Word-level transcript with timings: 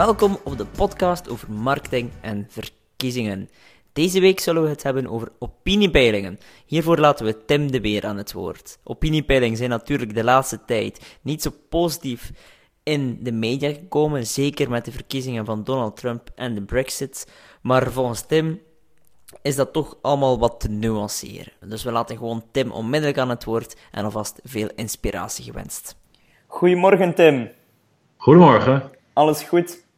Welkom 0.00 0.38
op 0.44 0.58
de 0.58 0.66
podcast 0.66 1.28
over 1.28 1.52
marketing 1.52 2.10
en 2.20 2.46
verkiezingen. 2.48 3.50
Deze 3.92 4.20
week 4.20 4.40
zullen 4.40 4.62
we 4.62 4.68
het 4.68 4.82
hebben 4.82 5.06
over 5.06 5.32
opiniepeilingen. 5.38 6.38
Hiervoor 6.66 6.98
laten 6.98 7.26
we 7.26 7.44
Tim 7.44 7.70
de 7.70 7.80
Beer 7.80 8.06
aan 8.06 8.16
het 8.16 8.32
woord. 8.32 8.78
Opiniepeilingen 8.84 9.56
zijn 9.56 9.70
natuurlijk 9.70 10.14
de 10.14 10.24
laatste 10.24 10.64
tijd 10.64 11.18
niet 11.22 11.42
zo 11.42 11.50
positief 11.68 12.32
in 12.82 13.18
de 13.22 13.32
media 13.32 13.72
gekomen, 13.72 14.26
zeker 14.26 14.70
met 14.70 14.84
de 14.84 14.92
verkiezingen 14.92 15.44
van 15.44 15.64
Donald 15.64 15.96
Trump 15.96 16.30
en 16.34 16.54
de 16.54 16.62
Brexit. 16.62 17.32
Maar 17.62 17.90
volgens 17.90 18.20
Tim 18.20 18.60
is 19.42 19.56
dat 19.56 19.72
toch 19.72 19.96
allemaal 20.02 20.38
wat 20.38 20.60
te 20.60 20.68
nuanceren. 20.68 21.52
Dus 21.64 21.84
we 21.84 21.92
laten 21.92 22.16
gewoon 22.16 22.44
Tim 22.50 22.70
onmiddellijk 22.70 23.18
aan 23.18 23.30
het 23.30 23.44
woord 23.44 23.76
en 23.90 24.04
alvast 24.04 24.40
veel 24.44 24.68
inspiratie 24.74 25.44
gewenst. 25.44 25.96
Goedemorgen 26.46 27.14
Tim. 27.14 27.50
Goedemorgen. 28.16 28.90
Alles 29.12 29.42
goed? 29.42 29.88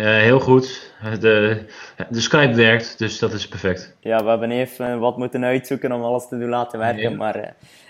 Heel 0.00 0.40
goed. 0.40 0.92
De, 1.20 1.64
de 2.08 2.20
Skype 2.20 2.54
werkt, 2.54 2.98
dus 2.98 3.18
dat 3.18 3.32
is 3.32 3.48
perfect. 3.48 3.96
Ja, 4.00 4.22
we 4.22 4.28
hebben 4.28 4.50
even 4.50 4.98
wat 4.98 5.18
moeten 5.18 5.44
uitzoeken 5.44 5.92
om 5.92 6.02
alles 6.02 6.28
te 6.28 6.38
doen 6.38 6.48
laten 6.48 6.78
werken, 6.78 7.16
maar 7.16 7.36
uh, 7.36 7.46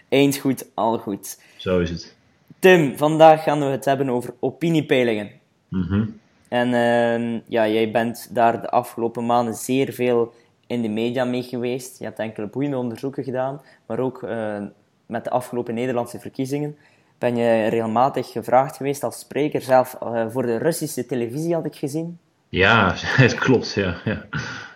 eens 0.08 0.38
goed, 0.38 0.66
al 0.74 0.98
goed. 0.98 1.38
Zo 1.56 1.78
is 1.78 1.90
het. 1.90 2.16
Tim, 2.58 2.96
vandaag 2.96 3.42
gaan 3.42 3.58
we 3.58 3.64
het 3.64 3.84
hebben 3.84 4.10
over 4.10 4.34
opiniepeilingen. 4.40 5.30
Mhm. 5.68 6.04
En 6.48 6.68
uh, 6.68 7.40
ja, 7.48 7.68
jij 7.68 7.90
bent 7.90 8.28
daar 8.34 8.60
de 8.60 8.70
afgelopen 8.70 9.26
maanden 9.26 9.54
zeer 9.54 9.92
veel 9.92 10.34
in 10.66 10.82
de 10.82 10.88
media 10.88 11.24
mee 11.24 11.42
geweest. 11.42 11.98
Je 11.98 12.04
hebt 12.04 12.18
enkele 12.18 12.46
boeiende 12.46 12.76
onderzoeken 12.76 13.24
gedaan, 13.24 13.60
maar 13.86 13.98
ook 13.98 14.22
uh, 14.22 14.62
met 15.06 15.24
de 15.24 15.30
afgelopen 15.30 15.74
Nederlandse 15.74 16.18
verkiezingen 16.18 16.76
ben 17.18 17.36
je 17.36 17.68
regelmatig 17.68 18.26
gevraagd 18.26 18.76
geweest 18.76 19.02
als 19.02 19.18
spreker, 19.18 19.60
zelf 19.60 19.96
uh, 20.02 20.24
voor 20.28 20.42
de 20.42 20.58
Russische 20.58 21.06
televisie 21.06 21.54
had 21.54 21.64
ik 21.64 21.74
gezien. 21.74 22.18
Ja, 22.48 22.92
het 23.24 23.34
klopt, 23.34 23.72
ja. 23.72 23.94
ja. 24.04 24.24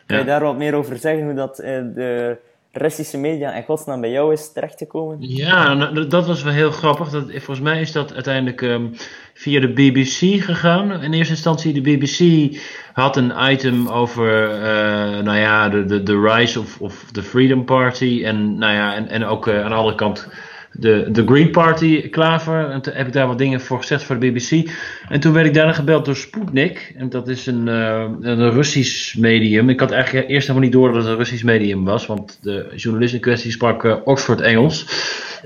Kan 0.07 0.19
je 0.19 0.25
daar 0.25 0.43
wat 0.43 0.57
meer 0.57 0.75
over 0.75 0.97
zeggen, 0.97 1.25
hoe 1.25 1.35
dat 1.35 1.61
uh, 1.61 1.67
de 1.95 2.39
Russische 2.73 3.19
media 3.19 3.53
en 3.53 3.65
godsnaam 3.65 4.01
bij 4.01 4.11
jou 4.11 4.33
is 4.33 4.53
terechtgekomen? 4.53 5.17
Ja, 5.21 5.75
nou, 5.75 6.07
dat 6.07 6.27
was 6.27 6.43
wel 6.43 6.53
heel 6.53 6.71
grappig. 6.71 7.11
Dat, 7.11 7.25
volgens 7.31 7.61
mij 7.61 7.81
is 7.81 7.93
dat 7.93 8.15
uiteindelijk 8.15 8.61
um, 8.61 8.93
via 9.35 9.61
de 9.61 9.73
BBC 9.73 10.43
gegaan. 10.43 11.03
In 11.03 11.13
eerste 11.13 11.33
instantie, 11.33 11.73
de 11.73 11.81
BBC 11.81 12.57
had 12.93 13.17
een 13.17 13.33
item 13.51 13.89
over, 13.89 14.51
uh, 14.55 15.23
nou 15.23 15.37
ja, 15.37 15.69
de, 15.69 15.85
de, 15.85 16.03
de 16.03 16.21
rise 16.21 16.61
of, 16.61 16.81
of 16.81 17.05
the 17.13 17.23
Freedom 17.23 17.65
Party. 17.65 18.23
En, 18.25 18.59
nou 18.59 18.73
ja, 18.73 18.95
en, 18.95 19.09
en 19.09 19.25
ook 19.25 19.47
uh, 19.47 19.63
aan 19.63 19.71
de 19.71 19.77
andere 19.77 19.97
kant 19.97 20.29
de, 20.79 21.09
de 21.13 21.27
Green 21.27 21.51
Party, 21.51 22.09
Klaver. 22.09 22.71
En 22.71 22.81
toen 22.81 22.93
heb 22.95 23.07
ik 23.07 23.13
daar 23.13 23.27
wat 23.27 23.39
dingen 23.39 23.61
voor 23.61 23.79
gezegd 23.79 24.03
voor 24.03 24.19
de 24.19 24.31
BBC. 24.31 24.71
En 25.09 25.21
toen 25.21 25.33
werd 25.33 25.47
ik 25.47 25.55
daarna 25.55 25.73
gebeld 25.73 26.05
door 26.05 26.17
Sputnik. 26.17 26.95
En 26.97 27.09
dat 27.09 27.29
is 27.29 27.47
een, 27.47 27.67
uh, 27.67 28.05
een 28.21 28.51
Russisch 28.51 29.15
medium. 29.15 29.69
Ik 29.69 29.81
had 29.81 29.91
eigenlijk 29.91 30.29
eerst 30.29 30.47
helemaal 30.47 30.69
niet 30.69 30.79
door 30.79 30.93
dat 30.93 31.03
het 31.03 31.07
een 31.07 31.17
Russisch 31.17 31.45
medium 31.45 31.85
was. 31.85 32.07
Want 32.07 32.39
de 32.43 32.73
journalist 32.77 33.15
in 33.15 33.21
kwestie 33.21 33.51
sprak 33.51 33.85
uh, 33.85 33.97
Oxford 34.05 34.41
Engels. 34.41 34.87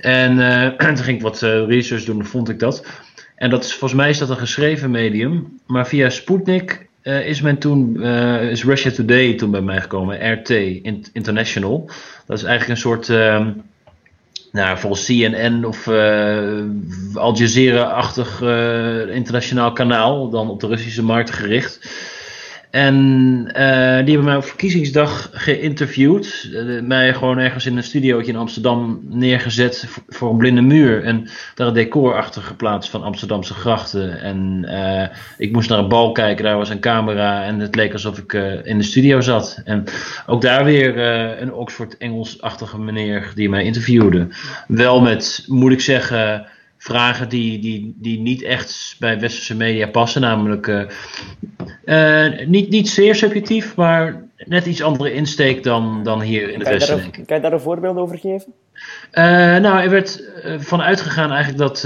En 0.00 0.38
uh, 0.38 0.66
toen 0.94 0.96
ging 0.96 1.16
ik 1.16 1.22
wat 1.22 1.40
research 1.40 2.04
doen 2.04 2.18
en 2.18 2.26
vond 2.26 2.48
ik 2.48 2.58
dat. 2.58 2.86
En 3.36 3.50
dat 3.50 3.64
is, 3.64 3.70
volgens 3.70 4.00
mij 4.00 4.10
is 4.10 4.18
dat 4.18 4.30
een 4.30 4.36
geschreven 4.36 4.90
medium. 4.90 5.58
Maar 5.66 5.86
via 5.86 6.08
Sputnik 6.08 6.86
is 7.02 7.40
men 7.40 7.58
toen, 7.58 8.02
is 8.50 8.64
Russia 8.64 8.90
Today 8.90 9.34
toen 9.34 9.50
bij 9.50 9.60
mij 9.60 9.80
gekomen. 9.80 10.32
RT, 10.32 10.50
International. 11.12 11.90
Dat 12.26 12.38
is 12.38 12.44
eigenlijk 12.44 12.68
een 12.68 12.76
soort 12.76 13.08
nou, 14.52 14.78
volgens 14.78 15.04
CNN 15.04 15.64
of 15.64 15.86
uh, 15.86 16.64
Al 17.14 17.34
Jazeera-achtig 17.36 18.40
uh, 18.40 19.14
internationaal 19.14 19.72
kanaal, 19.72 20.30
dan 20.30 20.50
op 20.50 20.60
de 20.60 20.66
Russische 20.66 21.02
markt 21.02 21.30
gericht. 21.30 21.78
En 22.72 22.94
uh, 23.46 23.54
die 24.04 24.14
hebben 24.14 24.24
mij 24.24 24.36
op 24.36 24.44
verkiezingsdag 24.44 25.30
geïnterviewd. 25.32 26.50
mij 26.82 27.14
gewoon 27.14 27.38
ergens 27.38 27.66
in 27.66 27.76
een 27.76 27.82
studiootje 27.82 28.32
in 28.32 28.38
Amsterdam 28.38 29.00
neergezet 29.08 29.88
voor 30.08 30.30
een 30.30 30.36
blinde 30.36 30.60
muur. 30.60 31.04
En 31.04 31.28
daar 31.54 31.66
een 31.66 31.74
decor 31.74 32.14
achter 32.14 32.42
geplaatst 32.42 32.90
van 32.90 33.02
Amsterdamse 33.02 33.54
grachten. 33.54 34.20
En 34.20 34.64
ik 35.38 35.52
moest 35.52 35.68
naar 35.68 35.78
een 35.78 35.88
bal 35.88 36.12
kijken, 36.12 36.44
daar 36.44 36.56
was 36.56 36.70
een 36.70 36.80
camera. 36.80 37.44
En 37.44 37.58
het 37.58 37.74
leek 37.74 37.92
alsof 37.92 38.18
ik 38.18 38.32
in 38.64 38.78
de 38.78 38.84
studio 38.84 39.20
zat. 39.20 39.60
En 39.64 39.84
ook 40.26 40.42
daar 40.42 40.64
weer 40.64 40.98
een 41.42 41.52
Oxford-Engels-achtige 41.52 42.78
meneer 42.78 43.32
die 43.34 43.48
mij 43.48 43.64
interviewde. 43.64 44.28
Wel 44.66 45.00
met, 45.00 45.44
moet 45.46 45.72
ik 45.72 45.80
zeggen 45.80 46.46
vragen 46.82 47.28
die, 47.28 47.58
die, 47.58 47.94
die 47.96 48.20
niet 48.20 48.42
echt 48.42 48.96
bij 48.98 49.20
westerse 49.20 49.56
media 49.56 49.86
passen. 49.86 50.20
Namelijk 50.20 50.66
uh, 50.66 50.82
uh, 51.84 52.46
niet, 52.46 52.68
niet 52.70 52.88
zeer 52.88 53.14
subjectief, 53.14 53.76
maar 53.76 54.24
net 54.36 54.66
iets 54.66 54.82
andere 54.82 55.12
insteek 55.12 55.62
dan, 55.62 56.00
dan 56.02 56.20
hier 56.20 56.42
in 56.50 56.58
het 56.58 56.62
kan 56.62 56.72
Westen. 56.72 56.96
Daar, 56.96 57.10
kan 57.26 57.36
je 57.36 57.42
daar 57.42 57.52
een 57.52 57.60
voorbeeld 57.60 57.96
over 57.96 58.18
geven? 58.18 58.52
Uh, 59.12 59.22
nou, 59.56 59.82
er 59.82 59.90
werd 59.90 60.22
van 60.58 60.82
uitgegaan 60.82 61.32
eigenlijk 61.32 61.58
dat 61.58 61.82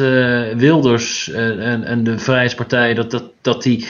Wilders 0.56 1.32
en, 1.32 1.84
en 1.84 2.04
de 2.04 2.18
Vrijheidspartij 2.18 2.94
dat, 2.94 3.10
dat, 3.10 3.24
dat 3.40 3.62
die 3.62 3.86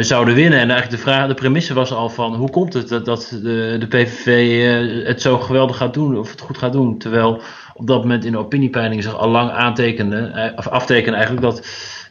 zouden 0.00 0.34
winnen. 0.34 0.58
En 0.58 0.70
eigenlijk 0.70 0.90
de, 0.90 1.10
vraag, 1.10 1.28
de 1.28 1.34
premisse 1.34 1.74
was 1.74 1.92
al 1.92 2.08
van 2.08 2.34
hoe 2.34 2.50
komt 2.50 2.72
het 2.72 2.88
dat, 2.88 3.04
dat 3.04 3.38
de, 3.42 3.76
de 3.78 3.86
PVV 3.86 5.06
het 5.06 5.22
zo 5.22 5.38
geweldig 5.38 5.76
gaat 5.76 5.94
doen 5.94 6.18
of 6.18 6.30
het 6.30 6.40
goed 6.40 6.58
gaat 6.58 6.72
doen. 6.72 6.98
Terwijl 6.98 7.42
op 7.74 7.86
dat 7.86 8.00
moment 8.02 8.24
in 8.24 8.32
de 8.32 8.38
opiniepeiling 8.38 9.02
zich 9.02 9.18
al 9.18 9.28
lang 9.28 9.50
aantekende, 9.50 10.52
of 10.56 10.68
aftekende 10.68 11.16
eigenlijk 11.16 11.46
dat 11.46 11.58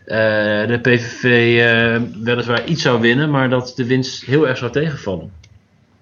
uh, 0.06 0.68
de 0.68 0.79
PVV 0.81 1.24
uh, 1.24 2.24
weliswaar 2.24 2.66
iets 2.66 2.81
zou 2.81 3.01
winnen, 3.01 3.29
maar 3.29 3.50
dat 3.50 3.74
de 3.75 3.85
winst 3.85 4.25
heel 4.25 4.47
erg 4.47 4.57
zou 4.57 4.72
tegenvallen. 4.72 5.34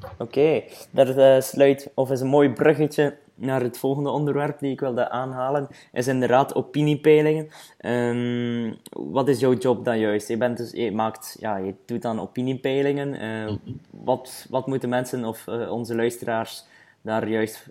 Oké, 0.04 0.40
okay. 0.40 0.66
dat 0.92 1.18
uh, 1.18 1.40
sluit, 1.40 1.90
of 1.94 2.12
is 2.12 2.22
een 2.22 2.28
mooi 2.28 2.50
bruggetje 2.50 3.18
naar 3.36 3.62
het 3.62 3.78
volgende 3.78 4.10
onderwerp 4.10 4.60
die 4.60 4.72
ik 4.72 4.80
wilde 4.80 5.10
aanhalen, 5.10 5.68
is 5.94 6.08
inderdaad 6.08 6.56
opiniepeilingen. 6.56 7.50
Um, 7.86 8.78
wat 8.92 9.28
is 9.28 9.40
jouw 9.40 9.54
job 9.54 9.86
dan 9.86 10.00
juist? 10.00 10.28
Je, 10.28 10.38
bent 10.38 10.58
dus, 10.58 10.72
je, 10.72 10.92
maakt, 10.92 11.38
ja, 11.40 11.58
je 11.58 11.74
doet 11.86 12.02
dan 12.02 12.20
opiniepeilingen. 12.20 13.08
Mm 13.08 13.60
-hmm. 13.64 13.80
wat, 13.90 14.46
wat 14.50 14.68
moeten 14.68 14.90
mensen 14.90 15.26
of 15.26 15.48
onze 15.48 15.96
luisteraars 15.96 16.66
daar 17.02 17.28
juist 17.28 17.66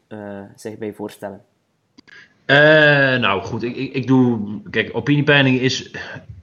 zich 0.56 0.78
bij 0.78 0.92
voorstellen? 0.92 1.40
Uh, 2.50 2.56
nou 3.21 3.43
goed, 3.43 3.62
ik, 3.62 3.77
ik, 3.77 3.93
ik, 3.93 4.06
doe. 4.06 4.41
Kijk, 4.71 4.91
opiniepeiling 4.93 5.61
is 5.61 5.91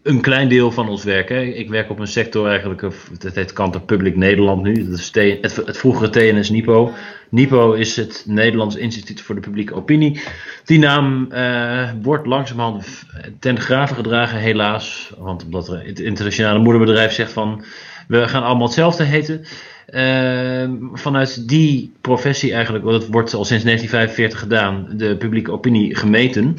een 0.04 0.22
klein 0.22 0.50
deel 0.50 0.72
van 0.72 0.90
ons 0.90 1.04
werk. 1.04 1.30
Hè. 1.30 1.42
Ik 1.42 1.70
werk 1.70 1.90
op 1.90 2.00
een 2.00 2.08
sector 2.08 2.48
eigenlijk, 2.48 2.82
het 3.20 3.36
heet 3.36 3.54
Kanter 3.54 3.82
Public 3.82 4.16
Nederland 4.16 4.64
nu. 4.64 4.74
Dat 4.74 5.00
is 5.00 5.12
het, 5.14 5.56
het 5.66 5.78
vroegere 5.78 6.10
TNS 6.10 6.50
NIPO. 6.50 6.94
NIPO 7.30 7.74
is 7.74 7.96
het 7.96 8.24
Nederlands 8.28 8.76
Instituut 8.76 9.22
voor 9.22 9.36
de 9.36 9.42
Publieke 9.42 9.76
Opinie. 9.76 10.22
Die 10.66 10.80
naam 10.80 11.28
uh, 11.32 11.90
wordt 12.02 12.28
langzamerhand 12.28 13.06
ten 13.40 13.60
grave 13.60 13.94
gedragen, 13.94 14.40
helaas. 14.40 15.12
Want 15.18 15.44
omdat 15.44 15.68
het 15.68 16.00
internationale 16.00 16.60
moederbedrijf 16.60 17.12
zegt 17.12 17.32
van 17.32 17.64
we 18.08 18.28
gaan 18.28 18.44
allemaal 18.44 18.66
hetzelfde 18.66 19.04
heten. 19.04 19.46
Uh, 19.94 20.70
vanuit 20.94 21.48
die 21.48 21.94
professie 22.02 22.54
eigenlijk, 22.54 22.84
want 22.84 23.02
dat 23.02 23.10
wordt 23.10 23.34
al 23.34 23.46
sinds 23.46 23.64
1945 23.64 24.40
gedaan, 24.40 24.98
de 24.98 25.18
publieke 25.18 25.52
opinie 25.52 25.96
gemeten. 25.96 26.56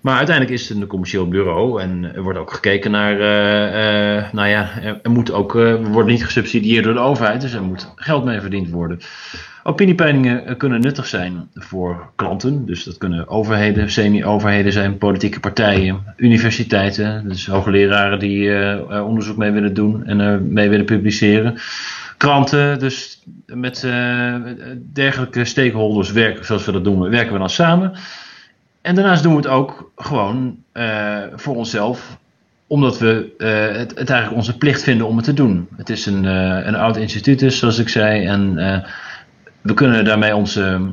Maar 0.00 0.16
uiteindelijk 0.16 0.58
is 0.58 0.68
het 0.68 0.80
een 0.80 0.86
commercieel 0.86 1.28
bureau 1.28 1.80
en 1.82 2.14
er 2.14 2.22
wordt 2.22 2.38
ook 2.38 2.52
gekeken 2.52 2.90
naar, 2.90 3.12
uh, 3.12 4.32
nou 4.32 4.48
ja, 4.48 4.70
er, 5.02 5.10
moet 5.10 5.32
ook, 5.32 5.52
we 5.52 5.88
worden 5.88 6.12
niet 6.12 6.24
gesubsidieerd 6.24 6.84
door 6.84 6.94
de 6.94 7.00
overheid, 7.00 7.40
dus 7.40 7.52
er 7.52 7.62
moet 7.62 7.92
geld 7.96 8.24
mee 8.24 8.40
verdiend 8.40 8.70
worden. 8.70 8.98
Opiniepeilingen 9.62 10.56
kunnen 10.56 10.80
nuttig 10.80 11.06
zijn 11.06 11.48
voor 11.54 12.10
klanten, 12.16 12.66
dus 12.66 12.84
dat 12.84 12.98
kunnen 12.98 13.28
overheden, 13.28 13.90
semi-overheden 13.90 14.72
zijn, 14.72 14.98
politieke 14.98 15.40
partijen, 15.40 16.14
universiteiten, 16.16 17.28
dus 17.28 17.46
hoogleraren 17.46 18.18
die 18.18 18.50
onderzoek 19.04 19.36
mee 19.36 19.50
willen 19.50 19.74
doen 19.74 20.06
en 20.06 20.52
mee 20.52 20.68
willen 20.68 20.86
publiceren. 20.86 21.58
Kranten, 22.24 22.78
dus 22.78 23.22
met 23.46 23.82
uh, 23.82 24.36
dergelijke 24.92 25.44
stakeholders 25.44 26.12
werken, 26.12 26.44
zoals 26.44 26.64
we 26.64 26.72
dat 26.72 26.84
doen, 26.84 27.08
werken 27.10 27.32
we 27.32 27.38
dan 27.38 27.50
samen. 27.50 27.92
En 28.82 28.94
daarnaast 28.94 29.22
doen 29.22 29.32
we 29.32 29.38
het 29.38 29.46
ook 29.46 29.92
gewoon 29.96 30.56
uh, 30.72 31.18
voor 31.34 31.56
onszelf, 31.56 32.18
omdat 32.66 32.98
we 32.98 33.34
het, 33.38 33.98
het, 33.98 34.10
eigenlijk 34.10 34.34
onze 34.36 34.58
plicht 34.58 34.82
vinden 34.82 35.06
om 35.06 35.16
het 35.16 35.24
te 35.24 35.34
doen. 35.34 35.68
Het 35.76 35.90
is 35.90 36.06
een, 36.06 36.24
een 36.68 36.74
oud 36.74 36.96
instituut, 36.96 37.38
dus, 37.38 37.58
zoals 37.58 37.78
ik 37.78 37.88
zei, 37.88 38.26
en 38.26 38.54
we 39.60 39.74
kunnen 39.74 40.04
daarmee 40.04 40.36
onze 40.36 40.92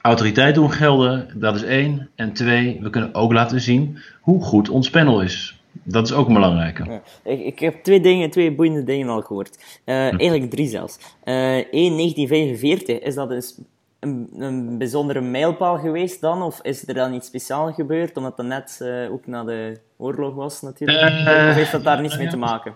autoriteit 0.00 0.54
doen 0.54 0.72
gelden, 0.72 1.28
dat 1.34 1.54
is 1.54 1.62
één. 1.62 2.08
En 2.14 2.32
twee, 2.32 2.78
we 2.80 2.90
kunnen 2.90 3.14
ook 3.14 3.32
laten 3.32 3.60
zien 3.60 3.98
hoe 4.20 4.42
goed 4.42 4.68
ons 4.68 4.90
panel 4.90 5.20
is. 5.20 5.61
Dat 5.72 6.06
is 6.06 6.12
ook 6.12 6.26
een 6.26 6.34
belangrijke. 6.34 6.84
Ja. 6.84 7.02
Ik, 7.24 7.40
ik, 7.40 7.58
heb 7.58 7.82
twee 7.82 8.00
dingen, 8.00 8.30
twee 8.30 8.52
boeiende 8.52 8.84
dingen 8.84 9.08
al 9.08 9.20
gehoord. 9.20 9.56
Uh, 9.58 10.08
hm. 10.08 10.16
Eigenlijk 10.16 10.50
drie 10.50 10.68
zelfs. 10.68 10.98
Eén, 11.24 11.92
uh, 11.92 11.98
1945, 11.98 12.98
is 12.98 13.14
dat 13.14 13.30
een, 13.30 13.42
een, 14.00 14.28
een, 14.38 14.78
bijzondere 14.78 15.20
mijlpaal 15.20 15.78
geweest 15.78 16.20
dan? 16.20 16.42
Of 16.42 16.60
is 16.62 16.88
er 16.88 16.94
dan 16.94 17.14
iets 17.14 17.26
speciaals 17.26 17.74
gebeurd, 17.74 18.16
omdat 18.16 18.36
dat 18.36 18.46
net 18.46 18.78
uh, 18.82 19.12
ook 19.12 19.26
na 19.26 19.44
de 19.44 19.78
oorlog 19.96 20.34
was 20.34 20.62
natuurlijk? 20.62 21.12
of 21.48 21.54
heeft 21.54 21.72
dat 21.72 21.84
daar 21.84 22.00
niets 22.00 22.18
mee 22.18 22.28
te 22.28 22.36
maken? 22.36 22.74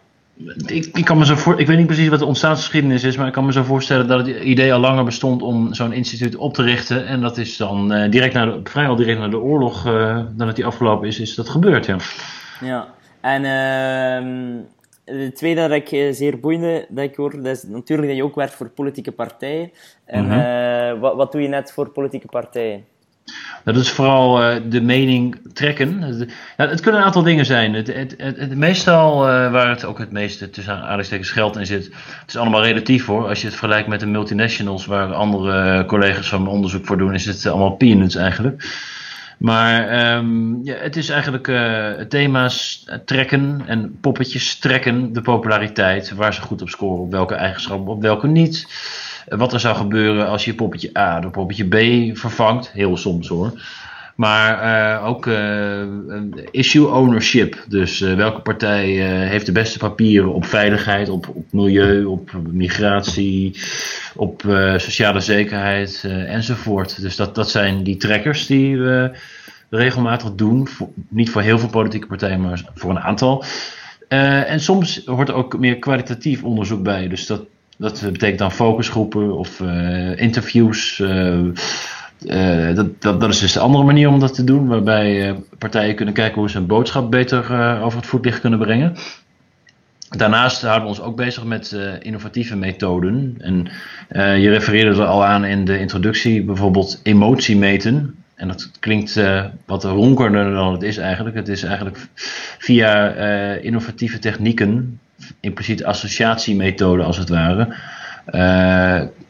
ik, 0.67 0.87
ik, 0.87 1.05
kan 1.05 1.19
me 1.19 1.25
zo 1.25 1.35
voor, 1.35 1.61
ik 1.61 1.67
weet 1.67 1.77
niet 1.77 1.87
precies 1.87 2.09
wat 2.09 2.19
de 2.19 2.25
ontstaansgeschiedenis 2.25 3.05
is, 3.05 3.17
maar 3.17 3.27
ik 3.27 3.33
kan 3.33 3.45
me 3.45 3.53
zo 3.53 3.63
voorstellen 3.63 4.07
dat 4.07 4.27
het 4.27 4.37
idee 4.37 4.73
al 4.73 4.81
langer 4.81 5.05
bestond 5.05 5.43
om 5.43 5.75
zo'n 5.75 5.93
instituut 5.93 6.37
op 6.37 6.55
te 6.55 6.63
richten. 6.63 7.07
En 7.07 7.21
dat 7.21 7.39
is 7.39 7.57
dan 7.57 7.89
direct 8.11 8.35
de, 8.35 8.61
vrijwel 8.65 8.97
direct 8.97 9.19
naar 9.19 9.31
de 9.31 9.39
oorlog, 9.39 9.87
uh, 9.87 10.19
nadat 10.37 10.57
die 10.57 10.67
afgelopen 10.67 11.09
is, 11.09 11.21
is 11.21 11.35
dat 11.35 11.49
gebeurd. 11.49 11.87
Ja, 11.87 11.97
ja. 12.61 12.95
en 13.21 13.43
uh, 13.43 14.65
de 15.05 15.33
tweede 15.33 15.61
dat 15.61 15.71
ik 15.71 15.93
eh, 15.93 16.13
zeer 16.13 16.41
boeiende 16.41 16.87
dat 16.89 17.05
ik 17.05 17.17
hoor, 17.17 17.43
dat 17.43 17.57
is 17.57 17.63
natuurlijk 17.63 18.09
dat 18.09 18.17
je 18.17 18.25
ook 18.25 18.35
werkt 18.35 18.55
voor 18.55 18.69
politieke 18.69 19.13
partijen. 19.13 19.71
En 20.05 20.25
mm 20.25 20.31
-hmm. 20.31 21.01
wat, 21.01 21.15
wat 21.17 21.33
doe 21.33 21.43
je 21.43 21.49
net 21.49 21.73
voor 21.73 21.91
politieke 21.91 22.27
partijen? 22.27 22.85
Dat 23.65 23.77
is 23.77 23.91
vooral 23.91 24.43
uh, 24.43 24.57
de 24.69 24.81
mening 24.81 25.41
trekken. 25.53 26.01
Ja, 26.57 26.69
het 26.69 26.81
kunnen 26.81 27.01
een 27.01 27.07
aantal 27.07 27.23
dingen 27.23 27.47
zijn. 27.47 27.75
Het, 27.75 27.87
het, 27.87 28.15
het, 28.19 28.37
het 28.37 28.57
meestal, 28.57 29.29
uh, 29.29 29.53
waar 29.53 29.69
het 29.69 29.85
ook 29.85 29.99
het 29.99 30.13
meeste 30.13 30.51
tussen 30.51 30.75
aanhalingstekens 30.75 31.31
geld 31.31 31.57
in 31.57 31.67
zit, 31.67 31.85
het 32.21 32.29
is 32.29 32.37
allemaal 32.37 32.65
relatief 32.65 33.07
hoor. 33.07 33.29
Als 33.29 33.41
je 33.41 33.47
het 33.47 33.57
vergelijkt 33.57 33.89
met 33.89 34.01
de 34.01 34.07
multinationals 34.07 34.87
waar 34.87 35.13
andere 35.13 35.85
collega's 35.85 36.29
van 36.29 36.49
onderzoek 36.49 36.87
voor 36.87 36.99
doen, 36.99 37.15
is 37.15 37.27
het 37.27 37.47
allemaal 37.47 37.77
peanuts 37.77 38.15
eigenlijk. 38.15 38.63
Maar 39.37 40.17
um, 40.17 40.61
ja, 40.65 40.75
het 40.75 40.97
is 40.97 41.09
eigenlijk 41.09 41.49
uh, 41.49 41.91
thema's 41.91 42.87
trekken 43.05 43.63
en 43.67 43.99
poppetjes 44.01 44.59
trekken, 44.59 45.13
de 45.13 45.21
populariteit, 45.21 46.15
waar 46.15 46.35
ze 46.35 46.41
goed 46.41 46.63
op 46.63 46.69
scoren, 46.69 47.03
op 47.03 47.11
welke 47.11 47.35
eigenschappen, 47.35 47.93
op 47.93 48.03
welke 48.03 48.27
niet 48.27 48.67
wat 49.29 49.53
er 49.53 49.61
zou 49.61 49.77
gebeuren 49.77 50.29
als 50.29 50.45
je 50.45 50.55
poppetje 50.55 50.99
A 50.99 51.21
door 51.21 51.31
poppetje 51.31 51.65
B 51.65 52.17
vervangt. 52.17 52.73
Heel 52.73 52.97
soms 52.97 53.29
hoor. 53.29 53.53
Maar 54.17 54.65
uh, 54.99 55.07
ook 55.07 55.27
uh, 55.27 55.83
issue 56.51 56.89
ownership. 56.89 57.65
Dus 57.69 57.99
welke 57.99 58.41
partij 58.41 58.87
heeft 59.29 59.47
de 59.47 59.53
beste 59.53 59.79
papieren 59.79 60.33
op 60.35 60.45
veiligheid, 60.45 61.09
op, 61.09 61.29
op 61.29 61.53
milieu, 61.53 62.05
op 62.05 62.31
migratie, 62.51 63.61
op 64.15 64.43
sociale 64.77 65.21
zekerheid 65.21 66.05
enzovoort. 66.27 67.01
Dus 67.01 67.17
dat, 67.17 67.35
dat 67.35 67.51
zijn 67.51 67.83
die 67.83 67.97
trekkers 67.97 68.47
die 68.47 68.79
we 68.79 69.11
regelmatig 69.71 70.35
doen. 70.35 70.69
Niet 71.09 71.31
voor 71.31 71.43
heel 71.43 71.59
veel 71.59 71.69
politieke 71.69 72.07
partijen, 72.07 72.41
maar 72.41 72.65
voor 72.75 72.91
een 72.91 73.01
aantal. 73.01 73.45
en 74.09 74.61
soms 74.61 75.03
hoort 75.05 75.29
er 75.29 75.35
ook 75.35 75.59
meer 75.59 75.79
kwalitatief 75.79 76.43
onderzoek 76.43 76.83
bij. 76.83 77.09
Dus 77.09 77.27
dat, 77.27 77.43
dat 77.77 78.01
betekent 78.13 78.39
dan 78.39 78.53
focusgroepen 78.53 79.37
of 79.37 79.61
interviews. 80.17 81.03
Uh, 82.21 82.75
dat, 82.75 83.03
dat, 83.03 83.29
is 83.29 83.39
dus 83.39 83.53
de 83.53 83.61
andere 83.61 83.85
manier 83.85 84.09
om 84.09 84.21
dat 84.21 84.35
te 84.35 84.45
doen, 84.45 84.67
waarbij 84.67 85.35
partijen 85.59 85.95
kunnen 85.95 86.15
kijken 86.15 86.41
hoe 86.41 86.51
ze 86.51 86.59
een 86.59 86.67
boodschap 86.67 87.11
beter 87.11 87.41
over 87.83 87.99
het 87.99 88.09
voetlicht 88.09 88.41
kunnen 88.41 88.59
brengen. 88.59 88.97
Daarnaast 90.09 90.63
houden 90.63 90.83
we 90.83 90.89
ons 90.89 91.01
ook 91.01 91.17
bezig 91.17 91.45
met 91.45 91.77
innovatieve 92.01 92.57
methoden. 92.57 93.35
En 93.39 93.69
je 94.41 94.51
refereerde 94.51 94.91
er 95.01 95.07
al 95.07 95.25
aan 95.25 95.45
in 95.45 95.65
de 95.65 95.79
introductie, 95.79 96.43
bijvoorbeeld 96.43 97.01
emotie 97.03 97.57
meten. 97.57 98.15
En 98.35 98.49
dat 98.49 98.71
klinkt 98.81 99.21
wat 99.65 99.85
ronkerder 99.85 100.55
dan 100.55 100.73
het 100.73 100.83
is 100.83 100.97
eigenlijk. 100.97 101.37
Het 101.37 101.49
is 101.49 101.63
eigenlijk 101.63 102.09
via 102.59 103.13
innovatieve 103.55 104.19
technieken 104.19 105.01
impliciet 105.41 105.85
associatiemethode 105.85 107.03
als 107.03 107.19
het 107.19 107.29
ware. 107.29 107.75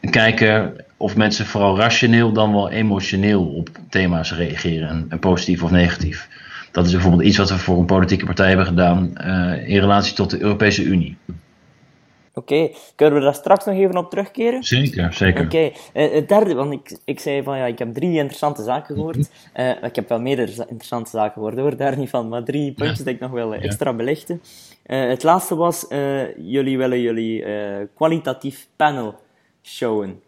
Kijken 0.09 0.73
of 0.97 1.15
mensen 1.15 1.45
vooral 1.45 1.77
rationeel 1.77 2.31
dan 2.31 2.53
wel 2.53 2.69
emotioneel 2.69 3.45
op 3.45 3.69
thema's 3.89 4.33
reageren, 4.33 5.05
en 5.09 5.19
positief 5.19 5.63
of 5.63 5.71
negatief. 5.71 6.29
Dat 6.71 6.85
is 6.85 6.91
bijvoorbeeld 6.91 7.23
iets 7.23 7.37
wat 7.37 7.49
we 7.49 7.57
voor 7.57 7.77
een 7.77 7.85
politieke 7.85 8.25
partij 8.25 8.47
hebben 8.47 8.65
gedaan 8.65 9.13
uh, 9.17 9.69
in 9.69 9.79
relatie 9.79 10.13
tot 10.13 10.29
de 10.29 10.41
Europese 10.41 10.83
Unie. 10.83 11.17
Oké, 12.33 12.53
okay. 12.53 12.75
kunnen 12.95 13.19
we 13.19 13.25
daar 13.25 13.35
straks 13.35 13.65
nog 13.65 13.75
even 13.75 13.97
op 13.97 14.09
terugkeren? 14.09 14.63
Zeker, 14.63 15.13
zeker. 15.13 15.45
Oké, 15.45 15.55
okay. 15.55 16.07
uh, 16.07 16.13
het 16.13 16.29
derde, 16.29 16.53
want 16.53 16.73
ik, 16.73 16.97
ik 17.05 17.19
zei 17.19 17.43
van 17.43 17.57
ja, 17.57 17.65
ik 17.65 17.79
heb 17.79 17.93
drie 17.93 18.17
interessante 18.17 18.63
zaken 18.63 18.95
gehoord. 18.95 19.29
Uh, 19.55 19.83
ik 19.83 19.95
heb 19.95 20.09
wel 20.09 20.21
meer 20.21 20.39
interessante 20.39 21.09
zaken 21.09 21.33
gehoord 21.33 21.57
hoor, 21.57 21.77
daar 21.77 21.97
niet 21.97 22.09
van, 22.09 22.27
maar 22.27 22.43
drie 22.43 22.71
puntjes 22.71 22.97
ja. 22.97 23.03
dat 23.03 23.13
ik 23.13 23.19
nog 23.19 23.31
wel 23.31 23.53
extra 23.53 23.89
ja. 23.89 23.95
belichten. 23.95 24.41
Uh, 24.85 25.07
het 25.07 25.23
laatste 25.23 25.55
was, 25.55 25.85
jullie 26.37 26.77
willen 26.77 27.01
jullie 27.01 27.45
kwalitatief 27.95 28.67
panel 28.75 29.15
showen. 29.63 30.21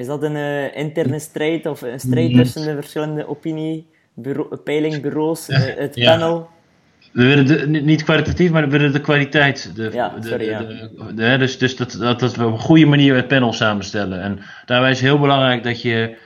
Is 0.00 0.06
dat 0.06 0.22
een 0.22 0.36
interne 0.74 1.18
strijd 1.18 1.66
of 1.66 1.82
een 1.82 2.00
strijd 2.00 2.34
tussen 2.34 2.64
de 2.64 2.74
verschillende 2.74 3.28
opiniepeilingbureaus, 3.28 5.46
het 5.46 5.94
panel? 5.94 6.48
We 7.12 7.24
willen 7.24 7.46
de, 7.46 7.66
niet 7.66 8.04
kwalitatief, 8.04 8.50
maar 8.50 8.62
we 8.62 8.68
willen 8.68 8.92
de 8.92 9.00
kwaliteit. 9.00 9.72
De, 9.74 9.90
ja, 9.92 10.14
sorry, 10.20 10.46
de, 10.46 10.90
de, 11.14 11.22
ja. 11.22 11.36
dus 11.36 11.58
dus 11.58 11.76
dat, 11.76 11.96
dat, 12.00 12.20
dat 12.20 12.36
we 12.36 12.46
op 12.46 12.52
een 12.52 12.58
goede 12.58 12.86
manier 12.86 13.14
het 13.14 13.28
panel 13.28 13.52
samenstellen. 13.52 14.22
En 14.22 14.38
daarbij 14.66 14.90
is 14.90 15.00
heel 15.00 15.18
belangrijk 15.18 15.64
dat 15.64 15.82
je 15.82 16.16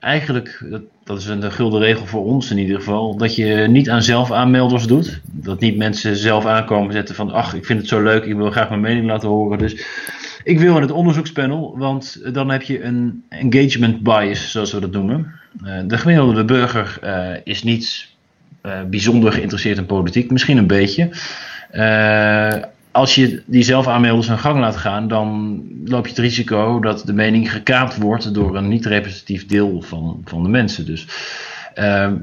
eigenlijk, 0.00 0.64
dat, 0.70 0.82
dat 1.04 1.18
is 1.18 1.26
een 1.26 1.52
gulden 1.52 1.80
regel 1.80 2.06
voor 2.06 2.24
ons 2.24 2.50
in 2.50 2.58
ieder 2.58 2.76
geval, 2.76 3.16
dat 3.16 3.36
je 3.36 3.66
niet 3.68 3.90
aan 3.90 4.02
zelf-aanmelders 4.02 4.86
doet. 4.86 5.20
Dat 5.24 5.60
niet 5.60 5.76
mensen 5.76 6.16
zelf 6.16 6.46
aankomen 6.46 6.92
zetten 6.92 7.14
van, 7.14 7.32
ach, 7.32 7.54
ik 7.54 7.64
vind 7.64 7.78
het 7.78 7.88
zo 7.88 8.02
leuk, 8.02 8.24
ik 8.24 8.34
wil 8.34 8.50
graag 8.50 8.68
mijn 8.68 8.80
mening 8.80 9.06
laten 9.06 9.28
horen. 9.28 9.58
Dus 9.58 9.84
ik 10.44 10.58
wil 10.58 10.76
in 10.76 10.82
het 10.82 10.90
onderzoekspanel, 10.90 11.78
want 11.78 12.34
dan 12.34 12.50
heb 12.50 12.62
je 12.62 12.82
een 12.82 13.24
engagement 13.28 14.02
bias, 14.02 14.50
zoals 14.50 14.72
we 14.72 14.80
dat 14.80 14.92
noemen. 14.92 15.32
Uh, 15.64 15.78
de 15.86 15.98
gemiddelde 15.98 16.44
burger 16.44 16.98
uh, 17.04 17.36
is 17.44 17.62
niet 17.62 18.08
uh, 18.62 18.82
bijzonder 18.82 19.32
geïnteresseerd 19.32 19.78
in 19.78 19.86
politiek, 19.86 20.30
misschien 20.30 20.56
een 20.56 20.66
beetje. 20.66 21.10
Als 22.90 23.14
je 23.14 23.42
die 23.46 23.62
zelfaanmelders 23.62 24.30
aan 24.30 24.38
gang 24.38 24.58
laat 24.58 24.76
gaan, 24.76 25.08
dan 25.08 25.60
loop 25.84 26.04
je 26.04 26.10
het 26.10 26.20
risico 26.20 26.80
dat 26.80 27.02
de 27.06 27.12
mening 27.12 27.52
gekaapt 27.52 27.96
wordt 27.96 28.34
door 28.34 28.56
een 28.56 28.68
niet 28.68 28.86
representatief 28.86 29.46
deel 29.46 29.82
van, 29.82 30.22
van 30.24 30.42
de 30.42 30.48
mensen. 30.48 30.86
Dus, 30.86 31.06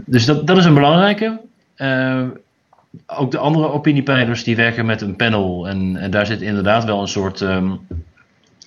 dus 0.05 0.25
dat, 0.25 0.47
dat 0.47 0.57
is 0.57 0.65
een 0.65 0.73
belangrijke. 0.73 1.39
ook 3.05 3.31
de 3.31 3.37
andere 3.37 3.71
opiniepeilers 3.71 4.43
die 4.43 4.55
werken 4.55 4.85
met 4.85 5.01
een 5.01 5.15
panel. 5.15 5.67
En, 5.67 5.95
en 5.95 6.11
daar 6.11 6.25
zit 6.25 6.41
inderdaad 6.41 6.83
wel 6.83 7.01
een 7.01 7.07
soort 7.07 7.41
um, 7.41 7.79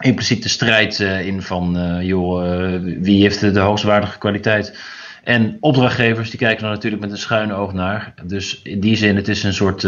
impliciete 0.04 0.48
strijd 0.48 0.98
in 1.00 1.42
van 1.42 1.98
joh, 2.02 2.80
wie 2.80 3.22
heeft 3.22 3.40
de, 3.40 3.50
de 3.50 3.60
hoogstwaardige 3.60 4.18
kwaliteit. 4.18 4.78
En 5.24 5.56
opdrachtgevers 5.60 6.30
die 6.30 6.38
kijken 6.38 6.64
er 6.64 6.70
natuurlijk 6.70 7.02
met 7.02 7.10
een 7.10 7.18
schuine 7.18 7.54
oog 7.54 7.72
naar. 7.72 8.14
Dus 8.22 8.60
in 8.62 8.80
die 8.80 8.96
zin, 8.96 9.16
het 9.16 9.28
is 9.28 9.42
een 9.42 9.54
soort 9.54 9.86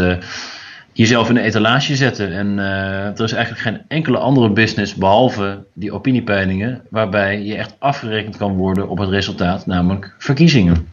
jezelf 0.93 1.29
in 1.29 1.37
een 1.37 1.43
etalage 1.43 1.95
zetten. 1.95 2.31
En 2.31 2.57
er 2.57 3.23
is 3.23 3.31
eigenlijk 3.31 3.63
geen 3.63 3.81
enkele 3.87 4.17
andere 4.17 4.49
business 4.49 4.95
behalve 4.95 5.63
die 5.73 5.91
opiniepeilingen, 5.91 6.81
waarbij 6.89 7.41
je 7.41 7.55
echt 7.55 7.75
afgerekend 7.79 8.37
kan 8.37 8.55
worden 8.55 8.89
op 8.89 8.97
het 8.97 9.09
resultaat, 9.09 9.65
namelijk 9.65 10.15
verkiezingen. 10.17 10.89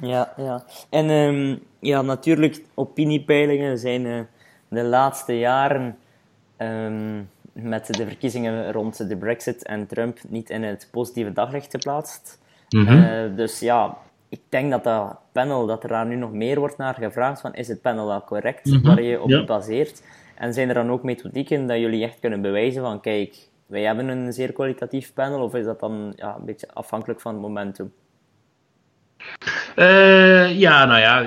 Ja, 0.00 0.32
ja. 0.36 0.64
En 0.90 1.10
um, 1.10 1.58
ja, 1.80 2.02
natuurlijk, 2.02 2.62
opiniepeilingen 2.74 3.78
zijn 3.78 4.04
uh, 4.04 4.20
de 4.68 4.82
laatste 4.82 5.38
jaren 5.38 5.96
um, 6.58 7.28
met 7.52 7.94
de 7.94 8.06
verkiezingen 8.06 8.72
rond 8.72 9.08
de 9.08 9.16
Brexit 9.16 9.64
en 9.64 9.86
Trump 9.86 10.18
niet 10.28 10.50
in 10.50 10.62
het 10.62 10.88
positieve 10.90 11.32
daglicht 11.32 11.70
geplaatst. 11.70 12.38
Mm 12.68 12.86
-hmm. 12.86 13.36
dus 13.36 13.60
ja, 13.60 13.96
ik 14.28 14.40
denk 14.48 14.70
dat 14.70 14.84
dat 14.84 15.18
panel, 15.32 15.66
dat 15.66 15.82
er 15.82 15.88
daar 15.88 16.06
nu 16.06 16.16
nog 16.16 16.32
meer 16.32 16.58
wordt 16.58 16.76
naar 16.76 16.94
gevraagd 16.94 17.40
van 17.40 17.54
is 17.54 17.68
het 17.68 17.80
panel 17.80 18.06
wel 18.06 18.24
correct, 18.24 18.64
mm 18.64 18.72
-hmm. 18.72 18.82
waar 18.82 19.02
je 19.02 19.22
op 19.22 19.28
ja. 19.28 19.44
baseert. 19.44 20.02
En 20.34 20.54
zijn 20.54 20.68
er 20.68 20.74
dan 20.74 20.90
ook 20.90 21.02
methodieken 21.02 21.66
dat 21.66 21.78
jullie 21.78 22.04
echt 22.04 22.20
kunnen 22.20 22.40
bewijzen 22.40 22.82
van 22.82 23.00
kijk, 23.00 23.36
wij 23.66 23.82
hebben 23.82 24.08
een 24.08 24.32
zeer 24.32 24.52
kwalitatief 24.52 25.12
panel, 25.12 25.42
of 25.42 25.54
is 25.54 25.64
dat 25.64 25.80
dan 25.80 26.12
ja, 26.16 26.36
een 26.38 26.44
beetje 26.44 26.68
afhankelijk 26.72 27.20
van 27.20 27.32
het 27.32 27.42
momentum? 27.42 27.92
Uh, 29.76 30.58
ja, 30.58 30.84
nou 30.84 31.00
ja, 31.00 31.22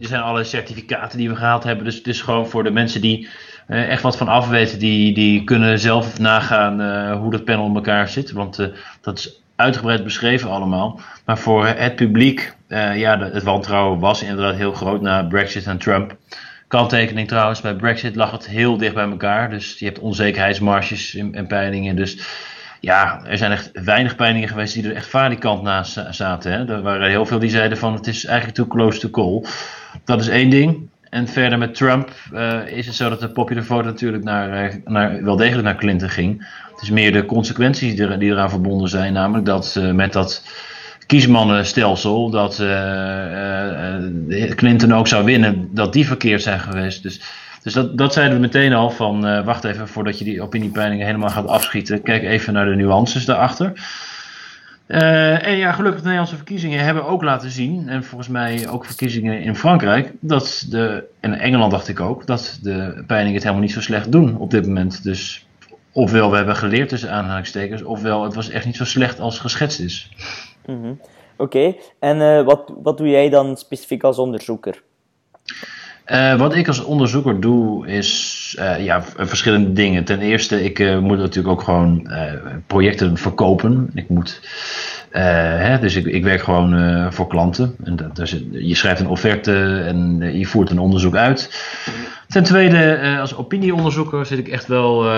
er 0.00 0.06
zijn 0.06 0.22
alle 0.22 0.44
certificaten 0.44 1.18
die 1.18 1.28
we 1.28 1.36
gehaald 1.36 1.64
hebben. 1.64 1.84
Dus 1.84 1.96
het 1.96 2.06
is 2.06 2.20
gewoon 2.20 2.46
voor 2.46 2.64
de 2.64 2.70
mensen 2.70 3.00
die 3.00 3.28
echt 3.66 4.02
wat 4.02 4.16
van 4.16 4.28
afweten, 4.28 4.78
die, 4.78 5.14
die 5.14 5.44
kunnen 5.44 5.78
zelf 5.78 6.18
nagaan 6.18 6.80
uh, 6.80 7.18
hoe 7.20 7.30
dat 7.30 7.44
panel 7.44 7.66
in 7.66 7.74
elkaar 7.74 8.08
zit. 8.08 8.32
Want 8.32 8.70
dat 9.00 9.18
is 9.18 9.42
uitgebreid 9.56 10.04
beschreven 10.04 10.50
allemaal. 10.50 11.00
Maar 11.24 11.38
voor 11.38 11.66
het 11.66 11.96
publiek, 11.96 12.54
ja, 12.94 13.18
het 13.18 13.42
wantrouwen 13.42 13.98
was 13.98 14.22
inderdaad 14.22 14.54
heel 14.54 14.72
groot 14.72 15.00
na 15.00 15.22
Brexit 15.22 15.66
en 15.66 15.78
Trump. 15.78 16.16
Kanttekening 16.68 17.28
trouwens, 17.28 17.60
bij 17.60 17.74
Brexit 17.74 18.16
lag 18.16 18.30
het 18.30 18.46
heel 18.46 18.76
dicht 18.76 18.94
bij 18.94 19.08
elkaar. 19.08 19.50
Dus 19.50 19.78
je 19.78 19.84
hebt 19.84 19.98
onzekerheidsmarges 19.98 21.14
en 21.14 21.46
peilingen. 21.46 21.96
Dus 21.96 22.18
ja, 22.80 23.20
er 23.24 23.38
zijn 23.38 23.52
echt 23.52 23.70
weinig 23.72 24.16
peilingen 24.16 24.48
geweest 24.48 24.74
die 24.74 24.88
er 24.88 24.96
echt 24.96 25.08
valikant 25.08 25.62
naast 25.62 26.00
zaten. 26.10 26.52
Hè. 26.52 26.74
Er 26.74 26.82
waren 26.82 27.08
heel 27.08 27.26
veel 27.26 27.38
die 27.38 27.50
zeiden 27.50 27.78
van 27.78 27.94
het 27.94 28.06
is 28.06 28.24
eigenlijk 28.24 28.56
too 28.56 28.66
close 28.66 28.98
to 28.98 29.10
call. 29.10 29.44
Dat 30.04 30.20
is 30.20 30.28
één 30.28 30.50
ding. 30.50 30.90
En 31.12 31.28
verder 31.28 31.58
met 31.58 31.74
Trump 31.74 32.10
uh, 32.34 32.66
is 32.66 32.86
het 32.86 32.94
zo 32.94 33.08
dat 33.08 33.20
de 33.20 33.28
popular 33.28 33.64
vote 33.64 33.84
natuurlijk 33.84 34.24
naar, 34.24 34.64
uh, 34.64 34.74
naar, 34.84 35.24
wel 35.24 35.36
degelijk 35.36 35.64
naar 35.64 35.76
Clinton 35.76 36.08
ging. 36.08 36.48
Het 36.70 36.82
is 36.82 36.90
meer 36.90 37.12
de 37.12 37.24
consequenties 37.24 37.96
die, 37.96 38.06
er, 38.06 38.22
eraan 38.22 38.50
verbonden 38.50 38.88
zijn. 38.88 39.12
Namelijk 39.12 39.46
dat 39.46 39.76
uh, 39.78 39.90
met 39.90 40.12
dat 40.12 40.44
kiesmannenstelsel, 41.06 42.30
dat 42.30 42.54
Clinton 44.54 44.94
ook 44.94 45.06
zou 45.08 45.24
winnen, 45.24 45.68
dat 45.72 45.92
die 45.92 46.06
verkeerd 46.06 46.42
zijn 46.42 46.60
geweest. 46.60 47.02
Dus 47.02 47.20
Dus 47.62 47.72
dat, 47.72 47.98
dat 47.98 48.12
zeiden 48.12 48.34
we 48.34 48.40
meteen 48.40 48.72
al 48.72 48.90
van, 48.90 49.44
wacht 49.44 49.64
even 49.64 49.88
voordat 49.88 50.18
je 50.18 50.24
die 50.24 50.42
opiniepeilingen 50.42 51.06
helemaal 51.06 51.28
gaat 51.28 51.46
afschieten. 51.46 52.02
Kijk 52.02 52.22
even 52.22 52.52
naar 52.52 52.66
de 52.66 52.74
nuances 52.74 53.24
daarachter. 53.24 53.72
Uh, 54.92 55.46
en 55.46 55.56
ja, 55.56 55.72
gelukkig 55.72 56.00
de 56.00 56.02
Nederlandse 56.02 56.36
verkiezingen 56.36 56.84
hebben 56.84 57.06
ook 57.06 57.22
laten 57.22 57.50
zien, 57.50 57.88
en 57.88 58.04
volgens 58.04 58.28
mij 58.30 58.68
ook 58.68 58.84
verkiezingen 58.84 59.40
in 59.40 59.56
Frankrijk, 59.56 60.12
dat 60.20 60.66
de, 60.70 61.04
en 61.20 61.38
Engeland 61.38 61.70
dacht 61.70 61.88
ik 61.88 62.00
ook, 62.00 62.26
dat 62.26 62.58
de 62.62 63.04
peilingen 63.06 63.34
het 63.34 63.42
helemaal 63.42 63.64
niet 63.64 63.72
zo 63.72 63.80
slecht 63.80 64.12
doen 64.12 64.36
op 64.36 64.50
dit 64.50 64.66
moment. 64.66 65.02
Dus 65.02 65.46
ofwel 65.92 66.30
we 66.30 66.36
hebben 66.36 66.56
geleerd 66.56 66.88
tussen 66.88 67.10
aanhalingstekens, 67.10 67.82
ofwel 67.82 68.24
het 68.24 68.34
was 68.34 68.50
echt 68.50 68.66
niet 68.66 68.76
zo 68.76 68.84
slecht 68.84 69.20
als 69.20 69.38
geschetst 69.38 69.80
is. 69.80 70.10
Mm 70.66 70.82
-hmm. 70.82 71.00
Oké, 71.36 71.74
en 71.98 72.16
uh, 72.16 72.44
wat, 72.44 72.72
wat 72.82 72.98
doe 72.98 73.08
jij 73.08 73.28
dan 73.28 73.56
specifiek 73.56 74.02
als 74.02 74.18
onderzoeker? 74.18 74.82
Uh, 76.06 76.38
wat 76.38 76.54
ik 76.54 76.68
als 76.68 76.84
onderzoeker 76.84 77.40
doe 77.40 77.86
is 77.86 78.31
uh, 78.58 78.84
ja, 78.84 79.02
verschillende 79.16 79.72
dingen. 79.72 80.04
Ten 80.04 80.20
eerste, 80.20 80.64
ik 80.64 80.78
uh, 80.78 80.98
moet 80.98 81.18
natuurlijk 81.18 81.54
ook 81.54 81.62
gewoon 81.62 82.10
projecten 82.66 83.16
verkopen. 83.16 83.90
Ik 83.94 84.08
moet, 84.08 84.40
hè, 85.10 85.78
dus 85.78 85.96
ik, 85.96 86.06
ik 86.06 86.24
werk 86.24 86.42
gewoon 86.42 87.12
voor 87.12 87.26
klanten. 87.26 87.74
En 87.84 88.10
dat, 88.14 88.30
je 88.50 88.74
schrijft 88.74 89.00
een 89.00 89.08
offerte 89.08 89.82
en 89.86 90.18
je 90.38 90.46
voert 90.46 90.70
een 90.70 90.78
onderzoek 90.78 91.16
uit. 91.16 91.50
Ten 92.28 92.42
tweede, 92.42 93.16
als 93.20 93.36
opinieonderzoeker 93.36 94.26
zit 94.26 94.38
ik 94.38 94.48
echt 94.48 94.66
wel 94.66 95.12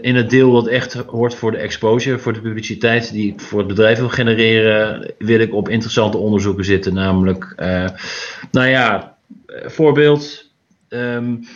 in 0.00 0.16
het 0.16 0.30
deel 0.30 0.52
wat 0.52 0.66
echt 0.66 0.94
hoort 0.94 1.34
voor 1.34 1.50
de 1.50 1.58
exposure, 1.58 2.18
voor 2.18 2.32
de 2.32 2.40
publiciteit 2.40 3.12
die 3.12 3.32
ik 3.32 3.40
voor 3.40 3.58
het 3.58 3.68
bedrijf 3.68 3.98
wil 3.98 4.08
genereren. 4.08 5.12
Wil 5.18 5.40
ik 5.40 5.54
op 5.54 5.68
interessante 5.68 6.18
onderzoeken 6.18 6.64
zitten, 6.64 6.94
namelijk, 6.94 7.54
nou 8.50 8.66
ja 8.68 9.16
eh, 9.48 9.68
voorbeeld. 9.68 10.46
Um, 10.88 11.46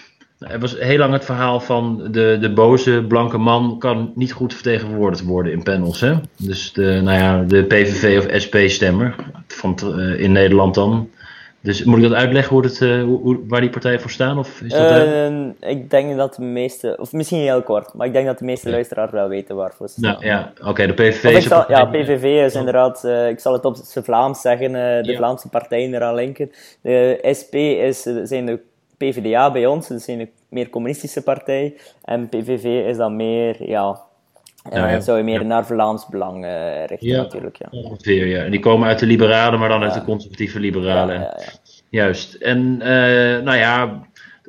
er 0.48 0.58
was 0.58 0.78
heel 0.78 0.98
lang 0.98 1.12
het 1.12 1.24
verhaal 1.24 1.60
van 1.60 2.08
de, 2.10 2.38
de 2.40 2.52
boze 2.52 3.04
blanke 3.08 3.38
man 3.38 3.78
kan 3.78 4.12
niet 4.14 4.32
goed 4.32 4.54
vertegenwoordigd 4.54 5.24
worden 5.24 5.52
in 5.52 5.62
panels. 5.62 6.00
Hè? 6.00 6.14
Dus 6.36 6.72
de, 6.72 7.00
nou 7.02 7.18
ja, 7.18 7.42
de 7.42 7.64
PVV 7.64 8.18
of 8.18 8.40
SP-stemmer 8.42 9.14
van, 9.46 9.78
uh, 9.84 10.20
in 10.20 10.32
Nederland 10.32 10.74
dan. 10.74 11.10
Dus 11.60 11.84
moet 11.84 11.96
ik 11.96 12.02
dat 12.02 12.12
uitleggen 12.12 12.54
hoe 12.54 12.64
het, 12.64 12.80
uh, 12.80 13.02
hoe, 13.02 13.38
waar 13.48 13.60
die 13.60 13.70
partijen 13.70 14.00
voor 14.00 14.10
staan? 14.10 14.38
Of 14.38 14.60
is 14.60 14.72
dat 14.72 15.06
uh, 15.06 15.48
ik 15.60 15.90
denk 15.90 16.16
dat 16.16 16.34
de 16.34 16.42
meeste, 16.42 16.96
of 17.00 17.12
misschien 17.12 17.38
heel 17.38 17.62
kort, 17.62 17.94
maar 17.94 18.06
ik 18.06 18.12
denk 18.12 18.26
dat 18.26 18.38
de 18.38 18.44
meeste 18.44 18.68
ja. 18.68 18.74
luisteraars 18.74 19.10
wel 19.10 19.28
weten 19.28 19.56
waarvoor 19.56 19.88
ze 19.88 19.94
staan. 19.98 20.12
Nou, 20.12 20.24
ja, 20.24 20.52
oké, 20.60 20.68
okay, 20.68 20.86
de 20.86 20.92
PVV 20.92 21.24
is... 21.24 21.46
Zal, 21.46 21.64
ja, 21.68 21.84
PVV 21.84 22.44
is 22.44 22.54
inderdaad, 22.54 23.02
uh, 23.04 23.28
ik 23.28 23.40
zal 23.40 23.52
het 23.52 23.64
op 23.64 23.76
zijn 23.82 24.04
Vlaams 24.04 24.40
zeggen, 24.40 24.72
de 24.72 25.10
ja. 25.10 25.16
Vlaamse 25.16 25.48
partijen 25.48 25.94
eraan 25.94 26.14
linken. 26.14 26.50
De 26.80 27.18
SP 27.38 27.54
is, 27.54 28.02
zijn 28.22 28.46
de 28.46 28.60
PvdA 29.06 29.52
bij 29.52 29.66
ons, 29.66 29.88
dat 29.88 30.02
zijn 30.02 30.18
de 30.18 30.28
meer 30.48 30.70
communistische 30.70 31.22
partij. 31.22 31.74
En 32.04 32.28
PVV 32.28 32.64
is 32.64 32.96
dan 32.96 33.16
meer, 33.16 33.68
ja, 33.68 34.00
ja, 34.70 34.88
ja. 34.88 35.00
zou 35.00 35.18
je 35.18 35.24
meer 35.24 35.40
ja. 35.40 35.46
naar 35.46 35.66
Vlaams 35.66 36.06
belang 36.06 36.44
uh, 36.44 36.86
richten 36.86 37.08
ja, 37.08 37.22
natuurlijk. 37.22 37.56
Ja. 37.56 37.68
Ongeveer, 37.70 38.26
ja. 38.26 38.44
En 38.44 38.50
die 38.50 38.60
komen 38.60 38.88
uit 38.88 38.98
de 38.98 39.06
liberalen, 39.06 39.58
maar 39.58 39.68
dan 39.68 39.82
uit 39.82 39.94
de 39.94 40.04
conservatieve 40.04 40.60
liberalen. 40.60 41.34
Juist. 41.88 42.34
En 42.34 42.58
uh, 42.58 42.86
nou 43.44 43.56
ja, 43.56 44.02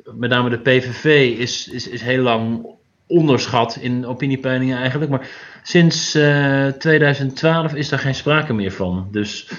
met 0.04 0.30
name 0.30 0.50
de 0.50 0.58
PVV 0.58 1.38
is, 1.38 1.68
is, 1.68 1.88
is 1.88 2.02
heel 2.02 2.22
lang 2.22 2.66
onderschat 3.06 3.78
in 3.80 4.06
opiniepeilingen 4.06 4.78
eigenlijk. 4.78 5.10
Maar 5.10 5.28
sinds 5.62 6.14
uh, 6.14 6.66
2012 6.66 7.74
is 7.74 7.88
daar 7.88 7.98
geen 7.98 8.14
sprake 8.14 8.52
meer 8.52 8.72
van. 8.72 9.08
Dus 9.10 9.50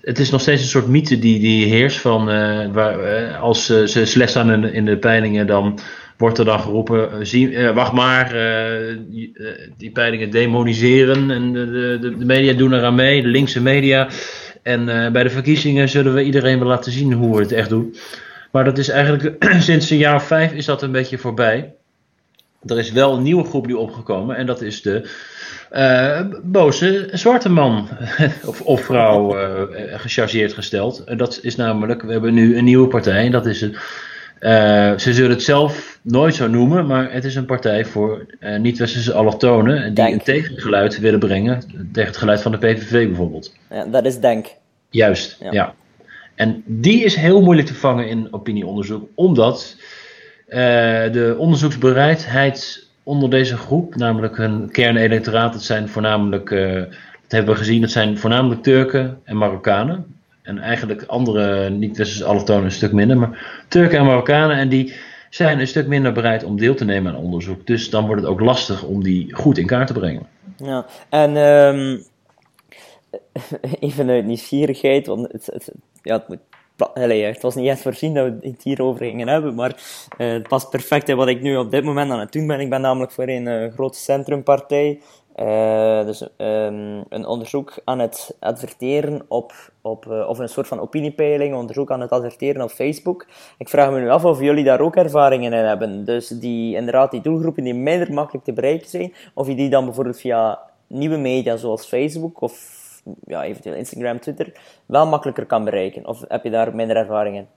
het 0.00 0.18
is 0.18 0.30
nog 0.30 0.40
steeds 0.40 0.62
een 0.62 0.68
soort 0.68 0.88
mythe 0.88 1.18
die, 1.18 1.40
die 1.40 1.66
heerst 1.66 1.98
van 1.98 2.24
waar, 2.72 3.36
als 3.36 3.66
ze 3.66 4.06
slecht 4.06 4.30
staan 4.30 4.64
in, 4.64 4.84
de 4.84 4.98
peilingen 4.98 5.46
dan 5.46 5.78
wordt 6.16 6.38
er 6.38 6.44
dan 6.44 6.60
geroepen, 6.60 7.26
zie, 7.26 7.58
wacht 7.74 7.92
maar, 7.92 8.32
die, 9.08 9.32
die, 9.76 9.90
peilingen 9.90 10.30
demoniseren 10.30 11.30
en 11.30 11.52
de, 11.52 11.98
de, 12.00 12.16
de, 12.18 12.24
media 12.24 12.52
doen 12.52 12.72
eraan 12.72 12.94
mee, 12.94 13.22
de 13.22 13.28
linkse 13.28 13.62
media. 13.62 14.08
En 14.62 15.12
bij 15.12 15.22
de 15.22 15.30
verkiezingen 15.30 15.88
zullen 15.88 16.14
we 16.14 16.22
iedereen 16.22 16.58
wel 16.58 16.68
laten 16.68 16.92
zien 16.92 17.12
hoe 17.12 17.36
we 17.36 17.42
het 17.42 17.52
echt 17.52 17.68
doen. 17.68 17.94
Maar 18.52 18.64
dat 18.64 18.78
is 18.78 18.88
eigenlijk 18.88 19.44
sinds 19.58 19.90
een 19.90 19.96
jaar 19.96 20.14
of 20.14 20.26
vijf 20.26 20.52
is 20.52 20.64
dat 20.64 20.82
een 20.82 20.92
beetje 20.92 21.18
voorbij. 21.18 21.74
Er 22.66 22.78
is 22.78 22.92
wel 22.92 23.14
een 23.14 23.22
nieuwe 23.22 23.44
groep 23.44 23.66
die 23.66 23.78
opgekomen 23.78 24.36
en 24.36 24.46
dat 24.46 24.62
is 24.62 24.82
de 24.82 25.10
boze 26.42 27.08
zwarte 27.12 27.48
man 27.48 27.88
of, 28.46 28.60
of 28.60 28.80
vrouw 28.80 29.36
gechargeerd 30.04 30.52
gesteld. 30.52 31.04
En 31.04 31.16
dat 31.16 31.38
is 31.42 31.56
namelijk, 31.56 32.02
we 32.02 32.12
hebben 32.12 32.34
nu 32.34 32.56
een 32.56 32.64
nieuwe 32.64 32.88
partij 32.88 33.24
en 33.24 33.30
dat 33.30 33.46
is 33.46 33.60
het 33.60 33.76
uh, 34.40 34.98
ze 34.98 35.14
zullen 35.14 35.30
het 35.30 35.42
zelf 35.42 35.98
nooit 36.02 36.34
zo 36.34 36.48
noemen, 36.48 36.86
maar 36.86 37.12
het 37.12 37.24
is 37.24 37.34
een 37.34 37.44
partij 37.44 37.84
voor 37.84 38.26
uh, 38.40 38.58
niet-westerse 38.58 39.12
allochtonen 39.12 39.94
die 39.94 40.12
een 40.12 40.22
tegengeluid 40.22 40.98
willen 40.98 41.18
brengen 41.18 41.60
tegen 41.92 42.08
het 42.08 42.16
geluid 42.16 42.42
van 42.42 42.52
de 42.52 42.58
PVV 42.58 43.06
bijvoorbeeld. 43.06 43.54
Ja, 43.70 43.84
dat 43.84 44.06
is 44.06 44.18
Denk. 44.18 44.46
Juist, 44.90 45.36
ja. 45.40 45.52
ja. 45.52 45.74
En 46.34 46.62
die 46.66 47.04
is 47.04 47.14
heel 47.14 47.42
moeilijk 47.42 47.68
te 47.68 47.74
vangen 47.74 48.08
in 48.08 48.28
opinieonderzoek, 48.30 49.08
omdat 49.14 49.76
uh, 49.76 49.82
de 50.48 51.34
onderzoeksbereidheid 51.38 52.86
onder 53.02 53.30
deze 53.30 53.56
groep, 53.56 53.94
namelijk 53.94 54.36
hun 54.36 54.70
kernelectoraat, 54.70 55.52
dat 55.52 55.62
zijn 55.62 55.88
voornamelijk, 55.88 56.50
dat 56.50 57.30
hebben 57.30 57.54
we 57.54 57.60
gezien, 57.60 57.80
dat 57.80 57.90
zijn 57.90 58.18
voornamelijk 58.18 58.62
Turken 58.62 59.20
en 59.24 59.36
Marokkanen. 59.36 60.16
En 60.42 60.58
eigenlijk 60.58 61.02
andere 61.02 61.70
niet-westerse 61.70 62.24
allochtonen 62.24 62.64
een 62.64 62.70
stuk 62.70 62.92
minder. 62.92 63.18
Maar 63.18 63.62
Turken 63.68 63.98
en 63.98 64.04
Marokkanen 64.04 64.56
en 64.56 64.68
die 64.68 64.94
zijn 65.30 65.60
een 65.60 65.66
stuk 65.66 65.86
minder 65.86 66.12
bereid 66.12 66.44
om 66.44 66.56
deel 66.56 66.74
te 66.74 66.84
nemen 66.84 67.12
aan 67.12 67.20
onderzoek. 67.20 67.66
Dus 67.66 67.90
dan 67.90 68.06
wordt 68.06 68.22
het 68.22 68.30
ook 68.30 68.40
lastig 68.40 68.82
om 68.82 69.02
die 69.02 69.34
goed 69.34 69.58
in 69.58 69.66
kaart 69.66 69.86
te 69.86 69.92
brengen. 69.92 70.26
Ja, 70.56 70.86
en 71.08 71.36
um, 71.36 72.02
even 73.80 74.08
uit 74.08 74.24
nieuwsgierigheid, 74.24 75.06
want 75.06 75.32
het, 75.32 75.46
het, 75.52 75.72
ja, 76.02 76.16
het 76.16 76.28
moet 76.28 76.38
Allee, 76.78 77.24
het 77.24 77.42
was 77.42 77.54
niet 77.54 77.68
echt 77.68 77.82
voorzien 77.82 78.14
dat 78.14 78.26
we 78.26 78.48
het 78.48 78.62
hierover 78.62 79.04
gingen 79.06 79.28
hebben, 79.28 79.54
maar 79.54 79.82
uh, 80.18 80.32
het 80.32 80.48
past 80.48 80.70
perfect 80.70 81.08
in 81.08 81.16
wat 81.16 81.28
ik 81.28 81.42
nu 81.42 81.56
op 81.56 81.70
dit 81.70 81.84
moment 81.84 82.10
aan 82.10 82.20
het 82.20 82.32
doen 82.32 82.46
ben. 82.46 82.60
Ik 82.60 82.70
ben 82.70 82.80
namelijk 82.80 83.12
voor 83.12 83.28
een 83.28 83.46
uh, 83.46 83.72
grote 83.72 83.98
centrumpartij 83.98 85.00
uh, 85.40 86.04
dus 86.04 86.22
um, 86.22 87.04
een 87.08 87.26
onderzoek 87.26 87.74
aan 87.84 87.98
het 87.98 88.36
adverteren 88.40 89.24
op, 89.28 89.52
op 89.82 90.06
of 90.06 90.38
een 90.38 90.48
soort 90.48 90.66
van 90.66 90.80
opiniepeiling, 90.80 91.54
onderzoek 91.54 91.90
aan 91.90 92.00
het 92.00 92.10
adverteren 92.10 92.62
op 92.62 92.70
Facebook. 92.70 93.26
Ik 93.58 93.68
vraag 93.68 93.90
me 93.90 94.00
nu 94.00 94.08
af 94.08 94.24
of 94.24 94.40
jullie 94.40 94.64
daar 94.64 94.80
ook 94.80 94.96
ervaringen 94.96 95.52
in 95.52 95.64
hebben. 95.64 96.04
Dus 96.04 96.28
die, 96.28 96.76
inderdaad, 96.76 97.10
die 97.10 97.20
doelgroepen 97.20 97.64
die 97.64 97.74
minder 97.74 98.12
makkelijk 98.12 98.44
te 98.44 98.52
bereiken 98.52 98.88
zijn, 98.88 99.14
of 99.34 99.46
je 99.46 99.54
die 99.54 99.70
dan 99.70 99.84
bijvoorbeeld 99.84 100.20
via 100.20 100.58
nieuwe 100.86 101.16
media 101.16 101.56
zoals 101.56 101.86
Facebook 101.86 102.40
of 102.40 102.86
ja, 103.26 103.44
eventueel 103.44 103.74
Instagram, 103.76 104.20
Twitter, 104.20 104.52
wel 104.86 105.06
makkelijker 105.06 105.46
kan 105.46 105.64
bereiken. 105.64 106.06
Of 106.06 106.24
heb 106.28 106.44
je 106.44 106.50
daar 106.50 106.74
minder 106.74 106.96
ervaringen 106.96 107.40
in? 107.40 107.48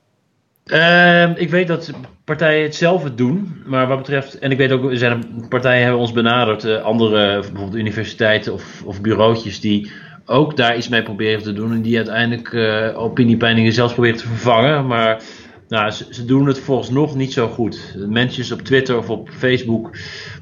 Uh, 0.66 1.38
ik 1.38 1.50
weet 1.50 1.68
dat 1.68 1.92
partijen 2.24 2.64
hetzelfde 2.64 3.16
doen, 3.16 3.62
maar 3.66 3.88
wat 3.88 3.98
betreft, 3.98 4.40
en 4.40 4.52
ik 4.52 4.58
weet 4.58 4.72
ook, 4.72 4.90
zijn 4.94 5.46
partijen 5.50 5.84
hebben 5.84 6.02
ons 6.02 6.12
benaderd, 6.12 6.64
uh, 6.64 6.84
andere, 6.84 7.40
bijvoorbeeld 7.40 7.76
universiteiten 7.76 8.54
of, 8.54 8.84
of 8.86 9.02
bureautjes, 9.02 9.60
die 9.60 9.92
ook 10.26 10.58
daar 10.58 10.78
iets 10.78 10.90
mee 10.90 11.04
proberen 11.04 11.44
te 11.44 11.54
doen 11.54 11.74
en 11.74 11.82
die 11.82 11.98
uiteindelijk 11.98 12.52
uh, 12.52 13.00
opiniepeilingen 13.00 13.74
zelfs 13.74 13.94
proberen 13.94 14.18
te 14.18 14.28
vervangen, 14.28 14.88
maar 14.88 15.22
nou, 15.68 15.92
ze, 15.92 16.06
ze, 16.10 16.26
doen 16.26 16.48
het 16.48 16.60
volgens 16.60 16.90
nog 16.90 17.16
niet 17.16 17.34
zo 17.34 17.48
goed. 17.48 17.96
Mensen 17.98 18.56
op 18.56 18.62
Twitter 18.62 18.98
of 18.98 19.10
op 19.10 19.30
Facebook 19.30 19.98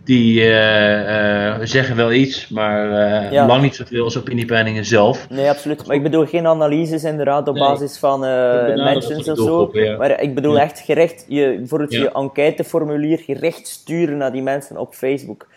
die 0.10 0.42
uh, 0.42 0.50
uh, 0.50 1.56
zeggen 1.64 1.96
wel 1.96 2.12
iets, 2.12 2.48
maar 2.48 2.92
ja. 3.34 3.48
lang 3.48 3.62
niet 3.62 3.76
zoveel 3.76 4.04
als 4.04 4.18
opiniepeilingen 4.18 4.86
zelf. 4.86 5.30
Nee, 5.30 5.50
absoluut. 5.50 5.88
Maar 5.88 5.96
ik 5.96 6.04
bedoel 6.04 6.26
geen 6.26 6.48
analyses 6.48 7.04
inderdaad 7.04 7.48
op 7.48 7.54
nee. 7.56 7.64
basis 7.64 7.98
van 7.98 8.20
mensen 8.20 9.18
of 9.18 9.38
zo. 9.38 9.70
Ja. 9.74 9.98
Maar 9.98 10.22
ik 10.22 10.36
bedoel 10.36 10.56
ja. 10.56 10.62
echt 10.62 10.80
gericht, 10.80 11.26
je, 11.28 11.56
bijvoorbeeld 11.58 11.92
je 11.92 12.12
enquêteformulier 12.12 13.18
gericht 13.18 13.68
sturen 13.68 14.18
naar 14.18 14.32
die 14.32 14.42
mensen 14.42 14.78
op 14.78 14.94
Facebook. 14.94 15.48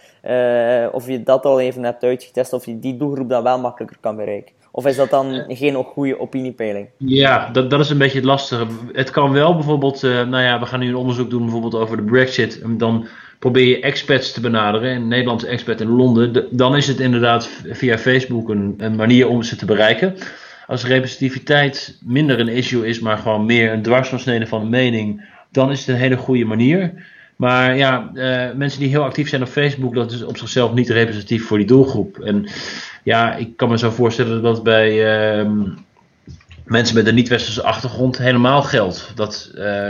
of 0.93 1.07
je 1.07 1.23
dat 1.25 1.45
al 1.45 1.61
even 1.61 1.85
hebt 1.85 2.03
uitgetest, 2.03 2.53
of 2.53 2.67
je 2.67 2.79
die 2.79 2.97
doelgroep 2.97 3.29
dan 3.29 3.43
wel 3.43 3.59
makkelijker 3.59 3.99
kan 4.01 4.17
bereiken. 4.17 4.53
Of 4.71 4.87
is 4.87 4.97
dat 4.97 5.11
dan 5.11 5.45
geen 5.49 5.75
goede 5.75 6.21
opiniepeiling? 6.21 6.89
Ja, 6.97 7.51
dat, 7.53 7.71
dat 7.71 7.81
is 7.81 7.91
een 7.91 7.99
beetje 7.99 8.19
het 8.19 8.27
lastige. 8.27 8.67
Het 8.93 9.11
kan 9.11 9.33
wel 9.33 9.55
bijvoorbeeld, 9.55 10.03
nou 10.03 10.41
ja, 10.41 10.61
we 10.61 10.67
gaan 10.67 10.81
nu 10.81 10.89
een 10.89 10.95
onderzoek 10.95 11.31
doen 11.31 11.43
bijvoorbeeld 11.43 11.75
over 11.75 11.97
de 11.97 12.03
Brexit. 12.03 12.61
En 12.61 12.79
dan 12.79 13.07
probeer 13.43 13.67
je 13.67 13.81
experts 13.81 14.33
te 14.33 14.41
benaderen, 14.41 14.95
een 14.95 15.09
Nederlandse 15.09 15.47
expert 15.47 15.81
in 15.81 15.89
Londen, 15.89 16.47
dan 16.51 16.77
is 16.77 16.87
het 16.87 17.01
inderdaad 17.01 17.51
via 17.71 17.99
Facebook 17.99 18.49
een, 18.49 18.75
een, 18.79 18.97
manier 18.97 19.29
om 19.29 19.43
ze 19.43 19.57
te 19.57 19.65
bereiken. 19.65 20.17
Als 20.67 20.85
representativiteit 20.85 21.99
minder 22.05 22.41
een 22.41 22.49
issue 22.49 22.87
is, 22.87 23.01
maar 23.01 23.19
gewoon 23.19 23.47
meer 23.47 23.73
een 23.73 23.83
dwarsdoorsnede 23.83 24.47
van 24.47 24.61
de 24.61 24.69
mening, 24.69 25.25
dan 25.51 25.71
is 25.71 25.79
het 25.79 25.89
een 25.89 26.01
hele 26.01 26.17
goede 26.17 26.45
manier. 26.45 26.93
Maar 27.37 27.77
ja, 27.77 28.11
uh, 28.15 28.53
mensen 28.57 28.81
die 28.81 28.89
heel 28.89 29.05
actief 29.05 29.29
zijn 29.29 29.43
op 29.43 29.49
Facebook, 29.49 29.95
dat 29.95 30.13
is 30.13 30.23
op 30.23 30.37
zichzelf 30.37 30.75
niet 30.75 30.89
representatief 30.89 31.47
voor 31.47 31.59
die 31.59 31.67
doelgroep. 31.67 32.19
En 32.19 32.49
ja, 33.03 33.35
ik 33.35 33.57
kan 33.57 33.69
me 33.69 33.79
zo 33.79 33.91
voorstellen 33.91 34.43
dat 34.43 34.63
bij 34.63 34.91
uh, 35.41 35.51
mensen 36.65 36.97
met 36.97 37.07
een 37.07 37.15
niet-westerse 37.15 37.63
achtergrond 37.63 38.19
helemaal 38.19 38.63
geldt. 38.63 39.13
Dat. 39.15 39.53
Uh, 39.55 39.89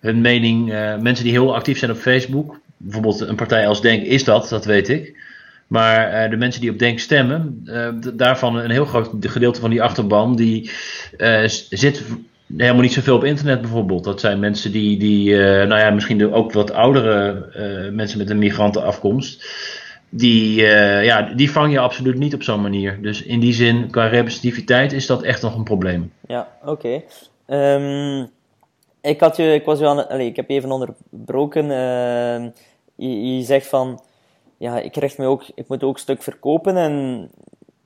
hun 0.00 0.20
mening, 0.20 0.66
mensen 1.00 1.24
die 1.24 1.32
heel 1.32 1.54
actief 1.54 1.78
zijn 1.78 1.90
op 1.90 1.96
Facebook, 1.96 2.60
bijvoorbeeld 2.86 3.20
een 3.20 3.36
partij 3.36 3.68
als 3.68 3.80
Denk 3.80 4.02
is 4.02 4.24
dat, 4.24 4.48
dat 4.48 4.64
weet 4.64 4.88
ik. 4.88 5.24
Maar 5.66 6.30
de 6.30 6.36
mensen 6.36 6.60
die 6.60 6.70
op 6.70 6.78
Denk 6.78 6.98
stemmen, 6.98 7.68
daarvan 8.14 8.56
een 8.56 8.70
heel 8.70 8.84
groot 8.84 9.10
gedeelte 9.20 9.60
van 9.60 9.70
die 9.70 9.82
achterban, 9.82 10.36
die 10.36 10.70
zit 11.68 12.02
helemaal 12.56 12.82
niet 12.82 12.92
zoveel 12.92 13.16
op 13.16 13.24
internet 13.24 13.60
bijvoorbeeld. 13.60 14.04
Dat 14.04 14.20
zijn 14.20 14.38
mensen 14.38 14.72
die, 14.72 14.98
die 14.98 15.34
nou 15.36 15.78
ja, 15.78 15.90
misschien 15.90 16.32
ook 16.32 16.52
wat 16.52 16.72
oudere 16.72 17.90
mensen 17.92 18.18
met 18.18 18.30
een 18.30 18.38
migrantenafkomst 18.38 19.44
die, 20.10 20.62
ja, 21.02 21.22
die 21.22 21.50
vang 21.50 21.72
je 21.72 21.78
absoluut 21.78 22.18
niet 22.18 22.34
op 22.34 22.42
zo'n 22.42 22.60
manier. 22.60 23.02
Dus 23.02 23.22
in 23.22 23.40
die 23.40 23.52
zin, 23.52 23.90
qua 23.90 24.06
representativiteit 24.06 24.92
is 24.92 25.06
dat 25.06 25.22
echt 25.22 25.42
nog 25.42 25.56
een 25.56 25.64
probleem. 25.64 26.12
Ja, 26.26 26.48
oké. 26.64 27.02
Ehm, 27.46 28.24
ik, 29.00 29.20
had 29.20 29.36
je, 29.36 29.54
ik, 29.54 29.64
was 29.64 29.80
aan, 29.80 30.08
allez, 30.08 30.26
ik 30.26 30.36
heb 30.36 30.50
even 30.50 30.70
onderbroken. 30.70 31.70
Je, 32.96 33.42
zegt 33.42 33.66
van, 33.66 34.00
ja, 34.56 34.78
ik, 34.78 34.96
richt 34.96 35.18
me 35.18 35.26
ook, 35.26 35.44
ik 35.54 35.68
moet 35.68 35.82
ook 35.82 35.94
een 35.94 36.00
stuk 36.00 36.22
verkopen. 36.22 36.76
En 36.76 37.28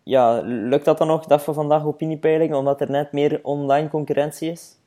ja, 0.02 0.40
lukt 0.44 0.84
dat 0.84 0.98
dan 0.98 1.06
nog, 1.06 1.26
dag 1.26 1.42
voor 1.42 1.54
vandaag, 1.54 1.84
opiniepeiling, 1.84 2.54
omdat 2.54 2.80
er 2.80 2.90
net 2.90 3.12
meer 3.12 3.40
online 3.42 3.88
concurrentie 3.88 4.50
is? 4.50 4.78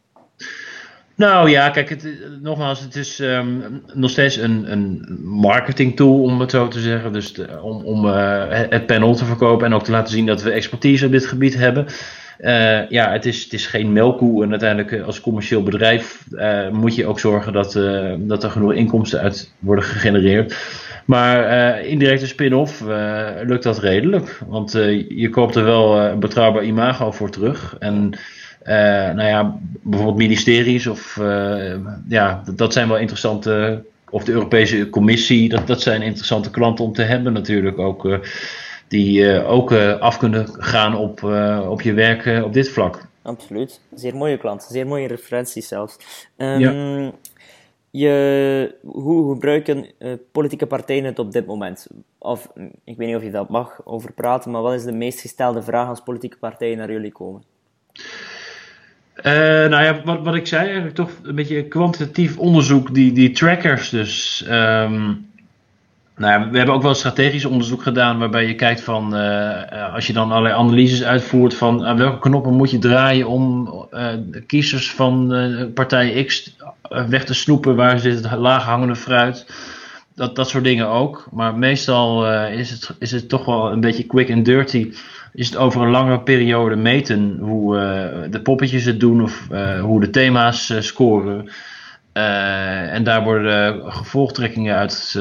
Nou 1.15 1.50
ja, 1.50 1.70
kijk, 1.70 1.89
het, 1.89 2.18
nogmaals, 2.42 2.80
het 2.80 2.96
is 2.96 3.20
um, 3.20 3.84
nog 3.94 4.10
steeds 4.10 4.36
een, 4.36 4.72
een 4.72 5.20
marketing 5.24 5.96
tool, 5.96 6.22
om 6.22 6.39
het 6.39 6.51
zo 6.51 6.68
te 6.68 6.80
zeggen. 6.80 7.13
Dus 7.13 7.39
om, 7.62 7.84
om 7.84 8.06
uh, 8.06 8.44
het 8.50 8.86
panel 8.86 9.15
te 9.15 9.25
verkopen 9.25 9.65
en 9.65 9.74
ook 9.74 9.84
te 9.84 9.92
laten 9.92 10.13
zien 10.13 10.25
dat 10.25 10.42
we 10.42 10.51
expertise 10.51 11.06
op 11.06 11.12
dit 11.12 11.25
gebied 11.25 11.56
hebben. 11.56 11.86
Uh, 12.40 12.90
ja, 12.90 13.12
het 13.12 13.25
is, 13.25 13.44
het 13.44 13.54
is 13.54 13.66
geen 13.66 13.94
melkkoe 13.94 14.44
en 14.44 14.50
uiteindelijk 14.50 14.92
eh, 14.92 15.06
als 15.06 15.22
commercieel 15.22 15.63
bedrijf 15.63 16.25
uh, 16.32 16.70
moet 16.70 16.96
je 16.96 17.06
ook 17.06 17.20
zorgen 17.20 17.54
dat, 17.54 17.80
dat 18.18 18.44
er 18.44 18.50
genoeg 18.50 18.74
inkomsten 18.74 19.20
uit 19.20 19.52
worden 19.60 19.86
gegenereerd. 19.86 20.56
Maar 21.06 21.80
indirect 21.80 22.22
een 22.22 22.28
spin-off 22.28 22.84
lukt 23.44 23.63
dat 23.63 23.80
redelijk, 23.80 24.40
want 24.48 24.72
je 25.08 25.30
koopt 25.30 25.56
er 25.56 25.63
wel 25.63 26.00
een 26.00 26.20
betrouwbaar 26.20 26.63
imago 26.63 27.12
voor 27.12 27.30
terug. 27.30 27.75
En 27.80 28.18
nou 29.16 29.24
ja, 29.24 29.58
bijvoorbeeld 29.82 30.18
ministeries 30.18 30.88
of 30.88 31.20
ja, 32.08 32.44
dat 32.56 32.74
zijn 32.74 32.88
wel 32.88 32.98
interessante, 32.98 33.84
of 34.10 34.24
de 34.24 34.32
Europese 34.32 34.90
Commissie, 34.90 35.50
dat, 35.50 35.68
dat 35.68 35.82
zijn 35.82 36.02
interessante 36.02 36.50
klanten 36.50 36.86
om 36.86 36.94
te 36.94 37.02
hebben 37.02 37.34
natuurlijk 37.34 37.80
ook. 37.80 38.20
Uh, 38.94 39.00
die 39.00 39.44
ook 39.44 39.72
af 40.00 40.18
kunnen 40.18 40.48
gaan 40.48 40.96
op, 40.96 41.24
op 41.68 41.82
je 41.82 41.94
werk 41.94 42.44
op 42.44 42.54
dit 42.54 42.70
vlak. 42.70 43.08
Absoluut. 43.22 43.82
Zeer 43.96 44.16
mooie 44.16 44.38
klanten, 44.38 44.72
zeer 44.72 44.88
mooie 44.88 45.08
referenties 45.08 45.68
zelfs. 45.68 45.98
Um, 46.38 46.60
ja. 46.60 47.12
je, 47.92 48.76
hoe 48.82 49.34
gebruiken 49.34 49.86
politieke 50.32 50.66
partijen 50.66 51.04
het 51.04 51.20
op 51.20 51.32
dit 51.32 51.46
moment? 51.46 51.88
Of, 52.18 52.52
ik 52.84 52.98
weet 52.98 53.08
niet 53.08 53.16
of 53.16 53.24
je 53.24 53.32
dat 53.32 53.50
mag 53.50 53.86
over 53.86 54.12
praten, 54.12 54.52
maar 54.52 54.62
wat 54.62 54.74
is 54.74 54.84
de 54.84 54.92
meest 54.92 55.20
gestelde 55.20 55.62
vraag 55.62 55.88
als 55.88 56.02
politieke 56.02 56.38
partijen 56.38 56.78
naar 56.78 56.92
jullie 56.92 57.12
komen? 57.12 57.44
Uh, 59.18 59.24
nou 59.70 59.84
ja, 59.84 60.02
wat, 60.04 60.24
wat 60.24 60.36
ik 60.36 60.48
zei, 60.48 60.64
eigenlijk 60.66 60.96
toch 60.96 61.12
een 61.24 61.36
beetje 61.36 61.68
kwantitatief 61.68 62.38
onderzoek, 62.38 62.94
die, 62.94 63.12
die 63.12 63.32
trackers 63.32 63.90
dus. 63.90 64.46
Um, 64.50 65.32
nou 66.15 66.51
we 66.51 66.58
hebben 66.58 66.75
ook 66.75 66.82
wel 66.82 66.93
strategisch 66.93 67.46
onderzoek 67.46 67.82
gedaan 67.82 68.20
waarbij 68.20 68.48
je 68.48 68.55
kijkt 68.55 68.82
van, 68.82 69.15
uh, 69.15 69.93
als 69.93 70.08
je 70.08 70.13
dan 70.13 70.32
allerlei 70.32 70.55
analyses 70.55 71.03
uitvoert 71.03 71.53
van 71.53 71.86
aan 71.86 71.97
welke 71.97 72.19
knoppen 72.19 72.54
moet 72.54 72.71
je 72.71 72.80
draaien 72.80 73.28
om 73.28 73.65
de 74.30 74.43
kiezers 74.47 74.91
van 74.91 75.34
partij 75.73 76.23
X 76.23 76.56
weg 76.89 77.26
te 77.26 77.34
snoepen, 77.34 77.76
waar 77.76 77.99
zit 77.99 78.23
het 78.23 78.39
laaghangende 78.39 78.95
fruit. 78.95 79.45
Dat, 80.15 80.36
dat 80.36 80.49
soort 80.49 80.63
dingen 80.63 80.88
ook. 80.88 81.28
Maar 81.32 81.58
meestal 81.58 82.32
is, 82.47 82.69
het, 82.69 82.89
is 82.99 83.12
het 83.12 83.30
toch 83.30 83.45
wel 83.45 83.71
een 83.71 83.80
beetje 83.80 84.04
quick 84.04 84.32
and 84.32 84.45
dirty 84.45 84.91
is 85.34 85.49
het 85.49 85.58
over 85.58 85.82
een 85.82 85.89
langere 85.89 86.19
periode 86.19 86.76
meten 86.76 87.38
hoe 87.41 87.76
de 88.30 88.41
poppetjes 88.41 88.86
het 88.86 88.99
doen 88.99 89.21
of 89.23 89.47
hoe 89.82 89.99
de 89.99 90.10
thema's 90.10 90.73
scoren. 92.13 92.91
en 92.91 93.04
daar 93.04 93.23
worden 93.23 93.91
gevolgtrekkingen 93.91 94.76
uit, 94.76 95.15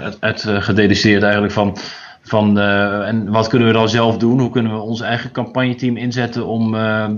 uit, 0.00 0.16
uit 0.20 0.40
gededuceerd 0.40 1.22
eigenlijk 1.22 1.52
van, 1.52 1.76
van 2.22 2.58
en 2.58 3.30
wat 3.30 3.48
kunnen 3.48 3.68
we 3.68 3.74
dan 3.74 3.88
zelf 3.88 4.16
doen? 4.16 4.40
Hoe 4.40 4.50
kunnen 4.50 4.72
we 4.72 4.78
ons 4.78 5.00
eigen 5.00 5.32
campagneteam 5.32 5.96
inzetten 5.96 6.46
om 6.46 6.76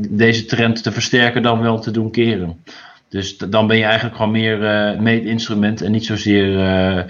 deze 0.09 0.44
trend 0.44 0.83
te 0.83 0.92
versterken 0.92 1.42
dan 1.42 1.61
wel 1.61 1.79
te 1.79 1.90
doen 1.90 2.11
keren? 2.11 2.62
Dus 3.09 3.38
dan 3.38 3.66
ben 3.66 3.77
je 3.77 3.85
eigenlijk 3.85 4.16
gewoon 4.16 4.31
meer 4.31 4.59
meetinstrument 5.03 5.83
en 5.83 5.92
niet 5.92 6.07
zozeer 6.07 7.07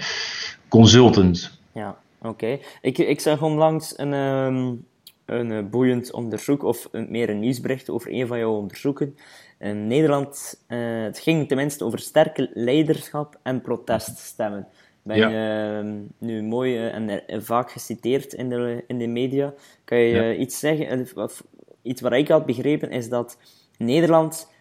consultant. 0.67 1.51
Ja, 1.71 1.95
Oké. 2.21 2.59
Ik, 2.81 2.97
ik 2.97 3.19
zag 3.19 3.41
onlangs 3.41 3.97
een, 3.97 4.13
um, 4.13 4.85
een 5.25 5.69
boeiend 5.69 6.11
onderzoek, 6.11 6.63
of 6.63 6.87
een, 6.91 7.07
meer 7.09 7.29
een 7.29 7.39
nieuwsbericht 7.39 7.89
over 7.89 8.11
een 8.13 8.27
van 8.27 8.37
jouw 8.37 8.53
onderzoeken. 8.53 9.17
In 9.59 9.87
Nederland, 9.87 10.63
uh, 10.67 11.03
het 11.03 11.19
ging 11.19 11.47
tenminste 11.47 11.85
over 11.85 11.99
sterke 11.99 12.49
leiderschap 12.53 13.39
en 13.43 13.61
proteststemmen. 13.61 14.67
Ben 15.03 15.17
ja. 15.17 15.29
je 15.29 15.83
uh, 15.83 15.91
nu 16.17 16.43
mooi 16.43 16.87
uh, 16.87 16.95
en 17.27 17.43
vaak 17.43 17.71
geciteerd 17.71 18.33
in 18.33 18.49
de, 18.49 18.83
in 18.87 18.97
de 18.97 19.07
media. 19.07 19.53
Kan 19.83 19.97
je 19.97 20.15
ja. 20.15 20.33
iets 20.33 20.59
zeggen? 20.59 21.07
Of, 21.15 21.43
iets 21.81 22.01
wat 22.01 22.13
ik 22.13 22.27
had 22.27 22.45
begrepen 22.45 22.89
is 22.89 23.09
dat 23.09 23.37
Nederland, 23.77 24.51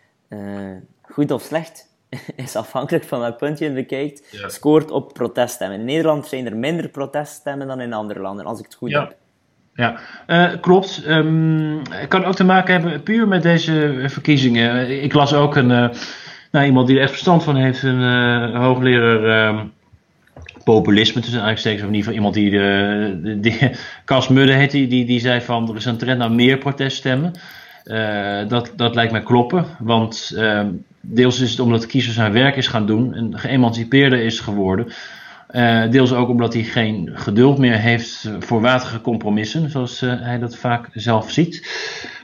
goed 1.02 1.30
of 1.30 1.42
slecht, 1.42 1.88
is 2.36 2.56
afhankelijk 2.56 3.04
van 3.04 3.20
welk 3.20 3.36
punt 3.36 3.58
je 3.58 3.72
bekijkt, 3.72 4.28
ja. 4.30 4.48
scoort 4.48 4.90
op 4.90 5.12
proteststemmen. 5.12 5.78
In 5.78 5.84
Nederland 5.84 6.26
zijn 6.26 6.46
er 6.46 6.56
minder 6.56 6.88
proteststemmen 6.88 7.66
dan 7.66 7.80
in 7.80 7.92
andere 7.92 8.20
landen, 8.20 8.46
als 8.46 8.58
ik 8.58 8.64
het 8.64 8.74
goed 8.74 8.92
heb. 8.92 9.16
Ja, 9.76 9.98
uh, 10.26 10.60
klopt. 10.60 11.02
Um, 11.08 11.80
het 11.90 12.08
kan 12.08 12.24
ook 12.24 12.34
te 12.34 12.44
maken 12.44 12.72
hebben 12.72 13.02
puur 13.02 13.28
met 13.28 13.42
deze 13.42 14.04
verkiezingen. 14.06 15.02
Ik 15.02 15.12
las 15.12 15.34
ook 15.34 15.56
een, 15.56 15.70
uh, 15.70 15.88
nou, 16.50 16.66
iemand 16.66 16.86
die 16.86 16.96
er 16.96 17.02
echt 17.02 17.10
verstand 17.10 17.44
van 17.44 17.56
heeft, 17.56 17.82
een 17.82 18.00
uh, 18.00 18.60
hoogleraar 18.60 19.48
um, 19.48 19.72
populisme 20.64 21.20
tussen 21.20 21.42
aanstekens, 21.42 21.82
of 21.82 21.88
in 21.88 21.94
ieder 21.94 22.12
geval 22.12 22.14
iemand 22.14 22.34
die, 22.34 22.50
de, 22.50 23.38
die 23.40 23.70
Cas 24.04 24.28
Mudde 24.28 24.52
heet, 24.52 24.70
die, 24.70 25.04
die, 25.04 25.20
zei 25.20 25.40
van 25.40 25.68
er 25.68 25.76
is 25.76 25.84
een 25.84 25.96
trend 25.96 26.18
naar 26.18 26.32
meer 26.32 26.58
proteststemmen. 26.58 27.32
dat, 28.48 28.72
dat 28.76 28.94
lijkt 28.94 29.12
mij 29.12 29.22
kloppen, 29.22 29.66
want 29.78 30.32
ehm, 30.36 30.68
deels 31.00 31.40
is 31.40 31.50
het 31.50 31.60
omdat 31.60 31.80
de 31.80 31.86
kiezer 31.86 32.12
zijn 32.12 32.32
werk 32.32 32.56
is 32.56 32.66
gaan 32.66 32.86
doen 32.86 33.14
en 33.14 33.38
geëmancipeerder 33.38 34.18
is 34.18 34.40
geworden. 34.40 34.86
Uh, 35.56 35.90
deels 35.90 36.12
ook 36.12 36.28
omdat 36.28 36.54
hij 36.54 36.62
geen 36.62 37.10
geduld 37.14 37.58
meer 37.58 37.78
heeft 37.78 38.30
voor 38.38 38.60
waterige 38.60 39.00
compromissen, 39.00 39.70
zoals 39.70 40.02
uh, 40.02 40.12
hij 40.20 40.38
dat 40.38 40.56
vaak 40.56 40.88
zelf 40.92 41.30
ziet. 41.30 41.68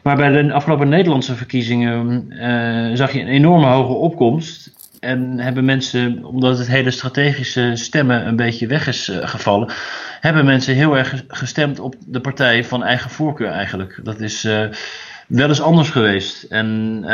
Maar 0.03 0.17
bij 0.17 0.43
de 0.43 0.53
afgelopen 0.53 0.89
Nederlandse 0.89 1.35
verkiezingen 1.35 2.27
uh, 2.31 2.97
zag 2.97 3.13
je 3.13 3.21
een 3.21 3.29
enorme 3.29 3.67
hoge 3.67 3.93
opkomst. 3.93 4.71
En 5.01 5.39
hebben 5.39 5.65
mensen, 5.65 6.25
omdat 6.25 6.59
het 6.59 6.67
hele 6.67 6.91
strategische 6.91 7.71
stemmen 7.75 8.27
een 8.27 8.37
beetje 8.37 8.67
weg 8.67 8.87
is 8.87 9.11
gevallen, 9.13 9.73
hebben 10.21 10.45
mensen 10.45 10.75
heel 10.75 10.97
erg 10.97 11.25
gestemd 11.29 11.81
op 11.81 11.95
de 12.07 12.21
partij 12.21 12.65
van 12.65 12.85
eigen 12.85 13.11
voorkeur 13.11 13.51
eigenlijk. 13.51 14.01
Dat 14.03 14.21
is 14.21 14.43
wel 15.27 15.49
eens 15.49 15.63
anders 15.63 15.91
geweest. 15.91 16.43
En 16.43 17.05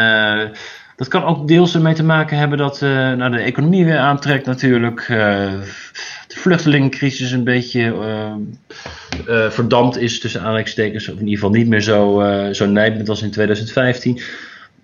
dat 0.99 1.09
kan 1.09 1.25
ook 1.25 1.49
deels 1.49 1.75
ermee 1.75 1.95
te 1.95 2.05
maken 2.05 2.39
hebben 2.39 2.59
dat 2.59 2.83
uh, 2.83 2.91
nou, 2.91 3.31
de 3.31 3.39
economie 3.39 3.85
weer 3.85 3.99
aantrekt 3.99 4.47
natuurlijk. 4.47 5.01
Uh, 5.01 5.09
de 6.27 6.37
vluchtelingencrisis 6.37 7.31
een 7.31 7.45
beetje 7.45 7.81
uh, 9.29 9.51
verdampt 9.51 9.99
is 9.99 10.21
tussen 10.21 10.41
aanleidingstekens. 10.41 11.09
Of 11.09 11.15
in 11.15 11.21
ieder 11.21 11.35
geval 11.35 11.51
niet 11.51 11.69
meer 11.69 11.81
zo, 11.81 12.23
zo 12.53 12.67
nijpend 12.67 13.09
als 13.09 13.23
in 13.23 13.31
2015. 13.31 14.21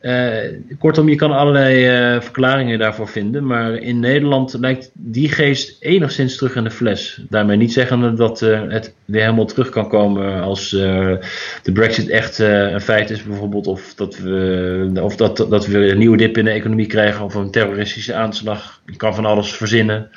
Uh, 0.05 0.59
kortom, 0.79 1.09
je 1.09 1.17
kan 1.17 1.33
allerlei 1.33 2.15
uh, 2.15 2.21
verklaringen 2.21 2.79
daarvoor 2.79 3.09
vinden. 3.09 3.47
Maar 3.47 3.75
in 3.75 4.01
Nederland 4.01 4.55
lijkt 4.59 4.91
die 4.93 5.29
geest 5.29 5.83
enigszins 5.83 6.37
terug 6.37 6.55
in 6.57 6.65
de 6.65 6.71
fles. 6.71 7.25
Daarmee 7.29 7.57
niet 7.57 7.73
zeggende 7.73 8.15
dat 8.15 8.43
uh, 8.43 8.63
het 8.69 8.95
weer 9.05 9.21
helemaal 9.21 9.45
terug 9.45 9.69
kan 9.69 9.89
komen 9.89 10.43
als 10.43 10.71
de 10.71 11.73
Brexit 11.73 12.09
echt 12.09 12.39
een 12.39 12.81
feit 12.81 13.11
is, 13.11 13.23
bijvoorbeeld. 13.23 13.67
Of 13.67 13.95
dat 13.95 14.17
we, 14.17 15.01
of 15.03 15.17
dat, 15.17 15.37
dat 15.37 15.67
we 15.67 15.79
een 15.79 15.99
nieuwe 15.99 16.17
dip 16.17 16.39
in 16.39 16.45
de 16.45 16.51
economie 16.51 16.87
krijgen. 16.87 17.25
Of 17.25 17.35
een 17.35 17.51
terroristische 17.51 18.15
aanslag. 18.15 18.81
Je 18.87 18.97
kan 18.97 19.15
van 19.15 19.25
alles 19.25 19.53
verzinnen, 19.53 20.11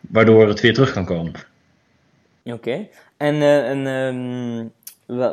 waardoor 0.00 0.48
het 0.48 0.60
weer 0.60 0.74
terug 0.74 0.92
kan 0.92 1.04
komen. 1.04 1.32
Oké. 2.44 2.86
En, 3.16 3.42
en 3.42 3.86
um, 3.86 4.72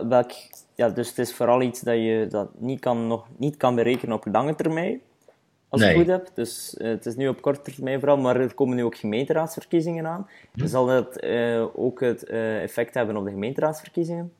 welk 0.09 0.31
ja, 0.79 0.89
dus 0.89 1.07
het 1.07 1.17
is 1.17 1.33
vooral 1.33 1.61
iets 1.61 1.81
dat 1.81 1.95
je 1.95 2.25
dat 2.29 2.49
niet 2.57 2.79
kan, 2.79 3.07
nog 3.07 3.27
niet 3.37 3.57
kan 3.57 3.75
berekenen 3.75 4.15
op 4.15 4.25
lange 4.31 4.55
termijn. 4.55 4.99
Als 5.69 5.81
nee. 5.81 5.89
je 5.89 5.97
het 5.97 6.05
goed 6.05 6.15
hebt. 6.17 6.31
Dus 6.35 6.75
uh, 6.77 6.87
het 6.87 7.05
is 7.05 7.15
nu 7.15 7.27
op 7.27 7.41
korte 7.41 7.71
termijn 7.71 7.99
vooral, 7.99 8.17
maar 8.17 8.39
er 8.39 8.53
komen 8.53 8.75
nu 8.75 8.83
ook 8.83 8.97
gemeenteraadsverkiezingen 8.97 10.07
aan. 10.07 10.27
Hm. 10.53 10.67
Zal 10.67 10.85
dat 10.85 11.23
uh, 11.23 11.65
ook 11.75 11.99
het 11.99 12.29
uh, 12.29 12.61
effect 12.61 12.93
hebben 12.93 13.17
op 13.17 13.25
de 13.25 13.31
gemeenteraadsverkiezingen? 13.31 14.31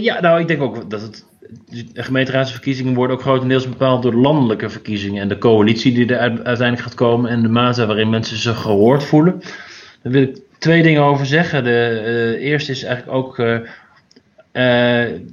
ja, 0.00 0.20
nou, 0.20 0.40
ik 0.40 0.48
denk 0.48 0.62
ook 0.62 0.90
dat 0.90 1.00
het 1.00 1.24
de 1.94 2.02
gemeenteraadsverkiezingen 2.02 2.94
worden 2.94 3.16
ook 3.16 3.22
grotendeels 3.22 3.68
bepaald 3.68 4.02
door 4.02 4.14
landelijke 4.14 4.70
verkiezingen 4.70 5.22
en 5.22 5.28
de 5.28 5.38
coalitie 5.38 5.94
die 5.94 6.14
er 6.14 6.18
uiteindelijk 6.18 6.80
gaat 6.80 6.94
komen 6.94 7.30
en 7.30 7.42
de 7.42 7.48
mate 7.48 7.86
waarin 7.86 8.10
mensen 8.10 8.36
zich 8.36 8.60
gehoord 8.60 9.04
voelen. 9.04 9.42
Daar 10.02 10.12
wil 10.12 10.22
ik 10.22 10.38
twee 10.58 10.82
dingen 10.82 11.02
over 11.02 11.26
zeggen. 11.26 11.64
De 11.64 12.36
eerste 12.40 12.72
is 12.72 12.82
eigenlijk 12.82 13.16
ook 13.16 13.38
uh, 13.38 13.58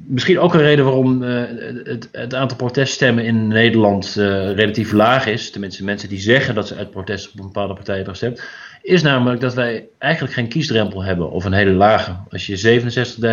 misschien 0.07 0.39
ook 0.39 0.53
een 0.53 0.61
reden 0.61 0.85
waarom 0.85 1.23
uh, 1.23 1.43
het, 1.83 2.09
het, 2.11 2.35
aantal 2.35 2.57
proteststemmen 2.57 3.25
in 3.25 3.47
Nederland 3.47 4.15
uh, 4.17 4.51
relatief 4.51 4.91
laag 4.91 5.25
is. 5.25 5.51
Tenminste, 5.51 5.83
mensen 5.83 6.09
die 6.09 6.19
zeggen 6.19 6.55
dat 6.55 6.67
ze 6.67 6.75
uit 6.75 6.91
protest 6.91 7.27
op 7.27 7.39
een 7.39 7.45
bepaalde 7.45 7.73
partij 7.73 7.95
hebben 7.95 8.13
gestemd. 8.13 8.43
Is 8.81 9.01
namelijk 9.01 9.41
dat 9.41 9.53
wij 9.53 9.85
eigenlijk 9.97 10.33
geen 10.33 10.47
kiesdrempel 10.47 11.03
hebben, 11.03 11.31
of 11.31 11.45
een 11.45 11.53
hele 11.53 11.71
lage. 11.71 12.15
Als 12.29 12.47
je 12.47 12.81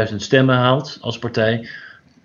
67.000 0.08 0.16
stemmen 0.16 0.54
haalt 0.54 0.98
als 1.00 1.18
partij, 1.18 1.68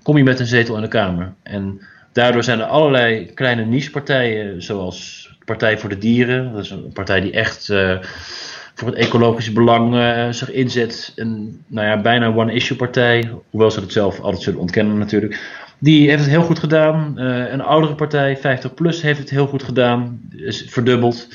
kom 0.04 0.18
je 0.18 0.24
met 0.24 0.40
een 0.40 0.46
zetel 0.46 0.76
in 0.76 0.82
de 0.82 0.88
Kamer. 0.88 1.34
En 1.44 1.82
daardoor 2.14 2.44
zijn 2.44 2.60
er 2.60 2.66
allerlei 2.66 3.26
kleine 3.34 3.66
nichepartijen, 3.66 4.62
zoals 4.64 5.24
Partij 5.46 5.78
voor 5.78 5.90
de 5.90 5.98
Dieren. 5.98 6.54
Dat 6.54 6.64
is 6.64 6.70
een 6.70 6.94
partij 6.94 7.22
die 7.22 7.32
echt 7.32 7.70
voor 8.76 8.88
het 8.88 8.98
ecologische 8.98 9.52
belang 9.52 9.94
uh, 9.94 10.30
zich 10.30 10.52
inzet. 10.52 11.12
Een 11.16 11.64
nou 11.68 11.88
ja, 11.88 12.02
bijna 12.02 12.34
one-issue 12.34 12.78
partij, 12.78 13.32
hoewel 13.50 13.72
ze 13.72 13.80
het 13.80 13.92
zelf 13.92 14.20
altijd 14.20 14.44
zullen 14.44 14.60
ontkennen 14.60 14.98
natuurlijk. 14.98 15.64
Die 15.80 16.10
heeft 16.10 16.22
het 16.22 16.32
heel 16.32 16.42
goed 16.42 16.60
gedaan. 16.60 17.14
Uh, 17.18 17.52
een 17.52 17.62
oudere 17.62 17.96
partij, 17.96 18.38
50 18.38 18.74
plus, 18.74 19.02
heeft 19.02 19.20
het 19.20 19.30
heel 19.30 19.48
goed 19.48 19.64
gedaan. 19.64 20.22
Is 20.36 20.66
verdubbeld. 20.68 21.28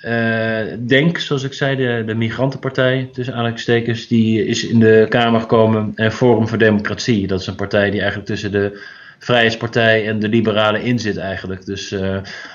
Uh, 0.00 0.60
Denk, 0.86 1.18
zoals 1.18 1.42
ik 1.42 1.52
zei, 1.52 1.76
de, 1.76 2.02
de 2.06 2.14
migrantenpartij, 2.14 3.08
tussen 3.12 3.34
aanhalingstekens, 3.34 4.06
die 4.06 4.46
is 4.46 4.66
in 4.66 4.80
de 4.80 5.06
Kamer 5.08 5.40
gekomen. 5.40 5.92
En 5.94 6.12
Forum 6.12 6.48
voor 6.48 6.58
Democratie, 6.58 7.26
dat 7.26 7.40
is 7.40 7.46
een 7.46 7.54
partij 7.54 7.90
die 7.90 8.00
eigenlijk 8.00 8.28
tussen 8.28 8.52
de 8.52 8.80
Vrijheidspartij 9.18 10.08
en 10.08 10.18
de 10.18 10.28
Liberalen 10.28 10.82
in 10.82 10.98
zit 10.98 11.16
eigenlijk. 11.16 11.66
Dus 11.66 11.88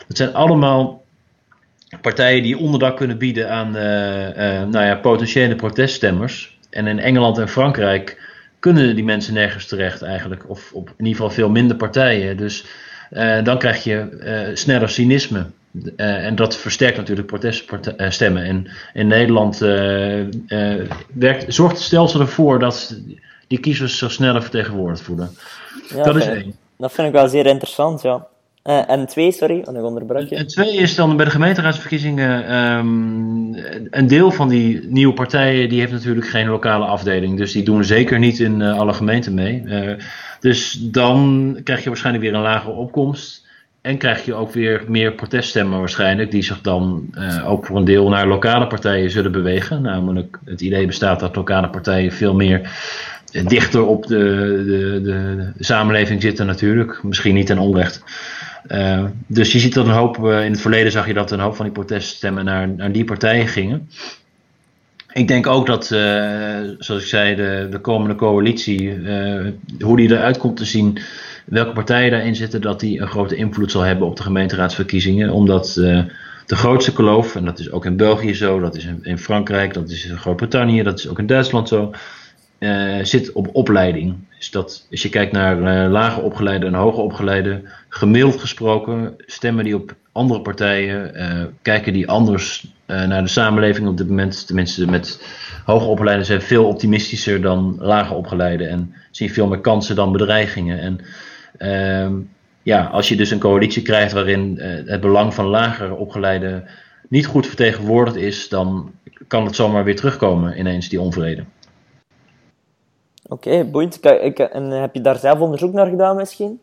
dat 0.08 0.18
zijn 0.18 0.34
allemaal 0.34 1.02
partijen 2.02 2.44
die 2.44 2.58
onderdak 2.58 2.98
kunnen 2.98 3.18
bieden 3.18 3.50
aan 3.50 3.68
uh, 3.68 3.82
nou 4.70 4.86
ja, 4.86 4.96
potentiële 4.96 5.56
proteststemmers. 5.56 6.58
En 6.70 6.88
in 6.88 7.00
Engeland 7.00 7.38
en 7.38 7.50
Frankrijk 7.50 8.22
kunnen 8.60 8.96
die 8.96 9.04
mensen 9.04 9.34
nergens 9.34 9.66
terecht 9.66 10.02
eigenlijk. 10.02 10.50
Of 10.50 10.72
op 10.74 10.88
in 10.90 11.06
ieder 11.06 11.22
geval 11.22 11.30
veel 11.30 11.50
minder 11.50 11.78
partijen. 11.78 12.38
Dus 12.38 12.66
uh, 13.12 13.44
dan 13.44 13.58
krijg 13.58 13.84
je 13.84 14.52
sneller 14.54 14.90
cynisme. 14.90 15.46
en 15.96 16.36
dat 16.36 16.58
versterkt 16.58 16.98
natuurlijk 16.98 17.28
proteststemmen. 17.28 18.44
En 18.44 18.68
in 18.94 19.08
Nederland 19.08 19.58
werkt, 21.14 21.54
zorgt 21.54 21.76
het 21.76 21.84
stelsel 21.84 22.20
ervoor 22.20 22.60
dat 22.60 22.96
die 23.48 23.60
kiezers 23.60 23.98
zich 23.98 24.12
sneller 24.12 24.42
vertegenwoordigd 24.42 25.02
voelen. 25.02 25.30
Ja, 25.88 26.04
dat 26.04 26.16
is 26.16 26.26
één. 26.26 26.56
Dat 26.78 26.92
vind 26.92 27.08
ik 27.08 27.14
wel 27.14 27.28
zeer 27.28 27.46
interessant, 27.46 28.02
ja. 28.02 28.28
Uh, 28.64 28.90
en 28.90 29.08
twee, 29.08 29.32
sorry, 29.32 29.62
want 29.64 29.78
ik 29.78 29.84
onderbrak. 29.84 30.30
En 30.30 30.48
twee 30.48 30.76
is 30.76 30.96
dan 30.96 31.16
bij 31.16 31.26
de 31.26 31.32
gemeenteraadsverkiezingen 31.32 32.56
um, 32.56 33.56
een 33.90 34.08
deel 34.08 34.32
van 34.32 34.50
die 34.50 34.88
nieuwe 34.88 35.14
partijen 35.14 35.70
die 35.70 35.80
heeft 35.80 35.92
natuurlijk 35.92 36.28
geen 36.28 36.48
lokale 36.48 36.86
afdeling. 36.86 37.38
Dus 37.38 37.52
die 37.52 37.64
doen 37.64 37.84
zeker 37.84 38.20
niet 38.20 38.40
in 38.40 38.60
uh, 38.60 38.80
alle 38.80 38.94
gemeenten 38.94 39.34
mee. 39.34 39.64
Uh, 39.66 39.94
dus 40.40 40.72
dan 40.82 41.58
krijg 41.64 41.84
je 41.84 41.90
waarschijnlijk 41.90 42.26
weer 42.26 42.34
een 42.34 42.42
lagere 42.42 42.74
opkomst. 42.74 43.50
En 43.82 43.98
krijg 43.98 44.26
je 44.26 44.34
ook 44.34 44.52
weer 44.52 44.84
meer 44.88 45.12
proteststemmen 45.12 45.80
waarschijnlijk, 45.80 46.32
die 46.32 46.44
zich 46.44 46.62
dan 46.62 47.10
ook 47.46 47.66
voor 47.66 47.78
een 47.78 47.86
deel 47.86 48.10
naar 48.10 48.28
lokale 48.28 48.68
partijen 48.68 49.12
zullen 49.12 49.32
bewegen. 49.32 49.82
Namelijk 49.82 50.40
het 50.46 50.62
idee 50.62 50.86
bestaat 50.86 51.20
dat 51.20 51.36
lokale 51.36 51.70
partijen 51.70 52.12
veel 52.12 52.36
meer 52.36 52.72
dichter 53.48 53.86
op 53.86 54.08
de, 54.08 54.18
de, 54.66 55.02
de, 55.04 55.52
de 55.58 55.64
samenleving 55.64 56.22
zitten 56.22 56.46
natuurlijk. 56.46 57.04
Misschien 57.04 57.34
niet 57.34 57.46
ten 57.46 57.60
onrecht. 57.60 58.04
Uh, 58.68 59.06
dus 59.28 59.52
je 59.52 59.60
ziet 59.60 59.74
dat 59.74 59.86
een 59.86 59.92
hoop, 59.92 60.18
uh, 60.18 60.46
in 60.46 60.52
het 60.52 60.62
verleden 60.62 60.92
zag 60.92 61.08
je 61.08 61.14
dat 61.14 61.32
een 61.32 61.40
hoop 61.40 61.56
van 61.56 61.66
die 61.66 61.74
proteststemmen 61.74 62.46
naar, 62.46 62.70
naar 62.70 62.92
die 62.92 63.04
partijen 63.04 63.48
gingen. 63.48 63.90
Ik 65.14 65.28
denk 65.28 65.48
ook 65.48 65.66
dat, 65.66 65.92
uh, 65.94 66.00
zoals 66.80 67.02
ik 67.02 67.08
zei, 67.08 67.36
de, 67.36 67.68
de 67.72 67.80
komende 67.80 68.16
coalitie, 68.16 68.98
hoe 69.80 69.98
die 69.98 70.12
eruit 70.12 70.38
komt 70.38 70.58
te 70.58 70.66
zien, 70.66 70.98
welke 71.46 71.74
partijen 71.74 72.12
daarin 72.12 72.36
zitten, 72.36 72.62
dat 72.62 72.80
die 72.80 73.02
een 73.02 73.08
grote 73.08 73.36
invloed 73.36 73.72
zal 73.72 73.82
hebben 73.82 74.08
op 74.08 74.16
de 74.16 74.24
gemeenteraadsverkiezingen. 74.24 75.30
Omdat 75.30 75.74
de 76.46 76.56
grootste 76.56 76.94
kloof, 76.94 77.36
en 77.36 77.46
dat 77.46 77.60
is 77.60 77.72
ook 77.72 77.86
in 77.86 77.98
België 77.98 78.34
zo, 78.34 78.60
dat 78.60 78.76
is 78.76 78.88
in 79.02 79.18
Frankrijk, 79.18 79.74
dat 79.74 79.90
is 79.90 80.06
in 80.06 80.18
Groot-Brittannië, 80.18 80.84
dat 80.84 81.00
is 81.00 81.08
ook 81.08 81.20
in 81.20 81.28
Duitsland 81.28 81.68
zo, 81.68 81.92
zit 83.02 83.32
op 83.32 83.50
opleiding. 83.54 84.16
Dus 84.38 84.52
dat, 84.52 84.88
als 84.92 85.02
je 85.02 85.10
kijkt 85.10 85.32
naar 85.32 85.58
uh, 85.58 85.92
lage 85.92 86.22
opgeleide 86.22 86.66
en 86.66 86.74
hoge 86.74 87.02
opgeleide, 87.02 87.62
gemiddeld 87.90 88.40
gesproken 88.40 89.14
stemmen 89.18 89.64
die 89.64 89.76
op 89.76 89.96
andere 90.12 90.42
partijen, 90.42 91.12
uh, 91.16 91.46
kijken 91.62 91.94
die 91.94 92.08
anders 92.08 92.68
naar 92.86 93.22
de 93.22 93.30
samenleving 93.30 93.88
op 93.88 93.98
dit 93.98 94.08
moment. 94.08 94.48
Tenminste, 94.48 94.90
met 94.90 95.24
hoge 95.66 95.86
opgeleiden 95.86 96.26
zijn 96.26 96.42
veel 96.42 96.68
optimistischer 96.68 97.42
dan 97.42 97.76
lage 97.80 98.14
opgeleiden 98.14 98.70
en 98.70 98.94
zien 99.12 99.30
veel 99.30 99.48
meer 99.48 99.60
kansen 99.60 99.96
dan 99.96 100.12
bedreigingen. 100.12 100.80
En 100.80 101.00
ehm, 101.58 102.14
ja, 102.64 102.84
als 102.86 103.10
je 103.10 103.16
dus 103.16 103.32
een 103.32 103.40
coalitie 103.40 103.82
krijgt 103.82 104.14
waarin 104.14 104.60
het 104.86 105.02
belang 105.02 105.34
van 105.34 105.46
lager 105.46 105.96
opgeleiden 105.96 106.64
niet 107.10 107.26
goed 107.26 107.48
vertegenwoordigd 107.48 108.16
is, 108.16 108.50
dan 108.50 108.92
kan 109.28 109.46
het 109.46 109.56
zomaar 109.56 109.84
weer 109.84 109.96
terugkomen 109.96 110.60
ineens, 110.60 110.90
die 110.90 111.02
onvrede. 111.02 111.44
Oké. 113.32 113.50
Ik, 114.22 114.40
en 114.40 114.64
heb 114.64 114.94
je 114.94 115.02
daar 115.02 115.18
zelf 115.18 115.40
onderzoek 115.40 115.74
naar 115.74 115.88
gedaan 115.88 116.16
misschien? 116.16 116.60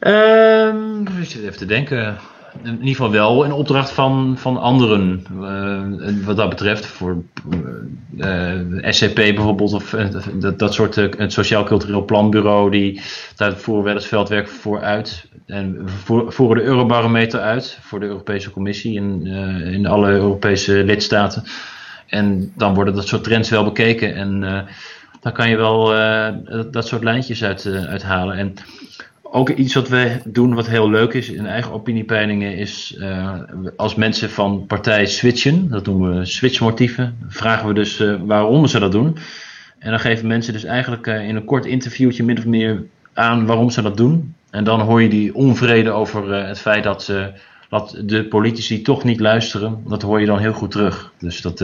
Um, 0.00 1.00
ik 1.00 1.28
zit 1.28 1.42
even 1.42 1.56
te 1.56 1.66
denken. 1.66 2.16
In 2.62 2.72
ieder 2.72 2.88
geval 2.88 3.10
wel 3.10 3.44
in 3.44 3.52
opdracht 3.52 3.90
van, 3.90 4.34
van 4.38 4.56
anderen. 4.56 5.26
Uh, 5.40 6.26
wat 6.26 6.36
dat 6.36 6.48
betreft. 6.48 6.86
Voor 6.86 7.22
uh, 8.16 8.86
eh, 8.86 8.92
SCP 8.92 9.14
bijvoorbeeld. 9.14 9.72
Of 9.72 9.92
uh, 9.92 10.06
dat, 10.34 10.58
dat 10.58 10.74
soort. 10.74 10.94
het 10.94 11.32
Sociaal 11.32 11.64
Cultureel 11.64 12.04
Planbureau. 12.04 12.70
Die, 12.70 13.00
daar 13.36 13.56
voeren 13.56 13.84
wij 13.84 13.94
het 13.94 14.04
veldwerk 14.04 14.48
voor 14.48 14.82
uit. 14.82 15.28
En 15.46 15.82
voeren 16.28 16.56
de 16.56 16.62
Eurobarometer 16.62 17.40
uit. 17.40 17.78
Voor 17.80 18.00
de 18.00 18.06
Europese 18.06 18.50
Commissie. 18.50 18.94
In, 18.94 19.26
in 19.72 19.86
alle 19.86 20.10
Europese 20.10 20.84
lidstaten. 20.84 21.44
En 22.06 22.52
dan 22.56 22.74
worden 22.74 22.94
dat 22.94 23.06
soort 23.06 23.24
trends 23.24 23.50
wel 23.50 23.64
bekeken. 23.64 24.14
En 24.14 24.66
daar 25.24 25.32
kan 25.32 25.48
je 25.48 25.56
wel 25.56 25.94
uh, 25.94 26.28
dat 26.70 26.86
soort 26.86 27.02
lijntjes 27.02 27.44
uit, 27.44 27.64
uh, 27.64 27.84
uithalen. 27.84 28.36
En 28.36 28.54
ook 29.22 29.50
iets 29.50 29.74
wat 29.74 29.88
we 29.88 30.20
doen 30.24 30.54
wat 30.54 30.66
heel 30.66 30.90
leuk 30.90 31.12
is 31.12 31.30
in 31.30 31.46
eigen 31.46 31.72
opiniepeilingen 31.72 32.56
is 32.56 32.96
uh, 32.98 33.32
als 33.76 33.94
mensen 33.94 34.30
van 34.30 34.66
partij 34.66 35.06
switchen, 35.06 35.68
dat 35.68 35.86
noemen 35.86 36.18
we 36.18 36.24
switchmotieven, 36.24 37.16
vragen 37.28 37.68
we 37.68 37.74
dus 37.74 38.02
waarom 38.26 38.66
ze 38.66 38.78
dat 38.78 38.92
doen. 38.92 39.16
En 39.78 39.90
dan 39.90 40.00
geven 40.00 40.26
mensen 40.26 40.52
dus 40.52 40.64
eigenlijk 40.64 41.06
in 41.06 41.36
een 41.36 41.44
kort 41.44 41.66
interviewtje 41.66 42.24
min 42.24 42.38
of 42.38 42.46
meer 42.46 42.82
aan 43.12 43.46
waarom 43.46 43.70
ze 43.70 43.82
dat 43.82 43.96
doen. 43.96 44.34
En 44.50 44.64
dan 44.64 44.80
hoor 44.80 45.02
je 45.02 45.08
die 45.08 45.34
onvrede 45.34 45.90
over 45.90 46.32
het 46.32 46.58
feit 46.58 46.84
dat, 46.84 47.02
ze, 47.02 47.32
dat 47.68 47.96
de 48.04 48.24
politici 48.24 48.82
toch 48.82 49.04
niet 49.04 49.20
luisteren. 49.20 49.82
Dat 49.88 50.02
hoor 50.02 50.20
je 50.20 50.26
dan 50.26 50.38
heel 50.38 50.52
goed 50.52 50.70
terug. 50.70 51.12
Dus 51.18 51.40
dat, 51.40 51.60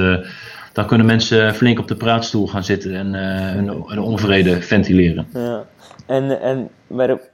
dan 0.73 0.87
kunnen 0.87 1.07
mensen 1.07 1.55
flink 1.55 1.79
op 1.79 1.89
de 1.89 1.97
praatstoel 1.97 2.47
gaan 2.47 2.65
zitten 2.65 2.95
en 2.95 3.15
uh, 3.15 3.75
hun, 3.87 4.01
onvrede 4.01 4.63
ventileren. 4.63 5.27
Ja. 5.33 5.67
En, 6.07 6.41
en 6.41 6.69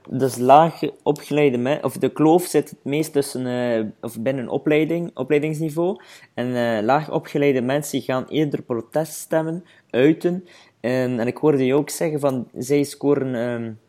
dus 0.09 0.37
laag 0.37 0.79
opgeleide 1.03 1.57
mensen, 1.57 1.83
of 1.83 1.97
de 1.97 2.09
kloof 2.09 2.43
zit 2.43 2.69
het 2.69 2.79
meest 2.83 3.13
tussen, 3.13 3.45
uh, 3.45 3.85
of 4.01 4.21
binnen 4.21 4.49
opleiding, 4.49 5.11
opleidingsniveau. 5.13 6.01
En 6.33 6.47
uh, 6.47 6.79
laag 6.81 7.11
opgeleide 7.11 7.61
mensen 7.61 8.01
gaan 8.01 8.25
eerder 8.29 8.61
proteststemmen 8.61 9.63
uiten. 9.89 10.43
En, 10.79 11.19
en 11.19 11.27
ik 11.27 11.37
hoorde 11.37 11.65
je 11.65 11.73
ook 11.73 11.89
zeggen 11.89 12.19
van, 12.19 12.47
zij 12.57 12.83
scoren 12.83 13.35
um, 13.35 13.79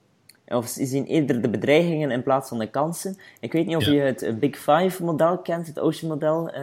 of 0.48 0.66
ze 0.66 0.86
zien 0.86 1.04
eerder 1.04 1.42
de 1.42 1.48
bedreigingen 1.48 2.10
in 2.10 2.22
plaats 2.22 2.48
van 2.48 2.58
de 2.58 2.70
kansen. 2.70 3.18
Ik 3.40 3.52
weet 3.52 3.66
niet 3.66 3.76
of 3.76 3.84
je 3.84 4.00
het 4.00 4.36
Big 4.40 4.56
Five 4.56 5.04
model 5.04 5.38
kent, 5.38 5.66
het 5.66 5.80
Ocean 5.80 6.10
model, 6.10 6.46
uh, 6.46 6.54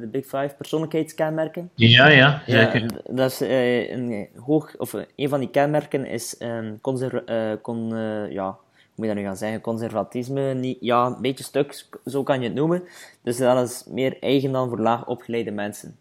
de 0.00 0.08
Big 0.10 0.24
Five 0.24 0.54
persoonlijkheidskenmerken. 0.56 1.70
Ja, 1.74 2.08
ja, 2.08 2.42
zeker. 2.46 2.80
Ja, 2.80 2.88
dat 3.10 3.30
is 3.30 3.42
uh, 3.42 3.90
een 3.90 4.28
hoog, 4.36 4.76
of 4.76 4.92
uh, 4.92 5.02
een 5.16 5.28
van 5.28 5.40
die 5.40 5.50
kenmerken 5.50 6.06
is 6.06 6.36
um, 6.40 6.80
con, 6.80 7.88
ja, 8.30 8.46
hoe 8.46 8.94
moet 8.94 9.06
je 9.06 9.14
dat 9.14 9.14
nu 9.14 9.22
gaan 9.22 9.36
zeggen, 9.36 9.60
conservatisme, 9.60 10.54
niet, 10.54 10.78
ja, 10.80 11.06
een 11.06 11.20
beetje 11.20 11.44
stuk, 11.44 11.84
zo 12.04 12.22
kan 12.22 12.40
je 12.40 12.46
het 12.46 12.56
noemen. 12.56 12.82
Dus 13.22 13.36
dat 13.36 13.68
is 13.68 13.84
meer 13.88 14.16
eigen 14.20 14.52
dan 14.52 14.68
voor 14.68 14.80
laag 14.80 15.06
opgeleide 15.06 15.50
mensen. 15.50 15.96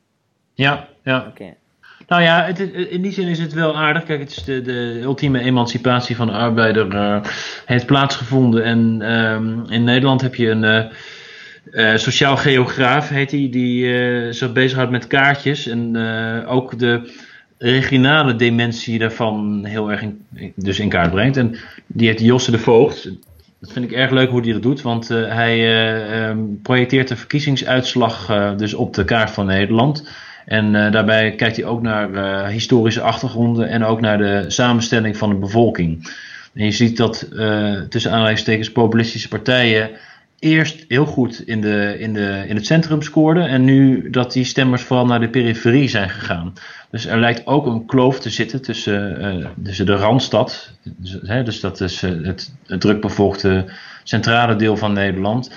Ja, 0.54 0.88
ja. 1.04 1.20
Oké. 1.20 1.28
Okay. 1.28 1.58
Nou 2.08 2.22
ja, 2.22 2.46
het, 2.46 2.60
in 2.90 3.02
die 3.02 3.12
zin 3.12 3.28
is 3.28 3.40
het 3.40 3.54
wel 3.54 3.76
aardig. 3.78 4.04
Kijk, 4.04 4.20
het 4.20 4.30
is 4.30 4.44
de, 4.44 4.62
de 4.62 5.00
ultieme 5.02 5.40
emancipatie 5.40 6.16
van 6.16 6.28
de 6.28 6.34
arbeider 6.34 6.94
uh, 6.94 7.18
heeft 7.66 7.86
plaatsgevonden. 7.86 8.64
En 8.64 9.12
um, 9.12 9.64
in 9.70 9.84
Nederland 9.84 10.22
heb 10.22 10.36
je 10.36 10.50
een 10.50 10.64
uh, 10.64 10.86
uh, 11.72 11.98
sociaal 11.98 12.38
geograaf, 12.38 13.10
heet 13.10 13.32
hij, 13.32 13.48
die, 13.52 14.34
zich 14.34 14.54
bezighoudt 14.54 14.92
met 14.92 15.08
kaartjes. 15.08 15.68
En 15.68 15.98
ook 16.48 16.80
de 16.80 17.14
regionale 17.58 18.36
dimensie 18.36 19.00
daarvan 19.00 19.66
heel 19.66 19.92
erg 19.92 20.02
in, 20.02 20.26
dus 20.56 20.80
in 20.80 20.90
kaart 20.90 21.12
brengt. 21.12 21.38
En 21.38 21.56
die 21.88 22.08
heeft 22.08 22.22
Josse 22.22 22.52
de 22.52 22.60
Voogd. 22.60 23.04
Dat 23.60 23.72
vind 23.72 23.86
ik 23.86 23.92
erg 23.92 24.12
leuk 24.12 24.30
hoe 24.30 24.42
hij 24.42 24.52
dat 24.52 24.62
doet, 24.62 24.82
want 24.82 25.08
hij 25.08 26.30
um, 26.30 26.60
projecteert 26.62 27.08
de 27.08 27.16
verkiezingsuitslag 27.16 28.26
dus 28.58 28.74
op 28.74 28.94
de 28.94 29.06
kaart 29.06 29.32
van 29.32 29.46
Nederland. 29.46 30.04
En 30.46 30.72
daarbij 30.72 31.32
kijkt 31.36 31.56
hij 31.56 31.66
ook 31.66 31.82
naar 31.82 32.48
historische 32.50 33.02
achtergronden 33.02 33.70
en 33.70 33.84
ook 33.84 34.02
naar 34.02 34.18
de 34.18 34.44
samenstelling 34.48 35.18
van 35.18 35.30
de 35.30 35.36
bevolking. 35.36 36.14
En 36.54 36.66
je 36.66 36.72
ziet 36.72 36.98
dat 36.98 37.28
tussen 37.90 38.12
aanleidingstekens 38.12 38.72
populistische 38.72 39.28
partijen 39.28 39.90
eerst 40.40 40.86
heel 40.88 41.06
goed 41.06 41.48
in, 41.48 41.62
de, 41.62 41.96
in, 42.00 42.14
de, 42.14 42.44
in 42.48 42.56
het 42.56 42.66
centrum 42.66 43.02
scoorden. 43.02 43.48
En 43.48 43.64
nu 43.64 44.10
dat 44.10 44.34
die 44.34 44.44
stemmers 44.44 44.82
vooral 44.82 45.06
naar 45.06 45.20
de 45.20 45.30
periferie 45.30 45.88
zijn 45.88 46.10
gegaan. 46.10 46.54
Dus 46.90 47.06
er 47.06 47.20
lijkt 47.20 47.48
ook 47.48 47.66
een 47.66 47.86
kloof 47.86 48.20
te 48.20 48.30
zitten 48.30 48.62
tussen, 48.62 49.50
tussen 49.64 49.86
de 49.86 49.96
Randstad. 49.96 50.72
Dus, 50.84 51.18
hè, 51.22 51.44
dus 51.44 51.60
dat 51.60 51.82
is 51.82 52.02
het, 52.02 52.54
het 52.68 52.82
drukbevolkte 52.82 53.66
centrale 54.04 54.56
deel 54.56 54.78
van 54.78 54.94
Nederland. 54.94 55.52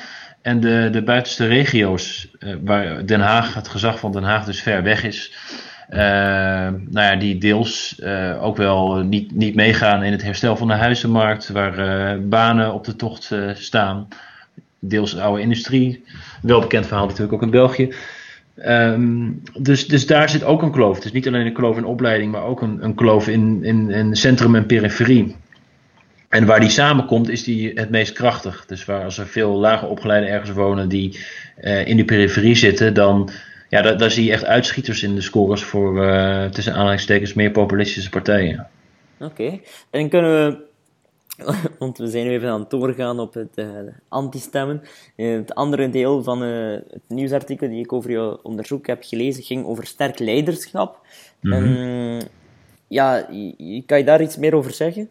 En 0.49 0.61
de, 0.61 0.89
de 0.93 1.03
buitenste 1.03 1.47
regio's, 1.47 2.29
uh, 2.41 2.55
waar 2.65 3.07
Den 3.07 3.21
Haag, 3.21 3.55
het 3.55 3.69
gezag 3.69 3.99
van 3.99 4.13
Den 4.13 4.23
Haag 4.23 4.45
dus 4.45 4.63
ver 4.63 4.83
weg 4.83 5.05
is. 5.05 5.33
nou 5.89 6.91
ja, 6.91 7.17
die 7.17 7.39
deels 7.39 8.03
ook 8.41 8.57
wel 8.57 8.97
niet, 8.97 9.35
niet 9.35 9.55
meegaan 9.55 10.03
in 10.03 10.13
het 10.13 10.23
herstel 10.23 10.57
van 10.57 10.69
de 10.69 10.75
huizenmarkt. 10.75 11.49
Waar 11.49 12.19
banen 12.29 12.75
op 12.75 12.85
de 12.85 12.97
tocht 12.97 13.35
staan 13.55 14.09
deels 14.79 15.19
oude 15.19 15.43
industrie. 15.43 16.05
Wel 16.43 16.61
bekend 16.61 16.87
verhaal 16.87 17.07
natuurlijk 17.07 17.33
ook 17.33 17.43
in 17.43 17.51
België. 17.51 17.95
Um, 18.67 19.43
dus, 19.61 19.87
dus 19.89 20.07
daar 20.07 20.29
zit 20.29 20.45
ook 20.45 20.63
een 20.63 20.71
kloof. 20.71 21.05
Is 21.05 21.13
niet 21.13 21.27
alleen 21.27 21.47
een 21.47 21.53
kloof 21.53 21.77
in 21.77 21.85
opleiding, 21.85 22.33
maar 22.33 22.43
ook 22.43 22.63
een, 22.63 22.85
een 22.85 22.95
kloof 22.95 23.29
in, 23.29 23.65
in, 23.65 23.91
in 23.91 24.17
centrum 24.17 24.55
en 24.55 24.67
periferie. 24.67 25.37
En 26.29 26.47
waar 26.47 26.61
die 26.61 26.69
samenkomt, 26.69 27.29
is 27.29 27.45
die 27.45 27.73
het 27.75 27.91
meest 27.91 28.13
krachtig. 28.13 28.67
Dus 28.67 28.85
waar 28.85 29.05
als 29.05 29.19
er 29.19 29.27
veel 29.27 29.53
lager 29.53 29.89
opgeleiden 29.89 30.31
ergens 30.31 30.51
wonen 30.51 30.89
die 30.89 31.19
uh, 31.61 31.87
in 31.87 31.97
de 31.97 32.05
periferie 32.05 32.55
zitten, 32.55 32.95
dan 32.95 33.31
ja, 33.69 33.83
daar, 33.83 33.99
daar, 33.99 34.11
zie 34.11 34.25
je 34.25 34.33
echt 34.33 34.45
uitschieters 34.45 35.03
in 35.03 35.15
de 35.15 35.21
scores 35.21 35.63
voor 35.63 36.05
uh, 36.05 36.45
tussen 36.45 36.73
aanhalingstekens 36.73 37.35
meer 37.35 37.51
populistische 37.51 38.11
partijen. 38.11 38.67
Oké, 39.21 39.43
okay. 39.43 39.63
en 39.91 40.09
kunnen 40.09 40.31
we 40.31 40.67
want 41.79 41.99
we 41.99 42.07
zijn 42.07 42.27
nu 42.27 42.31
even 42.31 42.49
aan 42.49 42.61
het 42.61 42.71
doorgaan 42.71 43.21
op 43.21 43.35
het 43.35 43.53
uh, 43.55 43.69
anti-stemmen. 44.09 44.83
Het 45.17 45.55
andere 45.55 45.91
deel 45.91 46.23
van 46.23 46.41
het 46.41 47.03
nieuwsartikel 47.09 47.69
die 47.69 47.85
ik 47.85 47.93
over 47.93 48.11
jouw 48.11 48.41
onderzoek 48.43 48.87
heb 48.87 49.03
gelezen 49.05 49.43
ging 49.43 49.67
over 49.67 49.87
sterk 49.87 50.19
leiderschap. 50.19 51.07
Mm 51.41 51.53
-hmm. 51.53 52.21
ja, 52.89 53.21
kan 53.87 53.99
je 53.99 54.05
daar 54.05 54.23
iets 54.23 54.37
meer 54.37 54.55
over 54.55 54.73
zeggen? 54.73 55.09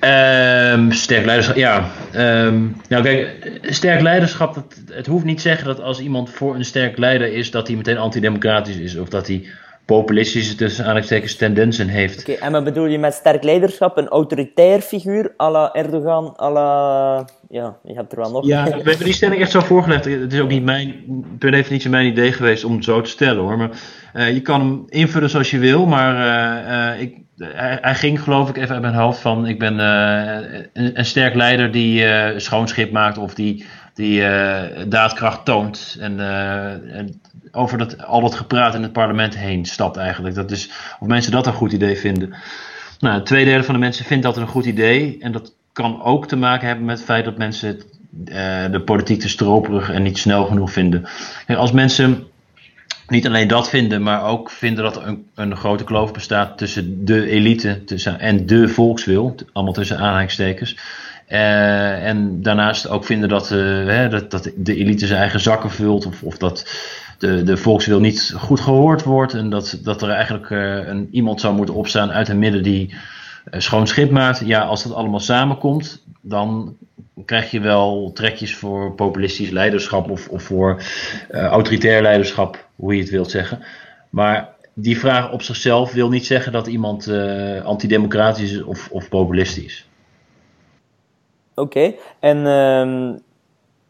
Um, 0.00 0.92
sterk 0.92 1.24
leiderschap, 1.24 1.56
ja. 1.56 1.90
Um, 2.16 2.76
nou 2.88 3.02
kijk, 3.02 3.50
sterk 3.62 4.00
leiderschap, 4.00 4.54
het, 4.54 4.82
het 4.90 5.06
hoeft 5.06 5.24
niet 5.24 5.36
te 5.36 5.42
zeggen 5.42 5.66
dat 5.66 5.80
als 5.80 6.00
iemand 6.00 6.30
voor 6.30 6.54
een 6.54 6.64
sterk 6.64 6.98
leider 6.98 7.32
is, 7.32 7.50
dat 7.50 7.66
hij 7.66 7.76
meteen 7.76 7.98
antidemocratisch 7.98 8.76
is. 8.76 8.96
Of 8.96 9.08
dat 9.08 9.26
hij 9.26 9.46
populistische 9.84 10.54
tussen 10.54 10.82
aanhalingstekens 10.82 11.36
tendensen 11.36 11.88
heeft. 11.88 12.20
Oké, 12.20 12.30
okay, 12.30 12.46
en 12.46 12.52
wat 12.52 12.64
bedoel 12.64 12.86
je 12.86 12.98
met 12.98 13.14
sterk 13.14 13.42
leiderschap? 13.42 13.96
Een 13.96 14.08
autoritair 14.08 14.80
figuur, 14.80 15.34
à 15.40 15.50
la 15.50 15.74
Erdogan, 15.74 16.34
à 16.40 16.50
la... 16.50 17.24
Ja, 17.48 17.76
je 17.84 17.94
hebt 17.94 18.12
er 18.12 18.18
wel 18.18 18.30
nog. 18.30 18.46
Ja, 18.46 18.64
we 18.64 18.70
hebben 18.70 19.04
die 19.04 19.12
stelling 19.12 19.40
echt 19.40 19.50
zo 19.50 19.60
voorgelegd. 19.60 20.04
Het 20.04 20.32
is 20.32 20.40
ook 20.40 20.48
niet 20.48 20.64
mijn, 20.64 20.94
per 21.38 21.50
definitie 21.50 21.90
mijn 21.90 22.06
idee 22.06 22.32
geweest 22.32 22.64
om 22.64 22.74
het 22.74 22.84
zo 22.84 23.00
te 23.00 23.10
stellen 23.10 23.42
hoor. 23.42 23.56
Maar 23.56 23.70
uh, 24.14 24.32
je 24.32 24.40
kan 24.40 24.60
hem 24.60 24.84
invullen 24.88 25.30
zoals 25.30 25.50
je 25.50 25.58
wil, 25.58 25.86
maar 25.86 26.14
uh, 26.14 26.94
uh, 26.94 27.00
ik, 27.00 27.16
hij, 27.38 27.94
ging 27.94 28.22
geloof 28.22 28.48
ik 28.48 28.56
even 28.56 28.72
uit 28.72 28.82
mijn 28.82 28.94
hoofd 28.94 29.20
van... 29.20 29.46
Ik 29.46 29.58
ben 29.58 29.78
een, 29.78 30.68
een, 30.72 31.04
sterk 31.04 31.34
leider 31.34 31.70
die 31.70 32.04
schoonschip 32.36 32.92
maakt 32.92 33.18
of 33.18 33.34
die 33.34 33.64
die 33.98 34.20
uh, 34.20 34.62
daadkracht 34.86 35.44
toont 35.44 35.96
en, 36.00 36.12
uh, 36.12 36.96
en, 36.96 37.20
over 37.52 37.78
dat, 37.78 38.04
al 38.04 38.20
dat 38.20 38.34
gepraat 38.34 38.74
in 38.74 38.82
het 38.82 38.92
parlement 38.92 39.36
heen 39.36 39.64
stapt 39.64 39.96
eigenlijk. 39.96 40.34
Dat 40.34 40.50
is, 40.50 40.70
of 40.98 41.06
mensen 41.06 41.32
dat 41.32 41.46
een 41.46 41.52
goed 41.52 41.72
idee 41.72 41.96
vinden. 41.96 42.34
Nou, 43.00 43.22
twee 43.22 43.44
derde 43.44 43.64
van 43.64 43.74
de 43.74 43.80
mensen 43.80 44.04
vindt 44.04 44.24
dat 44.24 44.36
een 44.36 44.46
goed 44.46 44.64
idee. 44.64 45.16
En 45.20 45.32
dat 45.32 45.54
kan 45.72 46.02
ook 46.02 46.28
te 46.28 46.36
maken 46.36 46.66
hebben 46.66 46.84
met 46.84 46.96
het 46.96 47.04
feit 47.04 47.24
dat 47.24 47.38
mensen 47.38 47.76
uh, 47.76 48.70
de 48.70 48.82
politiek 48.84 49.20
te 49.20 49.28
stroperig 49.28 49.90
en 49.90 50.02
niet 50.02 50.18
snel 50.18 50.46
genoeg 50.46 50.72
vinden. 50.72 51.08
Als 51.46 51.72
mensen 51.72 52.26
niet 53.08 53.26
alleen 53.26 53.48
dat 53.48 53.68
vinden, 53.68 54.02
maar 54.02 54.24
ook 54.24 54.50
vinden 54.50 54.84
dat 54.84 54.96
er 54.96 55.06
een, 55.06 55.26
een 55.34 55.56
grote 55.56 55.84
kloof 55.84 56.12
bestaat 56.12 56.58
tussen 56.58 57.04
de 57.04 57.30
elite 57.30 57.84
tussen, 57.84 58.20
en 58.20 58.46
de 58.46 58.68
volkswil, 58.68 59.34
allemaal 59.52 59.74
tussen 59.74 59.98
aanhalingstekens 59.98 60.76
uh, 61.28 62.06
en 62.06 62.42
daarnaast 62.42 62.88
ook 62.88 63.04
vinden 63.04 63.28
dat, 63.28 63.50
uh, 63.50 63.58
hè, 63.86 64.08
dat, 64.08 64.30
dat, 64.30 64.50
de 64.56 64.76
elite 64.76 65.06
zijn 65.06 65.20
eigen 65.20 65.40
zakken 65.40 65.70
vult. 65.70 66.06
Of, 66.06 66.22
of 66.22 66.38
dat 66.38 66.66
de, 67.18 67.42
de 67.42 67.56
volkswil 67.56 68.00
niet 68.00 68.34
goed 68.36 68.60
gehoord 68.60 69.02
wordt. 69.02 69.34
En 69.34 69.50
dat, 69.50 69.78
dat 69.82 70.02
er 70.02 70.10
eigenlijk 70.10 70.50
uh, 70.50 70.86
een, 70.86 71.08
iemand 71.10 71.40
zou 71.40 71.54
moeten 71.54 71.74
opstaan 71.74 72.10
uit 72.10 72.28
het 72.28 72.36
midden 72.36 72.62
die 72.62 72.94
schoon 73.50 73.86
schip 73.86 74.10
maakt. 74.10 74.42
Ja, 74.44 74.60
als 74.60 74.82
dat 74.82 74.94
allemaal 74.94 75.20
samenkomt, 75.20 76.04
dan 76.20 76.76
krijg 77.24 77.50
je 77.50 77.60
wel 77.60 78.10
trekjes 78.14 78.54
voor 78.56 78.94
populistisch 78.94 79.50
leiderschap. 79.50 80.10
Of, 80.10 80.28
of 80.28 80.42
voor 80.42 80.82
autoritair 81.30 82.02
leiderschap, 82.02 82.67
hoe 82.78 82.94
je 82.94 83.00
het 83.00 83.10
wilt 83.10 83.30
zeggen. 83.30 83.62
Maar 84.10 84.54
die 84.74 84.98
vraag 84.98 85.32
op 85.32 85.42
zichzelf 85.42 85.92
wil 85.92 86.08
niet 86.08 86.26
zeggen 86.26 86.52
dat 86.52 86.66
iemand 86.66 87.08
antidemocratisch 87.64 88.52
is 88.52 88.62
of, 88.62 88.88
of 88.90 89.08
populistisch. 89.08 89.88
Oké, 91.54 91.94
en 92.20 92.46
um, 92.46 93.18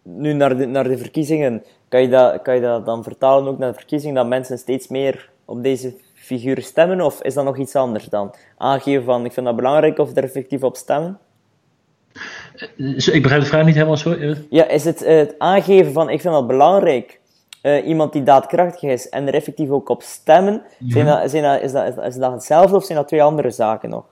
nu 0.03 0.33
naar 0.33 0.57
de, 0.57 0.67
naar 0.67 0.89
de 0.89 0.99
verkiezingen, 0.99 1.63
kan 1.89 2.03
je, 2.03 2.09
dat, 2.09 2.43
kan 2.43 2.55
je 2.55 2.61
dat 2.61 2.87
dan 2.87 3.03
vertalen 3.03 3.49
ook 3.49 3.59
naar 3.59 3.71
de 3.71 3.79
verkiezingen, 3.79 4.15
dat 4.15 4.27
mensen 4.27 4.59
steeds 4.59 4.89
meer 4.89 5.31
op 5.45 5.63
deze 5.63 5.95
figuren 6.15 6.63
stemmen, 6.63 7.01
of 7.01 7.23
is 7.23 7.35
dat 7.35 7.45
nog 7.45 7.59
iets 7.59 7.77
anders 7.77 8.05
dan? 8.05 8.35
Aangeven 8.57 9.05
van, 9.05 9.25
ik 9.25 9.33
vind 9.33 9.47
dat 9.47 9.57
belangrijk, 9.57 9.99
of 9.99 10.17
er 10.17 10.23
effectief 10.23 10.63
op 10.63 10.77
stemmen? 10.77 11.19
Eh, 12.77 13.15
ik 13.15 13.23
begrijp 13.23 13.43
de 13.43 13.49
vraag 13.49 13.65
niet 13.65 13.75
helemaal 13.75 13.97
zo. 13.97 14.17
Ja, 14.51 14.69
is 14.69 14.85
het 14.85 15.03
uh, 15.03 15.09
het 15.09 15.35
aangeven 15.39 15.93
van, 15.93 16.11
ik 16.11 16.21
vind 16.21 16.35
dat 16.35 16.47
belangrijk, 16.47 17.21
uh, 17.63 17.87
iemand 17.87 18.13
die 18.13 18.23
daadkrachtig 18.23 18.83
is, 18.83 19.09
en 19.09 19.27
er 19.27 19.35
effectief 19.35 19.69
ook 19.69 19.89
op 19.89 20.03
stemmen, 20.03 20.63
ja. 20.79 20.93
zijn 20.93 21.07
dat, 21.07 21.31
zijn 21.31 21.43
dat, 21.43 21.63
is, 21.63 21.73
dat, 21.73 22.05
is 22.07 22.17
dat 22.17 22.33
hetzelfde, 22.33 22.77
of 22.77 22.85
zijn 22.85 22.99
dat 22.99 23.09
twee 23.09 23.23
andere 23.23 23.51
zaken 23.51 23.91
nog? 23.91 24.05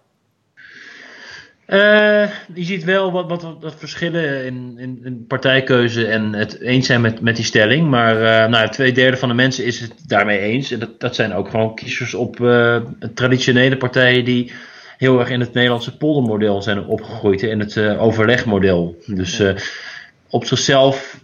Uh, 1.66 2.30
je 2.54 2.64
ziet 2.64 2.85
wel 2.85 3.12
wat, 3.12 3.28
wat, 3.28 3.56
wat 3.61 3.74
verschillen 3.76 4.44
in, 4.44 4.74
in, 4.78 5.00
in, 5.04 5.24
partijkeuze 5.26 6.06
en 6.06 6.32
het 6.32 6.61
eens 6.61 6.87
zijn 6.87 7.00
met, 7.00 7.20
met 7.20 7.37
die 7.37 7.44
stelling. 7.44 7.88
Maar 7.88 8.16
uh, 8.16 8.50
nou, 8.50 8.68
twee 8.68 8.92
derde 8.92 9.16
van 9.16 9.28
de 9.28 9.35
mensen 9.35 9.64
is 9.64 9.80
het 9.80 10.09
daarmee 10.09 10.38
eens. 10.38 10.70
En 10.70 10.78
dat, 10.78 11.00
dat 11.00 11.14
zijn 11.14 11.35
ook 11.35 11.48
gewoon 11.48 11.74
kiezers 11.74 12.14
op 12.14 12.40
uh, 12.40 12.76
traditionele 13.14 13.76
partijen 13.76 14.24
die 14.24 14.52
heel 14.98 15.18
erg 15.18 15.28
in 15.28 15.40
het 15.40 15.52
Nederlandse 15.52 15.96
poldermodel 15.96 16.62
zijn 16.62 16.87
opgegroeid. 16.87 17.42
In 17.42 17.61
het 17.61 17.78
overlegmodel. 17.78 18.96
Dus 19.06 19.42
op 20.28 20.44
zichzelf 20.44 21.20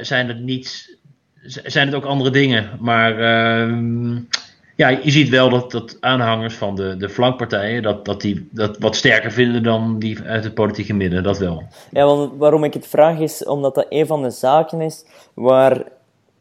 zijn 0.00 0.28
het 0.28 0.40
niet. 0.40 0.96
Zijn 1.42 1.86
het 1.86 1.96
ook 1.96 2.04
andere 2.04 2.30
dingen. 2.30 2.70
Maar 2.80 3.18
ehm, 3.18 4.16
ja, 4.78 4.88
je 4.88 5.10
ziet 5.10 5.28
wel 5.28 5.50
dat, 5.50 5.70
dat 5.70 5.96
aanhangers 6.00 6.54
van 6.54 6.74
de, 6.74 6.96
de 6.96 7.08
flankpartijen 7.08 7.82
dat, 7.82 8.04
dat 8.04 8.20
die 8.20 8.48
dat 8.50 8.78
wat 8.78 8.96
sterker 8.96 9.32
vinden 9.32 9.62
dan 9.62 9.98
die 9.98 10.18
uit 10.22 10.44
het 10.44 10.54
politieke 10.54 10.94
midden, 10.94 11.22
dat 11.22 11.38
wel. 11.38 11.62
Ja, 11.90 12.04
want 12.04 12.32
waarom 12.36 12.64
ik 12.64 12.74
het 12.74 12.86
vraag 12.86 13.18
is 13.18 13.44
omdat 13.44 13.74
dat 13.74 13.86
een 13.88 14.06
van 14.06 14.22
de 14.22 14.30
zaken 14.30 14.80
is 14.80 15.04
waar, 15.34 15.82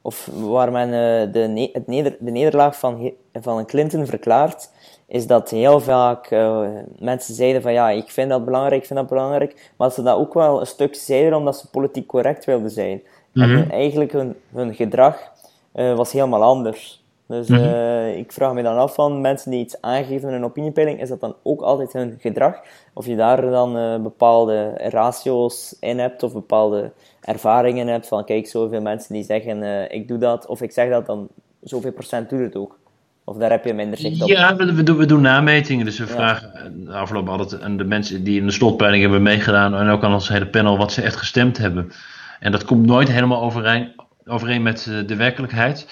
of 0.02 0.30
waar 0.34 0.72
men 0.72 0.88
uh, 0.88 1.34
de, 1.34 1.70
het 1.74 1.88
neder, 1.88 2.16
de 2.20 2.32
nederlaag 2.32 2.80
van, 2.80 3.12
van 3.34 3.66
Clinton 3.66 4.06
verklaart, 4.06 4.70
is 5.08 5.28
dat 5.28 5.50
heel 5.50 5.80
vaak 5.80 6.32
uh, 6.32 6.68
mensen 7.00 7.34
zeiden 7.34 7.62
van 7.62 7.74
ja, 7.74 7.90
ik 7.90 8.10
vind 8.10 8.30
dat 8.30 8.46
belangrijk, 8.46 8.82
ik 8.82 8.88
vind 8.88 9.00
dat 9.00 9.10
belangrijk, 9.10 9.72
maar 9.78 9.92
ze 9.92 10.04
dat 10.04 10.18
ook 10.18 10.34
wel 10.34 10.60
een 10.60 10.68
stuk 10.68 10.96
zeiden 10.96 11.38
omdat 11.38 11.58
ze 11.58 11.70
politiek 11.70 12.08
correct 12.08 12.46
wilden 12.46 12.72
zijn. 12.72 13.02
Mm 13.38 13.44
-hmm. 13.44 13.62
En 13.62 13.72
eigenlijk 13.72 14.12
hun, 14.12 14.36
hun 14.54 14.76
gedrag 14.76 15.32
uh, 15.76 15.96
was 15.96 16.12
helemaal 16.12 16.44
anders. 16.44 17.06
Dus 17.28 17.48
mm 17.48 17.58
-hmm. 17.58 18.08
ik 18.08 18.32
vraag 18.32 18.54
me 18.54 18.64
dan 18.64 18.78
af 18.78 18.94
van 18.94 19.22
mensen 19.22 19.52
die 19.52 19.60
iets 19.60 19.82
aangeven 19.82 20.30
in 20.30 20.36
een 20.36 20.44
opiniepeiling, 20.44 21.02
is 21.02 21.10
dat 21.10 21.20
dan 21.20 21.36
ook 21.44 21.62
altijd 21.62 21.94
hun 21.94 22.18
gedrag? 22.20 22.56
Of 22.94 23.06
je 23.06 23.16
daar 23.16 23.42
dan 23.42 23.78
uh, 23.78 23.98
bepaalde 24.02 24.74
ratio's 24.90 25.76
in 25.80 26.00
hebt 26.00 26.24
of 26.24 26.34
bepaalde 26.34 26.92
ervaringen 27.22 27.88
hebt 27.88 28.08
van 28.08 28.26
kijk, 28.26 28.48
zoveel 28.48 28.82
mensen 28.82 29.14
die 29.14 29.24
zeggen 29.24 29.64
uh, 29.64 29.92
ik 29.92 30.08
doe 30.08 30.18
dat 30.18 30.46
of 30.46 30.62
ik 30.62 30.72
zeg 30.72 30.90
dat, 30.90 31.06
dan 31.06 31.28
zoveel 31.62 31.92
procent 31.92 32.30
doet 32.30 32.40
het 32.40 32.56
ook. 32.56 32.78
Of 33.24 33.38
daar 33.38 33.50
heb 33.50 33.66
je 33.66 33.74
minder 33.74 33.98
zicht 33.98 34.22
op? 34.22 34.28
Ja, 34.28 34.56
we, 34.56 34.74
we, 34.74 34.84
doen, 34.84 34.98
we 34.98 35.06
doen 35.06 35.22
nametingen. 35.22 35.86
Dus 35.86 35.98
we 35.98 36.06
ja. 36.06 36.12
vragen 36.12 36.88
afgelopen 36.90 37.32
altijd 37.32 37.62
aan 37.62 37.78
de 37.78 37.84
mensen 37.84 38.24
die 38.24 38.40
in 38.40 38.46
de 38.46 38.52
slotpeiling 38.52 39.02
hebben 39.02 39.22
meegedaan 39.22 39.76
en 39.76 39.90
ook 39.90 40.04
aan 40.04 40.14
ons 40.14 40.30
hele 40.30 40.48
panel 40.48 40.78
wat 40.78 40.92
ze 40.92 41.02
echt 41.02 41.16
gestemd 41.16 41.58
hebben. 41.58 41.92
En 42.40 42.52
dat 42.52 42.66
komt 42.66 42.86
nooit 42.86 43.12
helemaal 43.12 43.42
overeen, 43.42 43.92
overeen 44.26 44.62
met 44.62 44.92
de 45.06 45.16
werkelijkheid. 45.16 45.88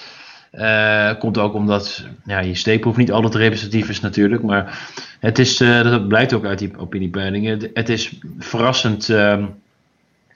Uh, 0.52 1.18
komt 1.18 1.38
ook 1.38 1.54
omdat 1.54 2.06
ja, 2.24 2.40
je 2.40 2.54
steekproef 2.54 2.96
niet 2.96 3.12
altijd 3.12 3.34
representatief 3.34 3.88
is 3.88 4.00
natuurlijk. 4.00 4.42
Maar 4.42 4.78
het 5.20 5.38
is, 5.38 5.60
uh, 5.60 5.82
dat 5.82 6.08
blijkt 6.08 6.32
ook 6.32 6.44
uit 6.44 6.58
die 6.58 6.78
opiniepeilingen. 6.78 7.70
Het 7.74 7.88
is 7.88 8.18
verrassend 8.38 9.08
uh, 9.08 9.44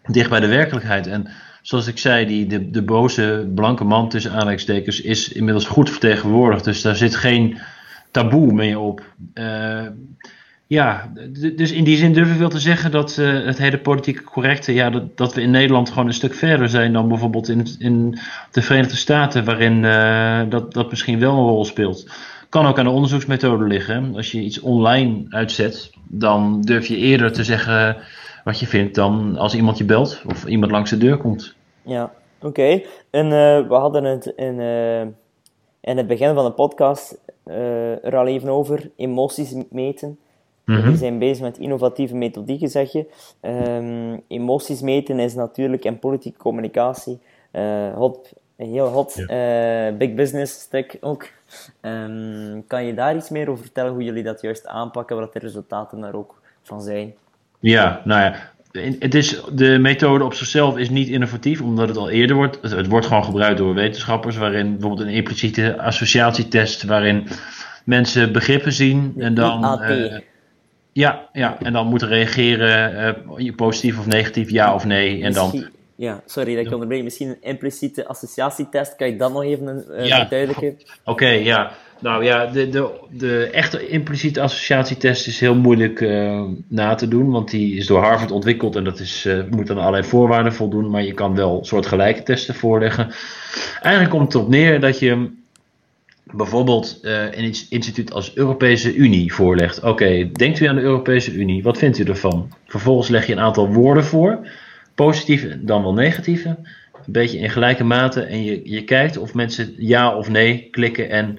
dicht 0.06 0.30
bij 0.30 0.40
de 0.40 0.46
werkelijkheid. 0.46 1.06
En 1.06 1.28
zoals 1.62 1.86
ik 1.86 1.98
zei, 1.98 2.26
die, 2.26 2.46
de, 2.46 2.70
de 2.70 2.82
boze 2.82 3.50
blanke 3.54 3.84
man 3.84 4.08
tussen 4.08 4.30
aanleidingstekens 4.30 5.00
is 5.00 5.32
inmiddels 5.32 5.66
goed 5.66 5.90
vertegenwoordigd. 5.90 6.64
Dus 6.64 6.82
daar 6.82 6.96
zit 6.96 7.14
geen 7.14 7.58
taboe 8.10 8.52
mee 8.52 8.78
op. 8.78 9.02
Ja, 10.70 11.12
dus 11.56 11.72
in 11.72 11.84
die 11.84 11.96
zin 11.96 12.12
durf 12.12 12.32
ik 12.32 12.38
wel 12.38 12.48
te 12.48 12.58
zeggen 12.58 12.90
dat 12.90 13.16
uh, 13.16 13.44
het 13.46 13.58
hele 13.58 13.78
politieke 13.78 14.22
correcte, 14.22 14.74
ja, 14.74 14.90
dat, 14.90 15.16
dat 15.16 15.34
we 15.34 15.40
in 15.40 15.50
Nederland 15.50 15.88
gewoon 15.88 16.06
een 16.06 16.12
stuk 16.12 16.34
verder 16.34 16.68
zijn 16.68 16.92
dan 16.92 17.08
bijvoorbeeld 17.08 17.48
in, 17.48 17.66
in 17.78 18.18
de 18.50 18.62
Verenigde 18.62 18.96
Staten, 18.96 19.44
waarin 19.44 19.82
uh, 19.82 20.42
dat, 20.48 20.72
dat 20.72 20.90
misschien 20.90 21.18
wel 21.18 21.32
een 21.32 21.48
rol 21.48 21.64
speelt. 21.64 22.10
Kan 22.48 22.66
ook 22.66 22.78
aan 22.78 22.84
de 22.84 22.90
onderzoeksmethode 22.90 23.64
liggen. 23.64 24.14
Als 24.16 24.32
je 24.32 24.40
iets 24.40 24.60
online 24.60 25.26
uitzet, 25.28 25.92
dan 26.08 26.60
durf 26.60 26.86
je 26.86 26.96
eerder 26.96 27.32
te 27.32 27.44
zeggen 27.44 27.96
wat 28.44 28.60
je 28.60 28.66
vindt 28.66 28.94
dan 28.94 29.36
als 29.36 29.54
iemand 29.54 29.78
je 29.78 29.84
belt 29.84 30.22
of 30.26 30.46
iemand 30.46 30.72
langs 30.72 30.90
de 30.90 30.98
deur 30.98 31.16
komt. 31.16 31.54
Ja, 31.82 32.12
oké. 32.42 32.82
En 33.10 33.24
uh, 33.24 33.68
we 33.68 33.74
hadden 33.74 34.04
het 34.04 34.26
in, 34.36 34.60
in 35.80 35.96
het 35.96 36.06
begin 36.06 36.34
van 36.34 36.44
de 36.44 36.52
podcast 36.52 37.18
er 38.02 38.16
al 38.16 38.26
even 38.26 38.48
over, 38.48 38.90
emoties 38.96 39.54
meten. 39.70 40.18
We 40.76 40.88
mhm. 40.88 40.96
zijn 40.96 41.18
bezig 41.18 41.42
met 41.42 41.58
innovatieve 41.58 42.16
methodieken, 42.16 42.68
zeg 42.68 42.92
je. 42.92 43.06
Um, 43.40 44.22
emoties 44.28 44.80
meten 44.80 45.18
is 45.18 45.34
natuurlijk 45.34 45.84
in 45.84 45.98
politieke 45.98 46.38
communicatie 46.38 47.18
uh, 47.52 47.94
hot, 47.94 48.32
heel 48.56 48.86
hot 48.86 49.18
uh, 49.18 49.96
big 49.98 50.14
business 50.14 50.60
stuk 50.60 50.96
ook. 51.00 51.28
Um, 51.80 52.64
kan 52.66 52.84
je 52.84 52.94
daar 52.94 53.16
iets 53.16 53.30
meer 53.30 53.50
over 53.50 53.62
vertellen, 53.62 53.92
hoe 53.92 54.04
jullie 54.04 54.22
dat 54.22 54.40
juist 54.40 54.66
aanpakken, 54.66 55.16
wat 55.16 55.32
de 55.32 55.38
resultaten 55.38 56.00
daar 56.00 56.14
ook 56.14 56.40
van 56.62 56.82
zijn? 56.82 57.14
Ja, 57.60 58.00
nou 58.04 58.22
ja, 58.22 58.34
het 58.98 59.14
is, 59.14 59.42
de 59.52 59.78
methode 59.78 60.24
op 60.24 60.34
zichzelf 60.34 60.78
is 60.78 60.90
niet 60.90 61.08
innovatief, 61.08 61.60
omdat 61.60 61.88
het 61.88 61.96
al 61.96 62.10
eerder 62.10 62.36
wordt. 62.36 62.58
Het, 62.62 62.86
wordt 62.86 63.06
gewoon 63.06 63.24
gebruikt 63.24 63.58
door 63.58 63.74
wetenschappers, 63.74 64.36
waarin 64.36 64.70
bijvoorbeeld 64.70 65.08
een 65.08 65.14
impliciete 65.14 65.78
associatietest, 65.78 66.84
waarin 66.84 67.26
mensen 67.84 68.32
begrippen 68.32 68.72
zien 68.72 69.14
en 69.18 69.34
dan. 69.34 69.80
Ja, 70.92 71.28
ja, 71.32 71.56
en 71.62 71.72
dan 71.72 71.86
moeten 71.86 72.08
reageren 72.08 73.16
uh, 73.38 73.54
positief 73.54 73.98
of 73.98 74.06
negatief, 74.06 74.50
ja 74.50 74.74
of 74.74 74.84
nee. 74.84 75.22
En 75.22 75.32
dan... 75.32 75.68
Ja, 75.96 76.22
sorry 76.26 76.56
dat 76.56 76.66
ik 76.66 76.72
onderbreek. 76.72 77.02
Misschien 77.02 77.28
een 77.28 77.36
impliciete 77.40 78.06
associatietest. 78.06 78.96
Kan 78.96 79.06
je 79.06 79.16
dat 79.16 79.32
nog 79.32 79.44
even 79.44 79.84
uh, 79.90 80.06
ja. 80.06 80.28
Oké, 81.04 81.28
ja. 81.28 81.72
Nou 81.98 82.24
ja, 82.24 82.46
de, 82.46 82.68
de, 82.68 82.90
de 83.10 83.50
echte 83.52 83.88
impliciete 83.88 84.40
associatietest 84.40 85.26
is 85.26 85.40
heel 85.40 85.54
moeilijk 85.54 86.00
uh, 86.00 86.42
na 86.68 86.94
te 86.94 87.08
doen. 87.08 87.30
Want 87.30 87.50
die 87.50 87.76
is 87.76 87.86
door 87.86 88.02
Harvard 88.02 88.30
ontwikkeld 88.30 88.76
en 88.76 88.84
dat 88.84 88.98
is, 88.98 89.28
moet 89.50 89.70
aan 89.70 89.78
allerlei 89.78 90.04
voorwaarden 90.04 90.52
voldoen. 90.52 90.90
Maar 90.90 91.02
je 91.04 91.14
kan 91.14 91.34
wel 91.34 91.64
soortgelijke 91.64 92.22
testen 92.22 92.54
voorleggen. 92.54 93.10
Eigenlijk 93.80 94.14
komt 94.14 94.32
het 94.32 94.42
op 94.42 94.48
neer 94.48 94.80
dat 94.80 94.98
je 94.98 95.38
bijvoorbeeld 96.32 96.98
uh, 97.02 97.24
een 97.24 97.54
instituut 97.68 98.12
als 98.12 98.36
Europese 98.36 98.94
Unie 98.94 99.34
voorlegt. 99.34 99.82
Oké, 99.82 100.30
denkt 100.32 100.60
u 100.60 100.66
aan 100.66 100.74
de 100.74 100.80
Europese 100.80 101.32
Unie, 101.32 101.62
wat 101.62 101.78
vindt 101.78 101.98
u 101.98 102.04
ervan? 102.04 102.52
Vervolgens 102.66 103.08
leg 103.08 103.26
je 103.26 103.32
een 103.32 103.40
aantal 103.40 103.72
woorden 103.72 104.04
voor, 104.04 104.48
positieve 104.94 105.64
dan 105.64 105.82
wel 105.82 105.92
negatieve, 105.92 106.48
een 106.48 107.12
beetje 107.12 107.38
in 107.38 107.50
gelijke 107.50 107.84
mate 107.84 108.22
en 108.22 108.44
je, 108.44 108.60
je 108.64 108.84
kijkt 108.84 109.16
of 109.16 109.34
mensen 109.34 109.74
ja 109.76 110.16
of 110.16 110.28
nee 110.28 110.68
klikken 110.70 111.10
en 111.10 111.38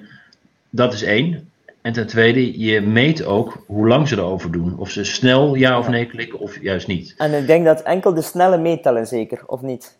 dat 0.70 0.92
is 0.92 1.02
één. 1.02 1.50
En 1.82 1.92
ten 1.92 2.06
tweede, 2.06 2.60
je 2.60 2.80
meet 2.80 3.24
ook 3.24 3.64
hoe 3.66 3.88
lang 3.88 4.08
ze 4.08 4.16
erover 4.16 4.52
doen. 4.52 4.78
Of 4.78 4.90
ze 4.90 5.04
snel 5.04 5.54
ja 5.54 5.78
of 5.78 5.88
nee 5.88 6.06
klikken 6.06 6.38
of 6.38 6.62
juist 6.62 6.86
niet. 6.86 7.14
En 7.16 7.38
ik 7.38 7.46
denk 7.46 7.64
dat 7.64 7.82
enkel 7.82 8.14
de 8.14 8.22
snelle 8.22 8.58
meetellen 8.58 9.06
zeker, 9.06 9.42
of 9.46 9.62
niet? 9.62 9.96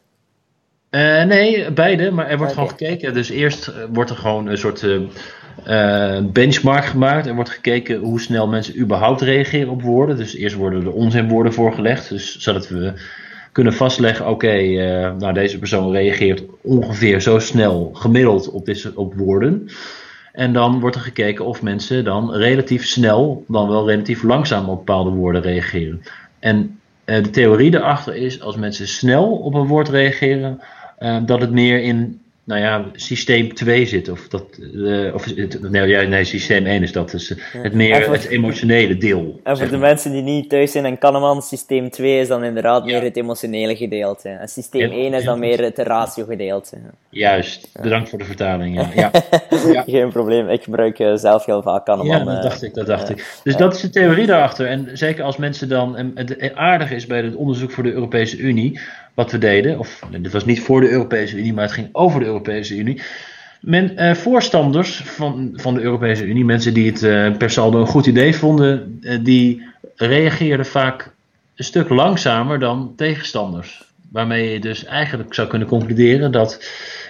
Uh, 0.92 1.24
nee, 1.24 1.70
beide, 1.70 2.10
maar 2.10 2.28
er 2.28 2.38
wordt 2.38 2.52
gewoon 2.52 2.68
gekeken. 2.68 3.14
Dus 3.14 3.28
eerst 3.28 3.68
eh, 3.68 3.74
wordt 3.92 4.10
er 4.10 4.16
gewoon 4.16 4.46
een 4.46 4.58
soort 4.58 4.82
uh, 4.82 6.18
benchmark 6.22 6.84
gemaakt. 6.84 7.26
Er 7.26 7.34
wordt 7.34 7.50
gekeken 7.50 7.98
hoe 7.98 8.20
snel 8.20 8.48
mensen 8.48 8.78
überhaupt 8.78 9.20
reageren 9.20 9.68
op 9.68 9.82
woorden. 9.82 10.16
Dus 10.16 10.36
eerst 10.36 10.56
worden 10.56 10.84
de 10.84 10.92
onzinwoorden 10.92 11.52
voorgelegd. 11.52 12.08
Dus 12.08 12.38
zodat 12.38 12.68
we 12.68 12.92
kunnen 13.52 13.72
vastleggen: 13.72 14.28
oké, 14.28 14.62
nou 15.18 15.32
deze 15.32 15.58
persoon 15.58 15.92
reageert 15.92 16.42
ongeveer 16.60 17.20
zo 17.20 17.38
snel 17.38 17.90
gemiddeld 17.94 18.50
op, 18.50 18.64
deze, 18.66 18.92
op 18.94 19.14
woorden. 19.14 19.68
En 20.32 20.52
dan 20.52 20.80
wordt 20.80 20.96
er 20.96 21.02
gekeken 21.02 21.44
of 21.44 21.62
mensen 21.62 22.04
dan 22.04 22.32
relatief 22.32 22.86
snel, 22.86 23.44
dan 23.48 23.68
wel 23.68 23.88
relatief 23.88 24.22
langzaam 24.22 24.68
op 24.68 24.76
bepaalde 24.76 25.10
woorden 25.10 25.42
reageren. 25.42 26.02
En 26.38 26.80
de 27.04 27.30
theorie 27.30 27.70
daarachter 27.70 28.14
is: 28.14 28.40
als 28.40 28.56
mensen 28.56 28.88
snel 28.88 29.32
op 29.32 29.54
een 29.54 29.66
woord 29.66 29.88
reageren 29.88 30.60
Ehm, 31.02 31.24
dat 31.24 31.40
het 31.40 31.50
meer 31.50 31.82
in 31.82 32.20
nou 32.44 32.60
ja, 32.60 32.84
systeem 32.92 33.54
2 33.54 33.86
zit. 33.86 34.08
Of 34.08 34.28
dat, 34.28 34.44
uh, 34.60 35.14
of, 35.14 35.26
nee, 35.60 35.88
ja, 35.88 36.02
nee, 36.02 36.24
systeem 36.24 36.66
1 36.66 36.82
is 36.82 36.92
dat. 36.92 37.10
Dus 37.10 37.34
het 37.52 37.72
meer 37.72 38.10
het 38.10 38.24
emotionele 38.24 38.96
deel. 38.96 39.40
En 39.42 39.56
voor 39.56 39.68
de 39.68 39.76
mensen 39.76 40.12
die 40.12 40.22
niet 40.22 40.48
thuis 40.48 40.72
zijn 40.72 40.84
en 40.84 40.98
Kahneman, 40.98 41.42
systeem 41.42 41.90
2 41.90 42.20
is 42.20 42.28
dan 42.28 42.44
inderdaad 42.44 42.84
meer 42.84 43.02
het 43.02 43.16
emotionele 43.16 43.76
gedeelte. 43.76 44.28
En 44.28 44.48
systeem 44.48 44.90
1 44.90 45.14
is 45.14 45.24
dan 45.24 45.38
meer 45.38 45.62
het 45.62 45.78
ratio 45.78 46.24
gedeelte. 46.24 46.76
Juist, 47.08 47.68
bedankt 47.82 48.08
voor 48.08 48.18
de 48.18 48.24
vertaling. 48.24 48.74
Ja. 48.94 49.10
ja. 49.72 49.82
Geen 49.86 50.12
probleem, 50.12 50.48
ik 50.48 50.62
gebruik 50.62 50.98
uh, 50.98 51.14
zelf 51.14 51.44
heel 51.44 51.62
vaak 51.62 51.84
Kahneman. 51.84 52.18
Ja, 52.18 52.24
dat 52.24 52.42
dacht 52.42 52.62
ik, 52.62 52.74
dat 52.74 52.86
dacht 52.86 53.10
ik. 53.10 53.40
Dus 53.44 53.56
dat 53.56 53.74
is 53.74 53.80
de 53.80 53.90
theorie 53.90 54.26
daarachter. 54.26 54.66
En 54.66 54.88
zeker 54.92 55.24
als 55.24 55.36
mensen 55.36 55.68
dan, 55.68 55.96
en 55.96 56.12
het 56.14 56.54
aardige 56.54 56.94
is 56.94 57.06
bij 57.06 57.22
het 57.22 57.34
onderzoek 57.34 57.70
voor 57.70 57.82
de 57.82 57.92
Europese 57.92 58.36
Unie, 58.36 58.80
wat 59.14 59.30
we 59.30 59.38
deden, 59.38 59.78
of 59.78 60.02
dit 60.10 60.32
was 60.32 60.44
niet 60.44 60.60
voor 60.60 60.80
de 60.80 60.90
Europese 60.90 61.36
Unie, 61.36 61.52
maar 61.52 61.64
het 61.64 61.72
ging 61.72 61.88
over 61.92 62.20
de 62.20 62.26
Europese 62.26 62.76
Unie. 62.76 63.02
Men, 63.60 63.96
eh, 63.96 64.14
voorstanders 64.14 65.02
van, 65.04 65.50
van 65.54 65.74
de 65.74 65.80
Europese 65.80 66.24
Unie, 66.26 66.44
mensen 66.44 66.74
die 66.74 66.90
het 66.90 67.02
eh, 67.02 67.36
per 67.36 67.50
saldo 67.50 67.80
een 67.80 67.86
goed 67.86 68.06
idee 68.06 68.36
vonden, 68.36 68.98
eh, 69.02 69.18
die 69.22 69.62
reageerden 69.96 70.66
vaak 70.66 71.12
een 71.56 71.64
stuk 71.64 71.88
langzamer 71.88 72.58
dan 72.58 72.92
tegenstanders. 72.96 73.84
Waarmee 74.12 74.52
je 74.52 74.60
dus 74.60 74.84
eigenlijk 74.84 75.34
zou 75.34 75.48
kunnen 75.48 75.68
concluderen 75.68 76.32
dat 76.32 76.60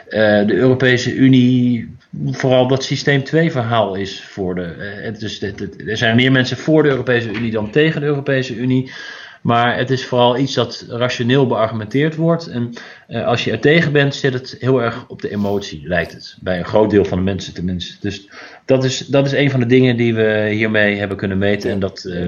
eh, 0.08 0.46
de 0.46 0.54
Europese 0.54 1.14
Unie 1.14 1.96
vooral 2.26 2.68
dat 2.68 2.84
systeem 2.84 3.24
2 3.24 3.50
verhaal 3.50 3.94
is 3.94 4.22
voor 4.22 4.54
de. 4.54 5.10
Dus 5.18 5.42
er 5.86 5.96
zijn 5.96 6.16
meer 6.16 6.32
mensen 6.32 6.56
voor 6.56 6.82
de 6.82 6.88
Europese 6.88 7.32
Unie 7.32 7.50
dan 7.50 7.70
tegen 7.70 8.00
de 8.00 8.06
Europese 8.06 8.56
Unie. 8.56 8.92
Maar 9.42 9.76
het 9.76 9.90
is 9.90 10.06
vooral 10.06 10.38
iets 10.38 10.54
dat 10.54 10.84
rationeel 10.88 11.46
beargumenteerd 11.46 12.16
wordt. 12.16 12.46
En 12.46 12.72
uh, 13.08 13.26
als 13.26 13.44
je 13.44 13.50
er 13.50 13.60
tegen 13.60 13.92
bent, 13.92 14.14
zit 14.14 14.32
het 14.32 14.56
heel 14.58 14.82
erg 14.82 15.04
op 15.08 15.22
de 15.22 15.30
emotie, 15.30 15.82
lijkt 15.84 16.12
het. 16.12 16.36
Bij 16.40 16.58
een 16.58 16.64
groot 16.64 16.90
deel 16.90 17.04
van 17.04 17.18
de 17.18 17.24
mensen 17.24 17.54
tenminste. 17.54 17.96
Dus 18.00 18.28
dat 18.64 18.84
is, 18.84 18.98
dat 18.98 19.26
is 19.26 19.32
een 19.32 19.50
van 19.50 19.60
de 19.60 19.66
dingen 19.66 19.96
die 19.96 20.14
we 20.14 20.48
hiermee 20.50 20.96
hebben 20.96 21.16
kunnen 21.16 21.38
meten. 21.38 21.70
En 21.70 21.80
dat 21.80 22.04
uh, 22.04 22.26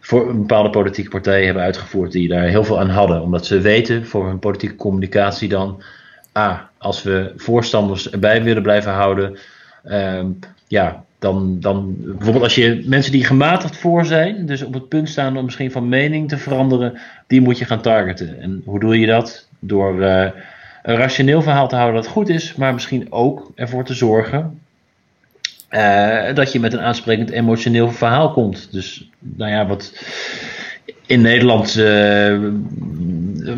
voor 0.00 0.28
een 0.28 0.38
bepaalde 0.38 0.70
politieke 0.70 1.10
partijen 1.10 1.44
hebben 1.44 1.62
uitgevoerd 1.62 2.12
die 2.12 2.28
daar 2.28 2.46
heel 2.46 2.64
veel 2.64 2.80
aan 2.80 2.90
hadden. 2.90 3.22
Omdat 3.22 3.46
ze 3.46 3.60
weten 3.60 4.06
voor 4.06 4.26
hun 4.26 4.38
politieke 4.38 4.76
communicatie 4.76 5.48
dan. 5.48 5.82
Ah, 6.32 6.58
als 6.78 7.02
we 7.02 7.32
voorstanders 7.36 8.10
erbij 8.10 8.42
willen 8.42 8.62
blijven 8.62 8.92
houden. 8.92 9.38
Uh, 9.84 10.24
ja, 10.66 11.04
dan, 11.20 11.60
dan 11.60 11.94
bijvoorbeeld 11.98 12.44
als 12.44 12.54
je 12.54 12.82
mensen 12.86 13.12
die 13.12 13.24
gematigd 13.24 13.76
voor 13.76 14.04
zijn, 14.04 14.46
dus 14.46 14.62
op 14.62 14.74
het 14.74 14.88
punt 14.88 15.08
staan 15.08 15.36
om 15.36 15.44
misschien 15.44 15.70
van 15.70 15.88
mening 15.88 16.28
te 16.28 16.38
veranderen, 16.38 16.98
die 17.26 17.40
moet 17.40 17.58
je 17.58 17.64
gaan 17.64 17.82
targeten. 17.82 18.40
En 18.40 18.62
hoe 18.64 18.80
doe 18.80 18.98
je 18.98 19.06
dat? 19.06 19.48
Door 19.58 20.00
uh, 20.00 20.28
een 20.82 20.96
rationeel 20.96 21.42
verhaal 21.42 21.68
te 21.68 21.76
houden 21.76 22.02
dat 22.02 22.10
goed 22.10 22.28
is, 22.28 22.54
maar 22.54 22.74
misschien 22.74 23.12
ook 23.12 23.52
ervoor 23.54 23.84
te 23.84 23.94
zorgen 23.94 24.60
uh, 25.70 26.34
dat 26.34 26.52
je 26.52 26.60
met 26.60 26.72
een 26.72 26.80
aansprekend 26.80 27.30
emotioneel 27.30 27.90
verhaal 27.90 28.32
komt. 28.32 28.72
Dus 28.72 29.08
nou 29.18 29.50
ja, 29.50 29.66
wat 29.66 29.92
in 31.06 31.20
Nederland 31.20 31.76
uh, 31.76 32.38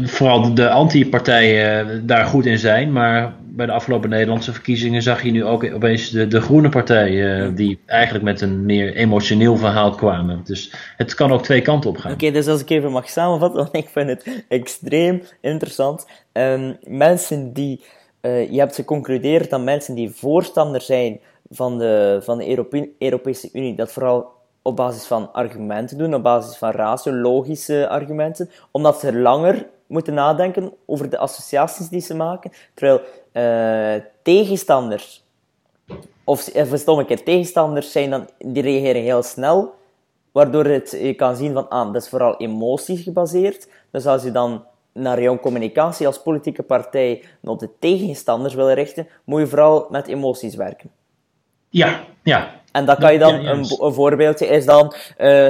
vooral 0.04 0.54
de 0.54 0.70
anti-partijen 0.70 2.06
daar 2.06 2.24
goed 2.24 2.46
in 2.46 2.58
zijn, 2.58 2.92
maar 2.92 3.32
bij 3.54 3.66
de 3.66 3.72
afgelopen 3.72 4.10
Nederlandse 4.10 4.52
verkiezingen 4.52 5.02
zag 5.02 5.22
je 5.22 5.30
nu 5.30 5.44
ook 5.44 5.64
opeens 5.74 6.10
de, 6.10 6.26
de 6.26 6.40
Groene 6.40 6.68
Partij, 6.68 7.10
uh, 7.10 7.56
die 7.56 7.80
eigenlijk 7.86 8.24
met 8.24 8.40
een 8.40 8.64
meer 8.66 8.94
emotioneel 8.94 9.56
verhaal 9.56 9.90
kwamen. 9.90 10.40
Dus 10.44 10.72
het 10.96 11.14
kan 11.14 11.32
ook 11.32 11.42
twee 11.42 11.62
kanten 11.62 11.90
op 11.90 11.96
gaan. 11.96 12.12
Oké, 12.12 12.30
dus 12.30 12.46
als 12.46 12.60
ik 12.60 12.70
even 12.70 12.90
mag 12.90 13.08
samenvatten, 13.08 13.58
want 13.62 13.76
ik 13.76 13.88
vind 13.88 14.08
het 14.08 14.44
extreem 14.48 15.22
interessant. 15.40 16.06
Um, 16.32 16.76
mensen 16.84 17.52
die, 17.52 17.84
uh, 18.20 18.50
je 18.50 18.58
hebt 18.58 18.74
geconcludeerd 18.74 19.50
dat 19.50 19.62
mensen 19.62 19.94
die 19.94 20.10
voorstander 20.10 20.80
zijn 20.80 21.20
van 21.50 21.78
de, 21.78 22.20
van 22.22 22.38
de 22.38 22.48
Europe 22.48 22.90
Europese 22.98 23.48
Unie, 23.52 23.74
dat 23.74 23.92
vooral 23.92 24.30
op 24.62 24.76
basis 24.76 25.04
van 25.06 25.32
argumenten 25.32 25.98
doen, 25.98 26.14
op 26.14 26.22
basis 26.22 26.56
van 26.56 26.70
ratio, 26.70 27.12
logische 27.12 27.88
argumenten, 27.88 28.50
omdat 28.70 29.00
ze 29.00 29.14
langer 29.14 29.66
moeten 29.86 30.14
nadenken 30.14 30.72
over 30.86 31.10
de 31.10 31.18
associaties 31.18 31.88
die 31.88 32.00
ze 32.00 32.14
maken. 32.14 32.52
Terwijl 32.74 33.00
uh, 33.32 33.94
tegenstanders 34.22 35.24
of, 36.24 36.48
of 36.54 36.78
stomme 36.78 37.04
keer 37.04 37.22
tegenstanders 37.22 37.92
zijn, 37.92 38.10
dan, 38.10 38.28
die 38.38 38.62
reageren 38.62 39.02
heel 39.02 39.22
snel, 39.22 39.74
waardoor 40.32 40.64
het, 40.64 40.90
je 40.90 41.14
kan 41.14 41.36
zien 41.36 41.52
van, 41.52 41.68
ah, 41.68 41.92
dat 41.92 42.02
is 42.02 42.08
vooral 42.08 42.36
emoties 42.36 43.02
gebaseerd. 43.02 43.68
Dus 43.90 44.06
als 44.06 44.22
je 44.22 44.30
dan 44.30 44.64
naar 44.92 45.22
jouw 45.22 45.38
communicatie 45.38 46.06
als 46.06 46.22
politieke 46.22 46.62
partij 46.62 47.24
op 47.42 47.58
de 47.58 47.68
tegenstanders 47.78 48.54
wil 48.54 48.70
richten, 48.70 49.06
moet 49.24 49.40
je 49.40 49.46
vooral 49.46 49.86
met 49.90 50.06
emoties 50.06 50.54
werken. 50.54 50.90
Ja, 51.68 52.04
ja. 52.22 52.60
En 52.72 52.84
dat 52.84 52.98
kan 52.98 53.12
je 53.12 53.18
dan, 53.18 53.34
een, 53.34 53.58
een, 53.80 53.92
voorbeeldje 53.92 54.46
is 54.46 54.64
dan 54.64 54.94
uh, 55.18 55.46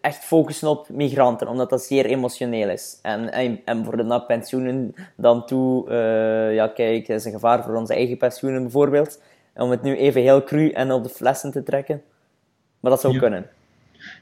echt 0.00 0.24
focussen 0.24 0.68
op 0.68 0.88
migranten, 0.88 1.48
omdat 1.48 1.70
dat 1.70 1.82
zeer 1.82 2.06
emotioneel 2.06 2.68
is. 2.68 2.98
En, 3.02 3.32
en, 3.32 3.60
en 3.64 3.84
voor 3.84 3.96
de 3.96 4.02
naar 4.02 4.22
pensioenen 4.22 4.94
dan 5.16 5.46
toe, 5.46 5.90
uh, 5.90 6.54
ja 6.54 6.68
kijk, 6.68 7.06
dat 7.06 7.18
is 7.18 7.24
een 7.24 7.32
gevaar 7.32 7.62
voor 7.62 7.74
onze 7.74 7.94
eigen 7.94 8.16
pensioenen 8.16 8.62
bijvoorbeeld. 8.62 9.20
Om 9.54 9.70
het 9.70 9.82
nu 9.82 9.96
even 9.96 10.22
heel 10.22 10.44
cru 10.44 10.70
en 10.70 10.92
op 10.92 11.02
de 11.02 11.08
flessen 11.08 11.52
te 11.52 11.62
trekken. 11.62 12.02
Maar 12.80 12.90
dat 12.90 13.00
zou 13.00 13.18
kunnen. 13.18 13.46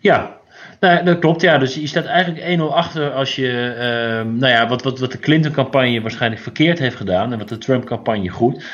Ja, 0.01 0.37
nou, 0.81 1.05
dat 1.05 1.19
klopt, 1.19 1.41
ja. 1.41 1.59
Dus 1.59 1.75
je 1.75 1.87
staat 1.87 2.05
eigenlijk 2.05 2.61
1-0 2.61 2.63
achter 2.75 3.13
als 3.13 3.37
je, 3.37 3.75
uh, 3.77 4.33
nou 4.33 4.53
ja, 4.53 4.69
wat, 4.69 4.83
wat, 4.83 4.99
wat 4.99 5.13
de 5.13 5.19
Clinton-campagne 5.19 6.01
waarschijnlijk 6.01 6.43
verkeerd 6.43 6.79
heeft 6.79 6.97
gedaan 6.97 7.33
en 7.33 7.39
wat 7.39 7.49
de 7.49 7.59
Trump-campagne 7.59 8.29
goed, 8.29 8.65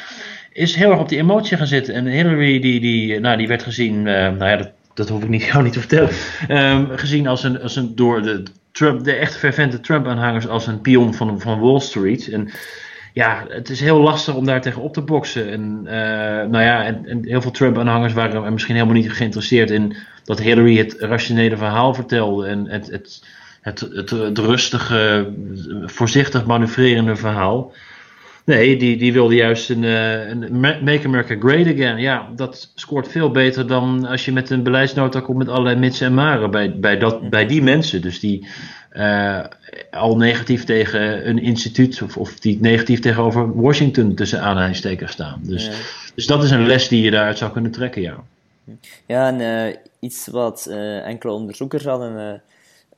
is 0.57 0.75
heel 0.75 0.91
erg 0.91 1.01
op 1.01 1.09
die 1.09 1.19
emotie 1.19 1.57
gaan 1.57 1.67
zitten. 1.67 1.95
En 1.95 2.07
Hillary, 2.07 2.61
die, 2.61 2.81
die, 2.81 3.21
nou, 3.21 3.37
die 3.37 3.49
werd 3.49 3.63
gezien, 3.63 3.95
uh, 3.95 4.05
nou 4.05 4.45
ja, 4.45 4.57
dat, 4.57 4.71
dat 4.95 5.09
hoef 5.09 5.23
ik 5.23 5.29
niet, 5.29 5.45
jou 5.53 5.63
niet 5.63 5.73
te 5.73 5.81
vertellen, 5.81 6.11
um, 6.49 6.89
gezien 6.97 7.27
als 7.27 7.45
een, 7.45 7.63
als 7.63 7.77
een 7.77 7.95
door 7.95 8.23
de, 8.23 8.43
Trump, 8.73 9.05
de 9.05 9.13
echt 9.13 9.37
fervente 9.37 9.81
Trump-aanhangers 9.81 10.49
als 10.49 10.67
een 10.67 10.81
pion 10.81 11.15
van, 11.15 11.41
van 11.41 11.61
Wall 11.61 11.81
Street. 11.81 12.29
En 12.29 12.51
ja, 13.13 13.45
het 13.49 13.71
is 13.71 13.81
heel 13.81 14.01
lastig 14.01 14.35
om 14.35 14.45
daar 14.45 14.61
tegen 14.61 14.83
op 14.83 14.93
te 14.93 15.03
boksen. 15.03 15.51
En, 15.51 15.81
uh, 15.85 15.93
nou 16.51 16.63
ja, 16.63 16.85
en, 16.85 17.07
en 17.07 17.25
heel 17.25 17.43
veel 17.43 17.51
Trump-aanhangers 17.51 18.13
waren 18.13 18.53
misschien 18.53 18.75
helemaal 18.75 18.97
niet 18.97 19.13
geïnteresseerd 19.13 19.71
in 19.71 19.97
dat 20.25 20.41
Hillary 20.41 20.77
het 20.77 20.97
rationele 20.99 21.57
verhaal 21.57 21.95
vertelde. 21.95 22.47
En 22.47 22.69
het, 22.69 22.91
het, 22.91 23.25
het, 23.61 23.81
het, 23.81 24.11
het 24.11 24.39
rustige, 24.39 25.33
voorzichtig 25.85 26.47
manoeuvrerende 26.47 27.17
verhaal. 27.17 27.73
Nee, 28.47 28.77
die, 28.77 28.97
die 28.97 29.13
wilde 29.13 29.35
juist 29.35 29.71
een, 29.71 29.83
een, 29.83 30.61
Make 30.61 31.01
America 31.05 31.37
Great 31.39 31.67
Again. 31.67 31.99
Ja, 31.99 32.29
dat 32.37 32.73
scoort 32.75 33.09
veel 33.09 33.31
beter 33.31 33.67
dan 33.67 34.05
als 34.05 34.25
je 34.25 34.33
met 34.33 34.51
een 34.51 34.63
beleidsnota 34.63 35.21
komt 35.21 35.39
met 35.39 35.49
allerlei 35.49 35.77
mits 35.77 36.01
en 36.01 36.15
maren 36.15 36.51
bij, 36.51 36.79
bij, 36.79 36.99
dat, 36.99 37.31
bij 37.31 37.47
die 37.47 37.63
mensen. 37.63 38.03
Dus 38.03 38.21
die 38.21 38.47
uh, 38.93 39.45
al 39.91 40.17
negatief 40.17 40.65
tegen 40.65 41.29
een 41.29 41.39
instituut 41.39 42.03
of, 42.03 42.17
of 42.17 42.41
die 42.41 42.59
negatief 42.61 43.01
tegenover 43.01 43.61
Washington 43.61 44.15
tussen 44.15 44.41
aanhalingstekens 44.41 45.13
staan. 45.13 45.41
Dus, 45.43 45.71
dus 46.15 46.27
dat 46.27 46.45
is 46.45 46.51
een 46.51 46.67
les 46.67 46.89
die 46.89 47.03
je 47.03 47.11
daaruit 47.11 47.39
zou 47.39 47.53
kunnen 47.53 47.71
trekken, 47.71 48.03
ja. 48.03 48.17
Ja, 49.07 49.29
en 49.29 49.41
uh, 49.41 49.77
iets 50.01 50.27
wat 50.27 50.67
uh, 50.71 51.07
enkele 51.07 51.33
onderzoekers 51.33 51.85
hadden 51.85 52.43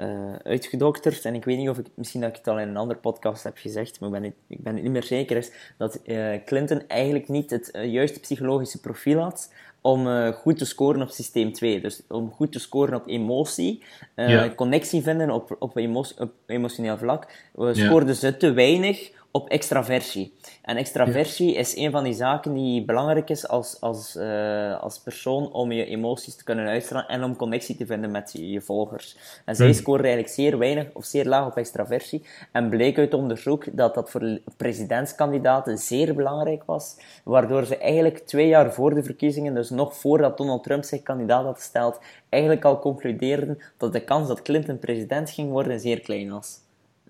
uh, 0.01 0.33
uitgedokterd, 0.45 1.25
en 1.25 1.35
ik 1.35 1.45
weet 1.45 1.59
niet 1.59 1.69
of 1.69 1.79
ik, 1.79 1.87
misschien 1.95 2.21
dat 2.21 2.31
ik 2.31 2.37
het 2.37 2.49
al 2.49 2.61
in 2.61 2.69
een 2.69 2.77
andere 2.77 3.01
podcast 3.01 3.43
heb 3.43 3.57
gezegd, 3.57 4.01
maar 4.01 4.09
ik 4.09 4.15
ben 4.15 4.25
het, 4.25 4.35
ik 4.47 4.63
ben 4.63 4.75
het 4.75 4.83
niet 4.83 4.93
meer 4.93 5.03
zeker, 5.03 5.37
is 5.37 5.51
dat 5.77 6.01
Clinton 6.45 6.83
eigenlijk 6.89 7.29
niet 7.29 7.51
het 7.51 7.71
juiste 7.83 8.21
psychologische 8.21 8.81
profiel 8.81 9.19
had 9.19 9.49
om 9.81 10.07
uh, 10.07 10.29
goed 10.29 10.59
te 10.59 10.65
scoren 10.65 11.03
op 11.03 11.09
systeem 11.09 11.53
2. 11.53 11.81
Dus 11.81 12.03
om 12.09 12.31
goed 12.31 12.53
te 12.53 12.59
scoren 12.59 12.95
op 12.95 13.07
emotie, 13.07 13.83
uh, 14.17 14.29
ja. 14.29 14.55
connectie 14.55 15.03
vinden 15.03 15.31
op, 15.31 15.57
op, 15.59 15.77
emo 15.77 16.05
op 16.19 16.33
emotioneel 16.47 16.99
vlak, 16.99 17.27
we 17.53 17.75
scoorden 17.75 18.09
ja. 18.09 18.15
ze 18.15 18.37
te 18.37 18.53
weinig 18.53 19.11
op 19.31 19.49
extraversie. 19.49 20.35
En 20.63 20.77
extraversie 20.77 21.55
is 21.55 21.77
een 21.77 21.91
van 21.91 22.05
die 22.05 22.13
zaken 22.13 22.55
die 22.55 22.85
belangrijk 22.85 23.31
is 23.31 23.49
als, 23.49 23.81
als, 23.81 24.17
uh, 24.17 24.81
als 24.81 24.99
persoon 24.99 25.53
om 25.53 25.73
je 25.73 25.85
emoties 25.85 26.37
te 26.37 26.45
kunnen 26.45 26.67
uitstralen 26.67 27.09
en 27.09 27.25
om 27.25 27.37
connectie 27.37 27.77
te 27.77 27.87
vinden 27.87 28.11
met 28.11 28.33
je, 28.33 28.51
je 28.51 28.61
volgers. 28.61 29.17
En 29.45 29.57
zij 29.57 29.73
scoren 29.73 30.05
eigenlijk 30.05 30.35
zeer 30.35 30.59
weinig 30.59 30.87
of 30.93 31.05
zeer 31.05 31.25
laag 31.25 31.47
op 31.47 31.57
extraversie. 31.57 32.23
En 32.53 32.69
bleek 32.69 32.99
uit 32.99 33.15
onderzoek 33.15 33.77
dat 33.77 33.95
dat 33.95 34.11
voor 34.11 34.39
presidentskandidaten 34.57 35.79
zeer 35.79 36.15
belangrijk 36.15 36.63
was, 36.65 36.97
waardoor 37.25 37.65
ze 37.65 37.77
eigenlijk 37.77 38.19
twee 38.19 38.49
jaar 38.49 38.73
voor 38.73 38.95
de 38.95 39.03
verkiezingen, 39.03 39.55
dus 39.55 39.71
nog 39.71 39.97
voordat 39.97 40.37
Donald 40.37 40.63
Trump 40.63 40.85
zich 40.85 41.03
kandidaat 41.03 41.45
had 41.45 41.57
gesteld, 41.57 41.99
eigenlijk 42.29 42.65
al 42.65 42.79
concludeerden 42.79 43.59
dat 43.77 43.93
de 43.93 44.01
kans 44.01 44.29
dat 44.29 44.43
Clinton 44.43 44.79
president 44.79 45.31
ging 45.31 45.51
worden 45.51 45.81
zeer 45.81 46.01
klein 46.01 46.31
was. 46.31 46.61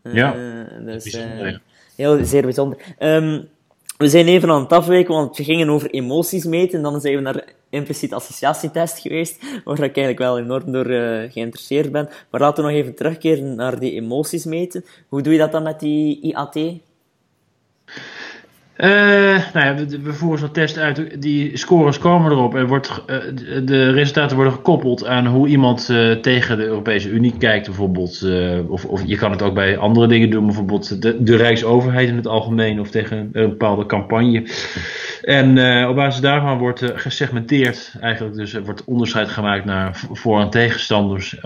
Ja, 0.02 0.34
uh, 0.36 0.84
dus, 0.84 1.14
uh, 1.14 1.56
heel 1.98 2.24
zeer 2.24 2.42
bijzonder. 2.42 2.78
Um, 2.98 3.48
we 3.98 4.08
zijn 4.08 4.26
even 4.26 4.50
aan 4.50 4.60
het 4.60 4.72
afwijken, 4.72 5.14
want 5.14 5.36
we 5.36 5.44
gingen 5.44 5.70
over 5.70 5.90
emoties 5.90 6.44
meten. 6.44 6.76
En 6.76 6.82
dan 6.82 7.00
zijn 7.00 7.14
we 7.14 7.20
naar 7.20 7.44
impliciet 7.70 8.12
associatietest 8.12 8.98
geweest, 8.98 9.42
waar 9.64 9.76
ik 9.76 9.96
eigenlijk 9.96 10.18
wel 10.18 10.38
enorm 10.38 10.72
door 10.72 10.86
uh, 10.86 11.32
geïnteresseerd 11.32 11.92
ben. 11.92 12.08
Maar 12.30 12.40
laten 12.40 12.64
we 12.64 12.70
nog 12.70 12.80
even 12.80 12.94
terugkeren 12.94 13.54
naar 13.54 13.78
die 13.78 13.92
emoties 13.92 14.44
meten. 14.44 14.84
Hoe 15.08 15.22
doe 15.22 15.32
je 15.32 15.38
dat 15.38 15.52
dan 15.52 15.62
met 15.62 15.80
die 15.80 16.20
IAT? 16.20 16.58
Uh, 18.78 18.88
nou 19.52 19.66
ja, 19.66 19.74
we, 19.74 20.02
we 20.02 20.12
voeren 20.12 20.38
zo'n 20.38 20.50
test 20.50 20.78
uit. 20.78 21.22
Die 21.22 21.56
scores 21.56 21.98
komen 21.98 22.30
erop. 22.30 22.54
Er 22.54 22.66
wordt, 22.66 23.02
uh, 23.06 23.16
de 23.64 23.90
resultaten 23.90 24.36
worden 24.36 24.54
gekoppeld 24.54 25.06
aan 25.06 25.26
hoe 25.26 25.48
iemand 25.48 25.88
uh, 25.88 26.12
tegen 26.12 26.56
de 26.56 26.64
Europese 26.64 27.08
Unie 27.08 27.34
kijkt, 27.38 27.66
bijvoorbeeld. 27.66 28.26
of, 28.68 28.84
of 28.84 29.02
je 29.06 29.16
kan 29.16 29.30
het 29.30 29.42
ook 29.42 29.54
bij 29.54 29.78
andere 29.78 30.06
dingen 30.06 30.30
doen, 30.30 30.46
bijvoorbeeld 30.46 31.02
de, 31.02 31.22
de 31.22 31.36
Rijksoverheid 31.36 32.08
in 32.08 32.16
het 32.16 32.26
algemeen 32.26 32.80
of 32.80 32.90
tegen 32.90 33.28
een 33.32 33.48
bepaalde 33.48 33.86
campagne. 33.86 34.48
En 35.22 35.48
op 35.88 35.94
basis 35.96 36.20
daarvan 36.20 36.58
wordt 36.58 36.82
gesegmenteerd, 36.94 37.94
eigenlijk. 38.00 38.36
Dus 38.36 38.54
er 38.54 38.64
wordt 38.64 38.84
onderscheid 38.84 39.28
gemaakt 39.28 39.64
naar 39.64 40.00
voor- 40.12 40.40
en 40.40 40.50
tegenstanders 40.50 41.36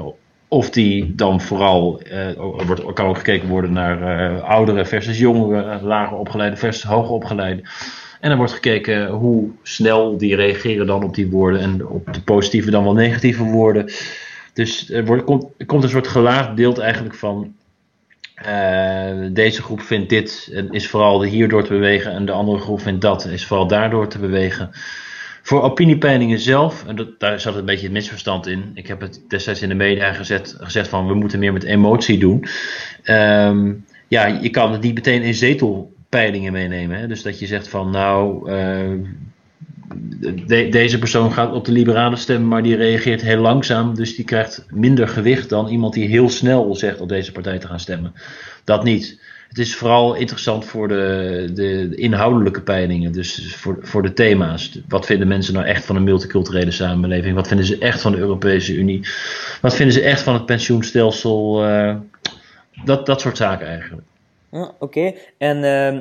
of 0.53 0.71
die 0.71 1.15
dan 1.15 1.41
vooral, 1.41 2.01
uh, 2.13 2.67
wordt, 2.67 2.93
kan 2.93 3.07
ook 3.07 3.17
gekeken 3.17 3.49
worden 3.49 3.73
naar 3.73 4.33
uh, 4.33 4.43
ouderen 4.43 4.87
versus 4.87 5.19
jongeren, 5.19 5.83
lager 5.83 6.17
opgeleide 6.17 6.57
versus 6.57 6.83
hoger 6.83 7.11
opgeleide. 7.11 7.63
En 8.21 8.29
dan 8.29 8.39
wordt 8.39 8.53
gekeken 8.53 9.09
hoe 9.09 9.51
snel 9.63 10.17
die 10.17 10.37
reageren 10.37 10.87
dan 10.87 11.05
op 11.05 11.15
die 11.15 11.31
woorden 11.31 11.61
en 11.61 11.87
op 11.87 12.13
de 12.15 12.23
positieve 12.23 12.71
dan 12.71 12.85
wel 12.85 12.93
negatieve 12.93 13.43
woorden. 13.45 13.93
Dus 14.53 14.91
er, 14.91 15.05
wordt, 15.05 15.25
komt, 15.25 15.45
er 15.59 15.67
komt 15.67 15.83
een 15.83 15.89
soort 15.89 16.09
gelaagd 16.09 16.55
beeld 16.55 16.79
eigenlijk 16.79 17.15
van 17.15 17.55
deze 19.33 19.63
groep 19.63 19.81
vindt 19.81 20.09
dit 20.09 20.51
en 20.55 20.73
is 20.73 20.89
vooral 20.89 21.23
hierdoor 21.23 21.63
te 21.63 21.73
bewegen 21.73 22.13
en 22.13 22.25
de 22.25 22.33
andere 22.33 22.59
groep 22.59 22.81
vindt 22.81 23.01
dat 23.01 23.27
is 23.27 23.47
vooral 23.47 23.67
daardoor 23.67 24.09
te 24.09 24.19
bewegen. 24.19 24.71
Voor 25.43 25.63
opiniepeilingen 25.63 26.39
zelf, 26.39 26.85
en 26.87 26.97
dat, 26.97 27.21
daar 27.21 27.41
zat 27.41 27.55
een 27.55 27.65
beetje 27.65 27.85
het 27.85 27.93
misverstand 27.93 28.47
in. 28.47 28.71
Ik 28.75 28.87
heb 28.87 29.01
het 29.01 29.21
destijds 29.29 29.63
in 29.63 29.69
de 29.69 29.75
media 29.75 30.13
gezet, 30.13 30.57
gezegd 30.61 30.89
van 30.89 31.07
we 31.07 31.15
moeten 31.15 31.39
meer 31.39 31.53
met 31.53 31.63
emotie 31.65 32.19
doen. 32.19 32.45
Um, 33.05 33.85
ja, 34.09 34.27
je 34.27 34.51
kan 34.51 34.73
het 34.73 34.83
niet 34.83 34.95
meteen 34.95 35.23
in 35.23 35.35
zetelpeilingen 35.35 36.53
meenemen. 36.53 36.99
Hè? 36.99 37.07
Dus 37.07 37.23
dat 37.23 37.39
je 37.39 37.47
zegt 37.47 37.69
van 37.69 37.91
nou, 37.91 38.51
de, 40.47 40.69
deze 40.69 40.99
persoon 40.99 41.33
gaat 41.33 41.53
op 41.53 41.65
de 41.65 41.73
liberale 41.73 42.17
stemmen, 42.17 42.49
maar 42.49 42.63
die 42.63 42.77
reageert 42.77 43.23
heel 43.23 43.41
langzaam. 43.41 43.95
Dus 43.95 44.17
die 44.17 44.25
krijgt 44.25 44.67
minder 44.71 45.09
gewicht 45.09 45.49
dan 45.49 45.69
iemand 45.69 45.95
die 45.95 46.09
heel 46.09 46.29
snel 46.29 46.75
zegt 46.75 47.01
op 47.01 47.09
deze 47.09 47.33
partij 47.33 47.59
te 47.59 47.67
gaan 47.67 47.81
stemmen. 47.81 48.15
Dat 48.65 48.85
niet 48.85 49.21
het 49.53 49.61
is 49.61 49.77
vooral 49.77 50.15
interessant 50.15 50.65
voor 50.65 50.89
de, 50.89 51.45
de, 51.55 51.89
de, 51.89 51.97
inhoudelijke 51.97 52.61
peilingen, 52.61 53.13
dus 53.13 53.55
voor, 53.57 53.79
voor 53.81 54.03
de 54.03 54.13
thema's. 54.13 54.81
Wat 54.89 55.07
vinden 55.07 55.29
mensen 55.29 55.55
nou 55.55 55.67
echt 55.67 55.85
van 55.85 55.97
een 55.97 56.05
multiculturele 56.05 56.71
samenleving? 56.71 57.35
Wat 57.35 57.49
vinden 57.49 57.67
ze 57.67 57.79
echt 57.79 58.01
van 58.01 58.13
de 58.13 58.19
Europese 58.19 58.75
Unie? 58.75 59.09
Wat 59.61 59.75
vinden 59.75 59.95
ze 59.95 60.03
echt 60.03 60.21
van 60.21 60.35
het 60.35 60.47
pensioenstelsel? 60.47 61.69
Uh, 61.69 61.97
dat, 62.85 63.07
dat 63.07 63.21
soort 63.21 63.37
zaken 63.37 63.67
eigenlijk. 63.67 64.03
Oké, 64.79 65.13
en 65.39 65.57
uh, 65.65 66.01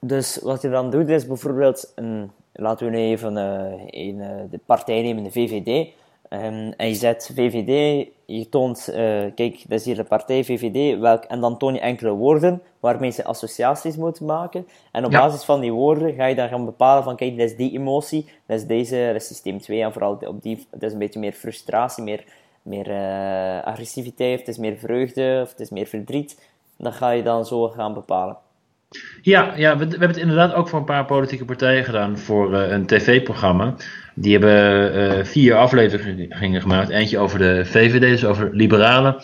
dus 0.00 0.38
wat 0.42 0.62
je 0.62 0.70
dan 0.70 0.90
doet 0.90 1.08
is 1.08 1.26
bijvoorbeeld, 1.26 1.92
een, 1.94 2.30
laten 2.52 2.86
we 2.86 2.92
nu 2.92 2.98
even 2.98 3.32
uh, 3.32 4.50
de 4.50 4.60
partij 4.66 5.02
nemen, 5.02 5.22
de 5.24 5.30
VVD. 5.30 5.88
Um, 6.32 6.72
en 6.76 6.88
je 6.88 6.94
zet 6.94 7.30
VVD, 7.34 8.06
je 8.26 8.48
toont, 8.48 8.88
uh, 8.88 8.94
kijk, 9.34 9.64
dat 9.68 9.78
is 9.78 9.84
hier 9.84 9.96
de 9.96 10.04
partij 10.04 10.44
VVD, 10.44 10.98
welk, 10.98 11.24
en 11.24 11.40
dan 11.40 11.58
toon 11.58 11.74
je 11.74 11.80
enkele 11.80 12.10
woorden 12.10 12.62
waarmee 12.80 13.10
ze 13.10 13.24
associaties 13.24 13.96
moeten 13.96 14.26
maken. 14.26 14.66
En 14.92 15.04
op 15.04 15.12
ja. 15.12 15.18
basis 15.18 15.44
van 15.44 15.60
die 15.60 15.72
woorden 15.72 16.14
ga 16.14 16.26
je 16.26 16.34
dan 16.34 16.48
gaan 16.48 16.64
bepalen 16.64 17.02
van, 17.02 17.16
kijk, 17.16 17.38
dat 17.38 17.50
is 17.50 17.56
die 17.56 17.72
emotie, 17.72 18.28
dat 18.46 18.58
is 18.58 18.66
deze, 18.66 19.06
dat 19.12 19.20
is 19.20 19.26
systeem 19.26 19.58
2, 19.58 19.82
en 19.82 19.92
vooral 19.92 20.18
op 20.26 20.42
die, 20.42 20.66
dat 20.70 20.82
is 20.82 20.92
een 20.92 20.98
beetje 20.98 21.20
meer 21.20 21.32
frustratie, 21.32 22.02
meer, 22.02 22.24
meer 22.62 22.88
uh, 22.88 23.62
agressiviteit, 23.62 24.32
of 24.32 24.38
het 24.38 24.48
is 24.48 24.58
meer 24.58 24.76
vreugde, 24.76 25.40
of 25.42 25.50
het 25.50 25.60
is 25.60 25.70
meer 25.70 25.86
verdriet. 25.86 26.50
Dat 26.76 26.92
ga 26.92 27.10
je 27.10 27.22
dan 27.22 27.44
zo 27.44 27.68
gaan 27.68 27.94
bepalen. 27.94 28.36
Ja, 29.22 29.52
ja 29.56 29.76
we, 29.78 29.84
we, 29.84 29.90
hebben 29.90 30.08
het 30.08 30.16
inderdaad 30.16 30.54
ook 30.54 30.68
voor 30.68 30.78
een 30.78 30.84
paar 30.84 31.04
politieke 31.04 31.44
partijen 31.44 31.84
gedaan 31.84 32.18
voor 32.18 32.52
uh, 32.52 32.70
een 32.70 32.86
tv-programma. 32.86 33.74
Die 34.14 34.38
hebben 34.38 34.96
uh, 34.96 35.24
vier 35.24 35.54
afleveringen 35.54 36.60
gemaakt. 36.60 36.88
Eentje 36.88 37.18
over 37.18 37.38
de 37.38 37.64
VVD, 37.64 38.00
dus 38.00 38.24
over 38.24 38.48
liberalen. 38.52 39.16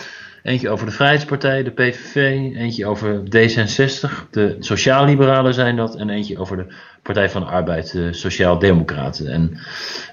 Eentje 0.42 0.68
over 0.68 0.86
de 0.86 0.92
Vrijheidspartij, 0.92 1.62
de 1.62 1.70
PVV. 1.70 2.16
Eentje 2.56 2.86
over 2.86 3.22
D66, 3.24 4.30
de 4.30 4.56
Sociaal-Liberalen 4.58 5.54
zijn 5.54 5.76
dat. 5.76 5.96
En 5.96 6.10
eentje 6.10 6.38
over 6.38 6.56
de 6.56 6.74
Partij 7.02 7.30
van 7.30 7.40
de 7.40 7.46
Arbeid, 7.46 7.92
de 7.92 8.12
Sociaal-Democraten. 8.12 9.26
En 9.26 9.58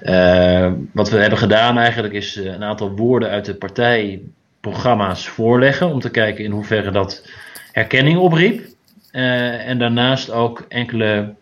uh, 0.02 0.72
wat 0.92 1.10
we 1.10 1.16
hebben 1.16 1.38
gedaan 1.38 1.78
eigenlijk 1.78 2.14
is 2.14 2.36
een 2.36 2.64
aantal 2.64 2.90
woorden 2.90 3.30
uit 3.30 3.44
de 3.44 3.54
partijprogramma's 3.54 5.28
voorleggen. 5.28 5.88
Om 5.88 6.00
te 6.00 6.10
kijken 6.10 6.44
in 6.44 6.50
hoeverre 6.50 6.90
dat 6.90 7.28
herkenning 7.72 8.18
opriep. 8.18 8.75
Uh, 9.16 9.68
en 9.68 9.78
daarnaast 9.78 10.30
ook 10.30 10.64
enkele 10.68 11.34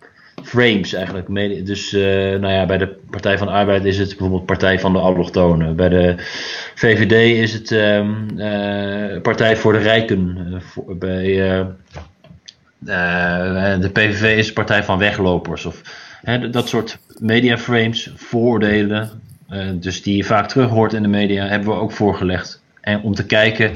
frames 0.43 0.93
eigenlijk. 0.93 1.27
Dus 1.67 1.93
uh, 1.93 2.03
nou 2.39 2.53
ja, 2.53 2.67
bij 2.67 2.79
de 2.79 2.97
Partij 3.11 3.39
van 3.39 3.47
de 3.47 3.53
Arbeid 3.53 3.85
is 3.85 3.99
het 3.99 4.09
bijvoorbeeld 4.09 4.47
Partij 4.47 4.81
van 4.81 4.93
de 4.93 4.99
Allochtonen. 4.99 5.77
Bij 5.77 5.89
de 5.89 6.15
VVD 6.75 7.37
is 7.43 7.53
het 7.53 7.71
um, 7.71 8.27
uh, 8.37 9.21
Partij 9.21 9.57
voor 9.57 9.73
de 9.73 9.79
Rijken. 9.79 10.63
Bij 10.87 11.25
de 13.81 13.91
PVV 13.93 14.39
is 14.39 14.45
het 14.45 14.55
Partij 14.55 14.85
van 14.85 14.99
Weglopers. 14.99 15.67
Of 15.67 15.83
dat 16.51 16.69
soort 16.69 16.99
mediaframes, 17.19 18.13
vooroordelen. 18.17 19.11
dus 19.75 20.03
die 20.03 20.17
je 20.17 20.25
vaak 20.25 20.49
terug 20.49 20.71
hoort 20.71 20.93
in 20.93 21.03
de 21.03 21.09
media, 21.09 21.47
hebben 21.47 21.69
we 21.69 21.75
ook 21.75 21.93
voorgelegd. 21.93 22.63
En 22.81 23.01
om 23.01 23.15
te 23.15 23.27
kijken 23.27 23.73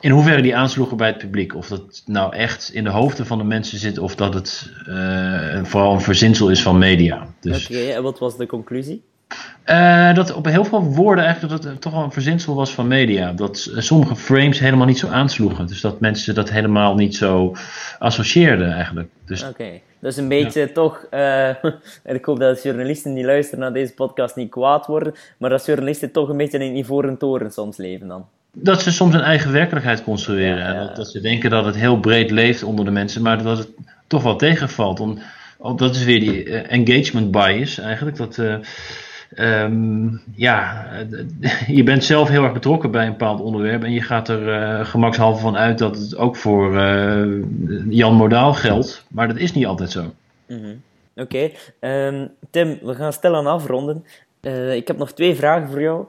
in 0.00 0.10
hoeverre 0.10 0.42
die 0.42 0.56
aansloegen 0.56 0.96
bij 0.96 1.08
het 1.08 1.18
publiek. 1.18 1.54
Of 1.54 1.68
dat 1.68 2.02
nou 2.06 2.34
echt 2.34 2.70
in 2.72 2.84
de 2.84 2.90
hoofden 2.90 3.26
van 3.26 3.38
de 3.38 3.44
mensen 3.44 3.78
zit, 3.78 3.98
of 3.98 4.14
dat 4.14 4.34
het 4.34 4.72
uh, 4.88 5.64
vooral 5.64 5.92
een 5.92 6.00
verzinsel 6.00 6.50
is 6.50 6.62
van 6.62 6.78
media. 6.78 7.26
Dus, 7.40 7.64
Oké, 7.64 7.78
okay, 7.78 7.94
en 7.94 8.02
wat 8.02 8.18
was 8.18 8.36
de 8.36 8.46
conclusie? 8.46 9.02
Uh, 9.66 10.14
dat 10.14 10.34
op 10.34 10.44
heel 10.44 10.64
veel 10.64 10.82
woorden 10.82 11.24
eigenlijk 11.24 11.62
dat 11.62 11.72
het 11.72 11.80
toch 11.80 11.92
wel 11.92 12.02
een 12.02 12.12
verzinsel 12.12 12.54
was 12.54 12.74
van 12.74 12.86
media. 12.86 13.32
Dat 13.32 13.70
sommige 13.74 14.16
frames 14.16 14.58
helemaal 14.58 14.86
niet 14.86 14.98
zo 14.98 15.08
aansloegen. 15.08 15.66
Dus 15.66 15.80
dat 15.80 16.00
mensen 16.00 16.34
dat 16.34 16.50
helemaal 16.50 16.94
niet 16.94 17.16
zo 17.16 17.54
associeerden 17.98 18.72
eigenlijk. 18.72 19.08
Dus, 19.26 19.42
Oké, 19.42 19.50
okay. 19.50 19.82
dus 19.98 20.16
een 20.16 20.28
beetje 20.28 20.60
ja. 20.60 20.72
toch... 20.72 21.06
Uh, 21.10 21.48
en 22.08 22.14
ik 22.14 22.24
hoop 22.24 22.38
dat 22.38 22.62
journalisten 22.62 23.14
die 23.14 23.24
luisteren 23.24 23.60
naar 23.60 23.72
deze 23.72 23.94
podcast 23.94 24.36
niet 24.36 24.50
kwaad 24.50 24.86
worden. 24.86 25.14
Maar 25.38 25.50
dat 25.50 25.66
journalisten 25.66 26.12
toch 26.12 26.28
een 26.28 26.36
beetje 26.36 26.58
in 26.58 26.70
een 26.70 26.76
ivoren 26.76 27.18
toren 27.18 27.52
soms 27.52 27.76
leven 27.76 28.08
dan 28.08 28.26
dat 28.52 28.82
ze 28.82 28.92
soms 28.92 29.14
een 29.14 29.20
eigen 29.20 29.52
werkelijkheid 29.52 30.02
construeren. 30.02 30.58
Ja, 30.58 30.72
ja. 30.72 30.84
Dat, 30.86 30.96
dat, 30.96 31.10
ze 31.10 31.20
denken 31.20 31.50
dat 31.50 31.64
het 31.64 31.76
heel 31.76 32.00
breed 32.00 32.30
leeft 32.30 32.62
onder 32.62 32.84
de 32.84 32.90
mensen, 32.90 33.22
maar 33.22 33.42
dat 33.42 33.58
het 33.58 33.68
toch 34.06 34.22
wel 34.22 34.36
tegenvalt. 34.36 35.00
Om, 35.00 35.18
dat 35.76 35.94
is 35.94 36.04
weer 36.04 36.20
die 36.20 36.44
uh, 36.44 36.72
engagement 36.72 37.30
bias 37.30 37.78
eigenlijk. 37.78 38.16
Dat, 38.16 38.36
uh, 38.36 38.56
um, 39.62 40.22
ja, 40.34 40.86
je 41.66 41.82
bent 41.82 42.04
zelf 42.04 42.28
heel 42.28 42.44
erg 42.44 42.52
betrokken 42.52 42.90
bij 42.90 43.04
een 43.04 43.12
bepaald 43.12 43.40
onderwerp 43.40 43.84
en 43.84 43.92
je 43.92 44.02
gaat 44.02 44.28
er 44.28 44.48
uh, 44.48 44.84
gemakshalve 44.86 45.40
van 45.40 45.56
uit 45.56 45.78
dat 45.78 45.96
het 45.96 46.16
ook 46.16 46.36
voor 46.36 46.72
Jan 47.88 48.14
Modaal 48.14 48.52
geldt, 48.54 49.04
maar 49.08 49.28
dat 49.28 49.36
is 49.36 49.52
niet 49.52 49.66
altijd 49.66 49.90
zo. 49.90 50.14
Mm 50.46 50.60
-hmm. 50.60 50.82
Oké, 51.16 51.50
okay. 51.80 52.06
um, 52.06 52.30
Tim, 52.50 52.78
we 52.82 52.94
gaan 52.94 53.12
stilaan 53.12 53.46
afronden. 53.46 54.04
ik 54.74 54.86
heb 54.86 54.96
nog 54.96 55.12
twee 55.12 55.34
vragen 55.34 55.68
voor 55.68 55.80
jou. 55.80 56.06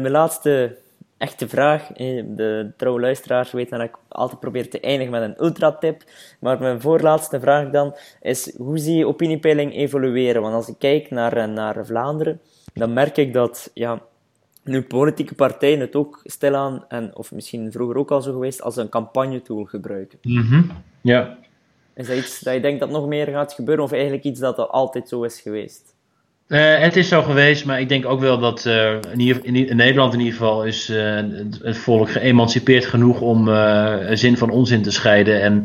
mijn 0.00 0.10
laatste 0.10 0.76
echte 1.18 1.48
vraag. 1.48 1.86
De 1.86 2.72
trouwe 2.76 3.00
luisteraars 3.00 3.52
weten 3.52 3.78
dat 3.78 3.88
ik 3.88 3.96
altijd 4.08 4.40
probeer 4.40 4.70
te 4.70 4.80
eindigen 4.80 5.12
met 5.12 5.22
een 5.22 5.44
ultra-tip. 5.44 6.02
Maar 6.40 6.58
mijn 6.58 6.80
voorlaatste 6.80 7.40
vraag 7.40 7.70
dan 7.70 7.96
is: 8.20 8.54
hoe 8.56 8.78
zie 8.78 8.96
je 8.96 9.06
opiniepeiling 9.06 9.74
evolueren? 9.74 10.42
Want 10.42 10.54
als 10.54 10.68
ik 10.68 10.78
kijk 10.78 11.10
naar, 11.10 11.48
naar 11.48 11.86
Vlaanderen, 11.86 12.40
dan 12.74 12.92
merk 12.92 13.16
ik 13.16 13.32
dat 13.32 13.70
ja, 13.74 14.02
nu 14.64 14.82
politieke 14.82 15.34
partijen 15.34 15.80
het 15.80 15.96
ook 15.96 16.20
stilaan, 16.24 16.84
en, 16.88 17.16
of 17.16 17.32
misschien 17.32 17.72
vroeger 17.72 17.96
ook 17.96 18.10
al 18.10 18.22
zo 18.22 18.32
geweest, 18.32 18.62
als 18.62 18.76
een 18.76 18.88
campagnetool 18.88 19.64
gebruiken. 19.64 20.18
Mm 20.22 20.42
-hmm. 20.42 20.70
Ja. 21.00 21.38
Is 21.94 22.06
dat 22.06 22.16
iets 22.16 22.40
dat 22.40 22.54
je 22.54 22.60
denkt 22.60 22.80
dat 22.80 22.90
nog 22.90 23.06
meer 23.06 23.26
gaat 23.26 23.52
gebeuren, 23.52 23.84
of 23.84 23.92
eigenlijk 23.92 24.24
iets 24.24 24.40
dat 24.40 24.58
al 24.58 24.70
altijd 24.70 25.08
zo 25.08 25.22
is 25.22 25.40
geweest? 25.40 25.95
Uh, 26.48 26.78
het 26.78 26.96
is 26.96 27.08
zo 27.08 27.22
geweest, 27.22 27.64
maar 27.64 27.80
ik 27.80 27.88
denk 27.88 28.06
ook 28.06 28.20
wel 28.20 28.38
dat 28.38 28.64
uh, 28.64 28.92
in, 29.16 29.54
in, 29.54 29.76
Nederland 29.76 30.12
in 30.12 30.18
ieder 30.18 30.34
geval 30.34 30.64
is 30.64 30.90
uh, 30.90 31.20
het 31.62 31.76
volk 31.76 32.10
geëmancipeerd 32.10 32.86
genoeg 32.86 33.20
om 33.20 33.50
zin 34.16 34.36
van 34.36 34.50
onzin 34.50 34.82
te 34.82 34.90
scheiden. 34.90 35.42
En 35.42 35.62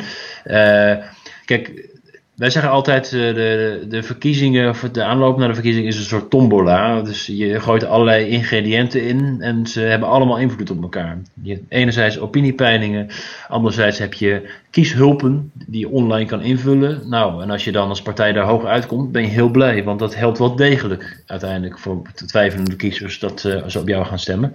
kijk, 1.45 1.90
wij 2.35 2.49
zeggen 2.49 2.71
altijd, 2.71 3.11
uh, 3.11 3.35
de, 3.35 3.85
de 3.89 4.03
verkiezingen, 4.03 4.69
of 4.69 4.89
de 4.91 5.03
aanloop 5.03 5.37
naar 5.37 5.47
de 5.47 5.53
verkiezingen 5.53 5.87
is 5.87 5.97
een 5.97 6.03
soort 6.03 6.29
tombola. 6.29 7.01
Dus 7.01 7.25
je 7.25 7.59
gooit 7.59 7.85
allerlei 7.85 8.27
ingrediënten 8.27 9.03
in 9.03 9.37
en 9.39 9.67
ze 9.67 9.79
hebben 9.79 10.09
allemaal 10.09 10.37
invloed 10.37 10.69
op 10.69 10.81
elkaar. 10.81 11.17
Je, 11.41 11.61
enerzijds 11.69 12.19
opiniepeilingen, 12.19 13.07
anderzijds 13.47 13.97
heb 13.97 14.13
je 14.13 14.49
kieshulpen 14.69 15.51
die 15.53 15.79
je 15.79 15.89
online 15.89 16.25
kan 16.25 16.41
invullen. 16.41 17.01
Nou, 17.09 17.41
en 17.41 17.49
als 17.49 17.63
je 17.63 17.71
dan 17.71 17.89
als 17.89 18.01
partij 18.01 18.31
daar 18.31 18.45
hoog 18.45 18.65
uitkomt, 18.65 19.11
ben 19.11 19.21
je 19.21 19.27
heel 19.27 19.49
blij, 19.49 19.83
want 19.83 19.99
dat 19.99 20.15
helpt 20.15 20.37
wel 20.37 20.55
degelijk 20.55 21.23
uiteindelijk 21.25 21.79
voor 21.79 22.01
de 22.15 22.25
twijfelende 22.25 22.75
kiezers 22.75 23.19
dat 23.19 23.43
uh, 23.47 23.67
ze 23.67 23.79
op 23.79 23.87
jou 23.87 24.05
gaan 24.05 24.19
stemmen. 24.19 24.53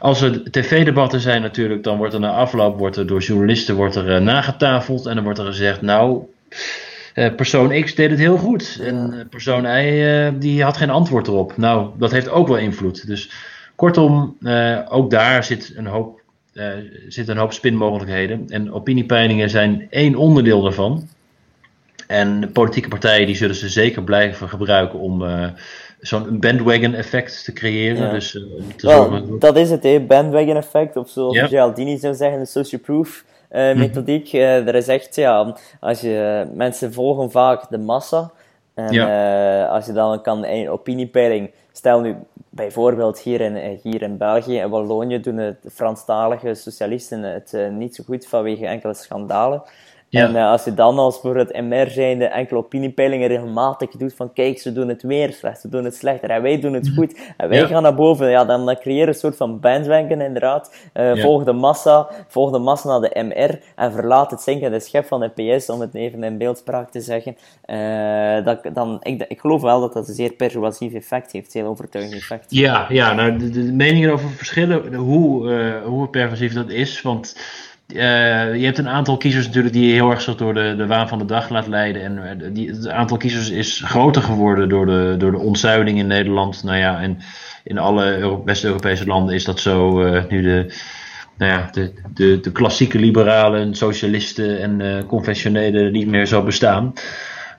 Als 0.00 0.20
er 0.20 0.50
tv-debatten 0.50 1.20
zijn 1.20 1.42
natuurlijk, 1.42 1.82
dan 1.82 1.96
wordt 1.96 2.14
er 2.14 2.20
na 2.20 2.30
afloop 2.30 2.78
wordt 2.78 2.96
er 2.96 3.06
door 3.06 3.20
journalisten 3.20 3.74
wordt 3.74 3.94
er, 3.94 4.10
uh, 4.10 4.18
nagetafeld 4.18 5.06
en 5.06 5.14
dan 5.14 5.24
wordt 5.24 5.38
er 5.38 5.46
gezegd, 5.46 5.82
nou... 5.82 6.22
Uh, 7.14 7.34
persoon 7.34 7.82
X 7.82 7.94
deed 7.94 8.10
het 8.10 8.18
heel 8.18 8.36
goed. 8.36 8.78
En 8.82 9.10
uh, 9.14 9.20
persoon 9.30 9.64
Y 9.64 10.02
uh, 10.02 10.28
die 10.34 10.62
had 10.62 10.76
geen 10.76 10.90
antwoord 10.90 11.26
erop. 11.26 11.56
Nou, 11.56 11.90
dat 11.98 12.10
heeft 12.10 12.28
ook 12.28 12.48
wel 12.48 12.58
invloed. 12.58 13.06
Dus 13.06 13.30
kortom, 13.76 14.36
ook 14.88 15.10
daar 15.10 15.44
zit 15.44 15.72
een 15.76 15.86
hoop, 15.86 16.20
zit 17.08 17.28
een 17.28 17.36
hoop 17.36 17.52
spinmogelijkheden. 17.52 18.44
En 18.48 18.72
opiniepeilingen 18.72 19.50
zijn 19.50 19.86
één 19.90 20.14
onderdeel 20.14 20.62
daarvan. 20.62 21.08
En 22.06 22.40
de 22.40 22.48
politieke 22.48 22.88
partijen 22.88 23.26
die 23.26 23.36
zullen 23.36 23.54
ze 23.54 23.68
zeker 23.68 24.02
blijven 24.02 24.48
gebruiken 24.48 24.98
om 24.98 25.24
zo'n 26.00 26.40
bandwagon 26.40 26.94
effect 26.94 27.44
te 27.44 27.52
creëren. 27.52 28.06
Ja. 28.06 28.12
Dus, 28.12 28.30
te 28.76 28.86
well, 28.86 29.38
dat 29.38 29.56
is 29.56 29.70
het, 29.70 29.82
hè? 29.82 30.00
bandwagon 30.00 30.56
effect. 30.56 30.96
Of 30.96 31.10
zoals 31.10 31.36
ja. 31.36 31.46
Geraldini 31.46 31.98
zou 31.98 32.14
zeggen, 32.14 32.38
de 32.38 32.46
social 32.46 32.80
proof 32.80 33.24
uh, 33.52 33.74
methodiek. 33.74 34.32
Uh, 34.32 34.66
er 34.66 34.74
is 34.74 34.88
echt, 34.88 35.14
ja, 35.14 35.56
als 35.80 36.00
je, 36.00 36.46
mensen 36.54 36.92
volgen 36.92 37.30
vaak 37.30 37.70
de 37.70 37.78
massa. 37.78 38.30
En 38.74 38.92
ja. 38.92 39.64
uh, 39.64 39.70
als 39.70 39.86
je 39.86 39.92
dan 39.92 40.22
kan 40.22 40.44
een 40.44 40.70
opiniepeiling, 40.70 41.50
stel 41.72 42.00
nu 42.00 42.16
bijvoorbeeld 42.50 43.18
hier 43.18 43.40
in, 43.40 43.78
hier 43.82 44.02
in 44.02 44.16
België 44.16 44.58
en 44.58 44.70
Wallonië 44.70 45.20
doen 45.20 45.36
de 45.36 45.56
Franstalige 45.72 46.54
socialisten 46.54 47.22
het 47.22 47.56
niet 47.70 47.94
zo 47.94 48.04
goed 48.04 48.26
vanwege 48.26 48.66
enkele 48.66 48.94
schandalen. 48.94 49.62
Ja. 50.12 50.26
En 50.26 50.34
uh, 50.34 50.50
als 50.50 50.64
je 50.64 50.74
dan 50.74 50.98
als 50.98 51.20
voor 51.20 51.36
het 51.36 51.60
MR 51.62 51.90
zijnde 51.90 52.24
enkele 52.24 52.58
opiniepeilingen 52.58 53.28
regelmatig 53.28 53.90
doet 53.90 54.14
van 54.14 54.32
kijk, 54.32 54.58
ze 54.58 54.72
doen 54.72 54.88
het 54.88 55.02
weer 55.02 55.32
slecht, 55.32 55.60
ze 55.60 55.68
doen 55.68 55.84
het 55.84 55.94
slechter 55.94 56.30
en 56.30 56.42
wij 56.42 56.60
doen 56.60 56.72
het 56.72 56.84
mhm. 56.84 56.94
goed 56.94 57.20
en 57.36 57.48
wij 57.48 57.58
ja. 57.58 57.66
gaan 57.66 57.82
naar 57.82 57.94
boven, 57.94 58.30
ja, 58.30 58.44
dan, 58.44 58.66
dan 58.66 58.76
creëer 58.76 59.00
je 59.00 59.06
een 59.06 59.14
soort 59.14 59.36
van 59.36 59.60
bandwanken 59.60 60.20
inderdaad. 60.20 60.74
Uh, 60.94 61.14
ja. 61.14 61.22
Volg 61.22 61.44
de 61.44 61.52
massa, 61.52 62.08
volg 62.28 62.52
de 62.52 62.58
massa 62.58 62.88
naar 62.88 63.00
de 63.00 63.22
MR 63.22 63.58
en 63.76 63.92
verlaat 63.92 64.30
het 64.30 64.40
zinkende 64.40 64.80
schep 64.80 65.06
van 65.06 65.20
de 65.20 65.56
PS, 65.56 65.68
om 65.68 65.80
het 65.80 65.94
even 65.94 66.24
in 66.24 66.38
beeldspraak 66.38 66.90
te 66.90 67.00
zeggen. 67.00 67.36
Uh, 67.66 68.44
dat, 68.44 68.74
dan, 68.74 68.98
ik, 69.02 69.24
ik 69.28 69.40
geloof 69.40 69.62
wel 69.62 69.80
dat 69.80 69.92
dat 69.92 70.08
een 70.08 70.14
zeer 70.14 70.32
persuasief 70.32 70.92
effect 70.92 71.32
heeft, 71.32 71.52
heel 71.52 71.66
overtuigend 71.66 72.16
effect. 72.16 72.46
Ja, 72.48 72.86
ja 72.88 73.12
nou, 73.12 73.36
de, 73.36 73.50
de 73.50 73.72
meningen 73.72 74.12
over 74.12 74.30
verschillen, 74.30 74.94
hoe, 74.94 75.50
hoe 75.84 76.08
persuasief 76.08 76.52
dat 76.52 76.70
is, 76.70 77.02
want 77.02 77.34
uh, 77.94 78.56
je 78.56 78.64
hebt 78.64 78.78
een 78.78 78.88
aantal 78.88 79.16
kiezers 79.16 79.46
natuurlijk 79.46 79.74
die 79.74 79.92
heel 79.92 80.10
erg 80.10 80.20
zo 80.20 80.34
door 80.34 80.54
de, 80.54 80.74
de 80.76 80.86
waan 80.86 81.08
van 81.08 81.18
de 81.18 81.24
dag 81.24 81.48
laat 81.48 81.66
leiden. 81.66 82.02
En 82.02 82.16
uh, 82.16 82.54
die, 82.54 82.68
het 82.68 82.88
aantal 82.88 83.16
kiezers 83.16 83.50
is 83.50 83.82
groter 83.84 84.22
geworden 84.22 84.68
door 84.68 84.86
de, 84.86 85.14
door 85.18 85.30
de 85.30 85.38
ontzuiling 85.38 85.98
in 85.98 86.06
Nederland. 86.06 86.62
Nou 86.64 86.76
ja, 86.76 87.00
en 87.00 87.18
in 87.64 87.78
alle 87.78 88.40
West-Europese 88.44 89.06
landen 89.06 89.34
is 89.34 89.44
dat 89.44 89.60
zo. 89.60 90.04
Uh, 90.04 90.22
nu 90.28 90.42
de, 90.42 90.74
nou 91.38 91.52
ja, 91.52 91.68
de, 91.72 91.92
de, 92.14 92.40
de 92.40 92.52
klassieke 92.52 92.98
liberalen, 92.98 93.74
socialisten 93.74 94.60
en 94.60 95.06
conventionelen 95.06 95.92
niet 95.92 96.08
meer 96.08 96.26
zo 96.26 96.42
bestaan. 96.42 96.92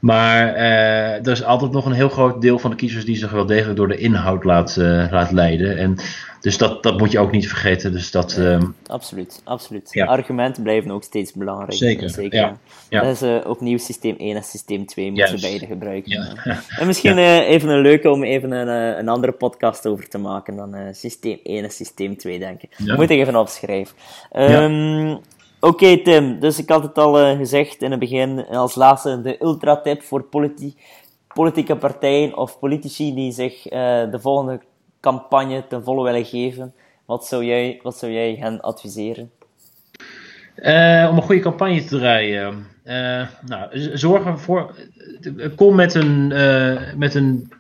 Maar 0.04 0.56
er 0.56 1.32
is 1.32 1.44
altijd 1.44 1.72
nog 1.72 1.86
een 1.86 1.92
heel 1.92 2.10
groot 2.10 2.42
deel 2.42 2.60
van 2.60 2.70
de 2.70 2.76
kiezers 2.76 3.06
die 3.06 3.16
zich 3.16 3.32
wel 3.32 3.46
degelijk 3.46 3.78
door 3.78 3.88
de 3.88 3.98
inhoud 3.98 4.44
laat, 4.44 4.76
laat 5.10 5.32
leiden. 5.32 5.78
En 5.78 5.98
dus 6.44 6.58
dat, 6.58 6.84
dat 6.84 6.98
moet 6.98 7.12
je 7.12 7.20
ook 7.20 7.32
niet 7.32 7.48
vergeten. 7.48 7.92
Dus 7.92 8.12
dat, 8.12 8.38
um, 8.38 8.76
absoluut, 8.86 9.42
absoluut. 9.44 9.90
Ja. 9.92 10.06
Argumenten 10.06 10.64
blijven 10.64 10.92
ook 10.92 11.04
steeds 11.04 11.34
belangrijk. 11.34 11.74
Zeker, 11.74 12.10
zeker 12.10 12.40
ja. 12.40 12.58
ja. 12.90 13.02
Dat 13.02 13.12
is 13.12 13.22
uh, 13.22 13.38
opnieuw 13.46 13.78
systeem 13.78 14.16
1 14.18 14.36
en 14.36 14.44
systeem 14.44 14.86
2 14.86 15.12
moeten 15.12 15.32
yes. 15.32 15.42
beide 15.42 15.66
gebruiken. 15.66 16.38
En 16.80 16.88
misschien 16.88 17.18
uh, 17.28 17.50
even 17.50 17.70
een 17.70 17.82
leuke 17.82 18.10
om 18.10 18.24
even 18.24 18.52
een, 18.52 18.92
uh, 18.92 18.98
een 18.98 19.10
andere 19.10 19.34
podcast 19.34 19.88
over 19.88 20.10
te 20.10 20.18
maken 20.18 20.56
dan 20.56 20.76
systeem 20.92 21.40
1 21.44 21.64
en 21.64 21.72
systeem 21.72 22.18
2, 22.18 22.40
denk 22.40 22.62
ik. 22.62 22.70
Moet 22.78 23.10
ik 23.10 23.20
even 23.20 23.36
opschrijven. 23.36 23.96
Um, 24.32 25.20
Oké 25.64 25.98
Tim, 25.98 26.40
dus 26.40 26.60
ik 26.60 26.70
had 26.70 26.84
het 26.84 26.98
al 26.98 27.36
gezegd 27.36 27.82
in 27.82 27.92
het 27.92 28.00
begin, 28.00 28.46
als 28.48 28.76
laatste 28.76 29.22
de 29.22 29.42
ultra-tip 29.42 30.02
voor 30.02 30.24
politi 30.24 30.76
politieke 31.34 31.76
partijen 31.76 32.38
of 32.38 32.60
politici 32.60 33.14
die 33.14 33.32
zich 33.32 33.62
de 34.12 34.18
volgende 34.20 34.60
campagne 35.00 35.68
ten 35.68 35.84
volle 35.84 36.04
willen 36.04 36.26
geven. 36.26 36.74
Wat 37.06 37.26
zou 37.26 37.46
jij, 37.46 37.80
wat 37.84 37.98
zou 37.98 38.12
jij 38.12 38.38
hen 38.40 38.62
adviseren? 38.62 39.32
Uh, 40.56 41.08
om 41.10 41.18
een 41.18 41.22
goede 41.22 41.42
campagne 41.42 41.84
te 41.84 41.98
draaien. 41.98 42.68
Nou, 43.46 43.70
zorg 43.94 44.26
ervoor. 44.26 44.76
Kom 45.56 45.76
met 45.76 45.94
een, 45.94 46.28
met 46.98 47.16
een. 47.16 47.52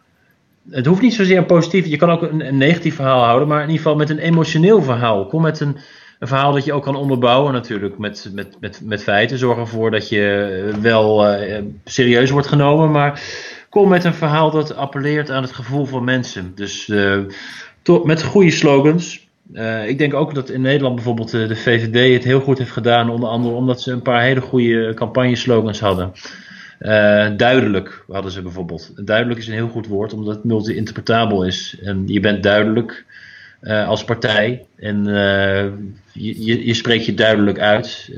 Het 0.69 0.85
hoeft 0.85 1.01
niet 1.01 1.13
zozeer 1.13 1.37
een 1.37 1.45
positief. 1.45 1.85
Je 1.85 1.97
kan 1.97 2.09
ook 2.09 2.21
een, 2.21 2.57
negatief 2.57 2.95
verhaal 2.95 3.23
houden, 3.23 3.47
maar 3.47 3.61
in 3.61 3.69
ieder 3.69 3.81
geval 3.81 3.97
met 3.97 4.09
een 4.09 4.19
emotioneel 4.19 4.81
verhaal. 4.81 5.27
Kom 5.27 5.41
met 5.41 5.59
een, 5.59 5.77
een 6.23 6.29
verhaal 6.29 6.53
dat 6.53 6.65
je 6.65 6.73
ook 6.73 6.83
kan 6.83 6.95
onderbouwen, 6.95 7.53
natuurlijk, 7.53 7.97
met, 7.97 8.29
met, 8.33 8.57
met, 8.59 8.81
met 8.83 9.03
feiten. 9.03 9.37
Zorg 9.37 9.57
ervoor 9.57 9.91
dat 9.91 10.09
je 10.09 10.77
wel 10.81 11.35
serieus 11.85 12.29
wordt 12.29 12.47
genomen, 12.47 12.91
maar 12.91 13.21
kom 13.69 13.89
met 13.89 14.03
een 14.03 14.13
verhaal 14.13 14.51
dat 14.51 14.75
appelleert 14.75 15.29
aan 15.31 15.41
het 15.41 15.51
gevoel 15.51 15.85
van 15.85 16.03
mensen. 16.03 16.51
Dus 16.55 16.91
met 18.03 18.23
goede 18.23 18.51
slogans. 18.51 19.27
Ik 19.85 19.97
denk 19.97 20.13
ook 20.13 20.33
dat 20.35 20.49
in 20.49 20.61
Nederland 20.61 20.95
bijvoorbeeld 20.95 21.31
de 21.31 21.55
VVD 21.55 22.13
het 22.13 22.23
heel 22.23 22.39
goed 22.39 22.57
heeft 22.57 22.71
gedaan, 22.71 23.09
onder 23.09 23.29
andere 23.29 23.55
omdat 23.55 23.81
ze 23.81 23.91
een 23.91 24.01
paar 24.01 24.21
hele 24.21 24.41
goede 24.41 24.93
campagneslogans 24.93 25.79
hadden. 25.79 26.11
Duidelijk 27.37 28.03
hadden 28.07 28.31
ze 28.31 28.41
bijvoorbeeld. 28.41 29.07
Duidelijk 29.07 29.39
is 29.39 29.47
een 29.47 29.53
heel 29.53 29.67
goed 29.67 29.87
woord, 29.87 30.13
omdat 30.13 30.35
het 30.35 30.43
multi-interpretabel 30.43 31.45
is. 31.45 31.77
En 31.83 32.03
je 32.05 32.19
bent 32.19 32.43
duidelijk 32.43 33.05
als 33.63 34.03
partij 34.03 34.65
en 34.75 35.03
je, 36.13 36.45
je, 36.45 36.65
je, 36.65 36.73
spreekt 36.73 37.05
je 37.05 37.13
duidelijk 37.13 37.59
uit. 37.59 38.11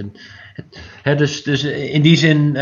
En, 1.03 1.17
dus, 1.17 1.43
dus 1.43 1.63
in 1.63 2.01
die 2.01 2.17
zin 2.17 2.57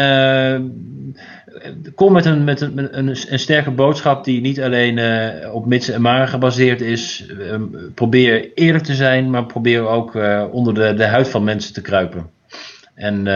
kom 1.95 2.13
met 2.13 2.25
een, 2.25 2.43
met 2.43 2.61
een, 2.61 2.97
een, 2.97 3.15
een, 3.29 3.39
sterke 3.39 3.71
boodschap 3.71 4.23
die 4.23 4.41
niet 4.41 4.61
alleen 4.61 4.99
op 5.51 5.65
mitsen 5.65 5.93
en 5.93 6.01
maren 6.01 6.27
gebaseerd 6.27 6.81
is. 6.81 7.25
Uh, 7.29 7.55
probeer 7.93 8.53
eerlijk 8.55 8.83
te 8.83 8.93
zijn, 8.95 9.29
maar 9.29 9.45
probeer 9.45 9.87
ook 9.87 10.17
onder 10.51 10.73
de, 10.73 10.93
de 10.93 11.05
huid 11.05 11.29
van 11.29 11.43
mensen 11.43 11.73
te 11.73 11.81
kruipen. 11.81 12.29
En 12.95 13.27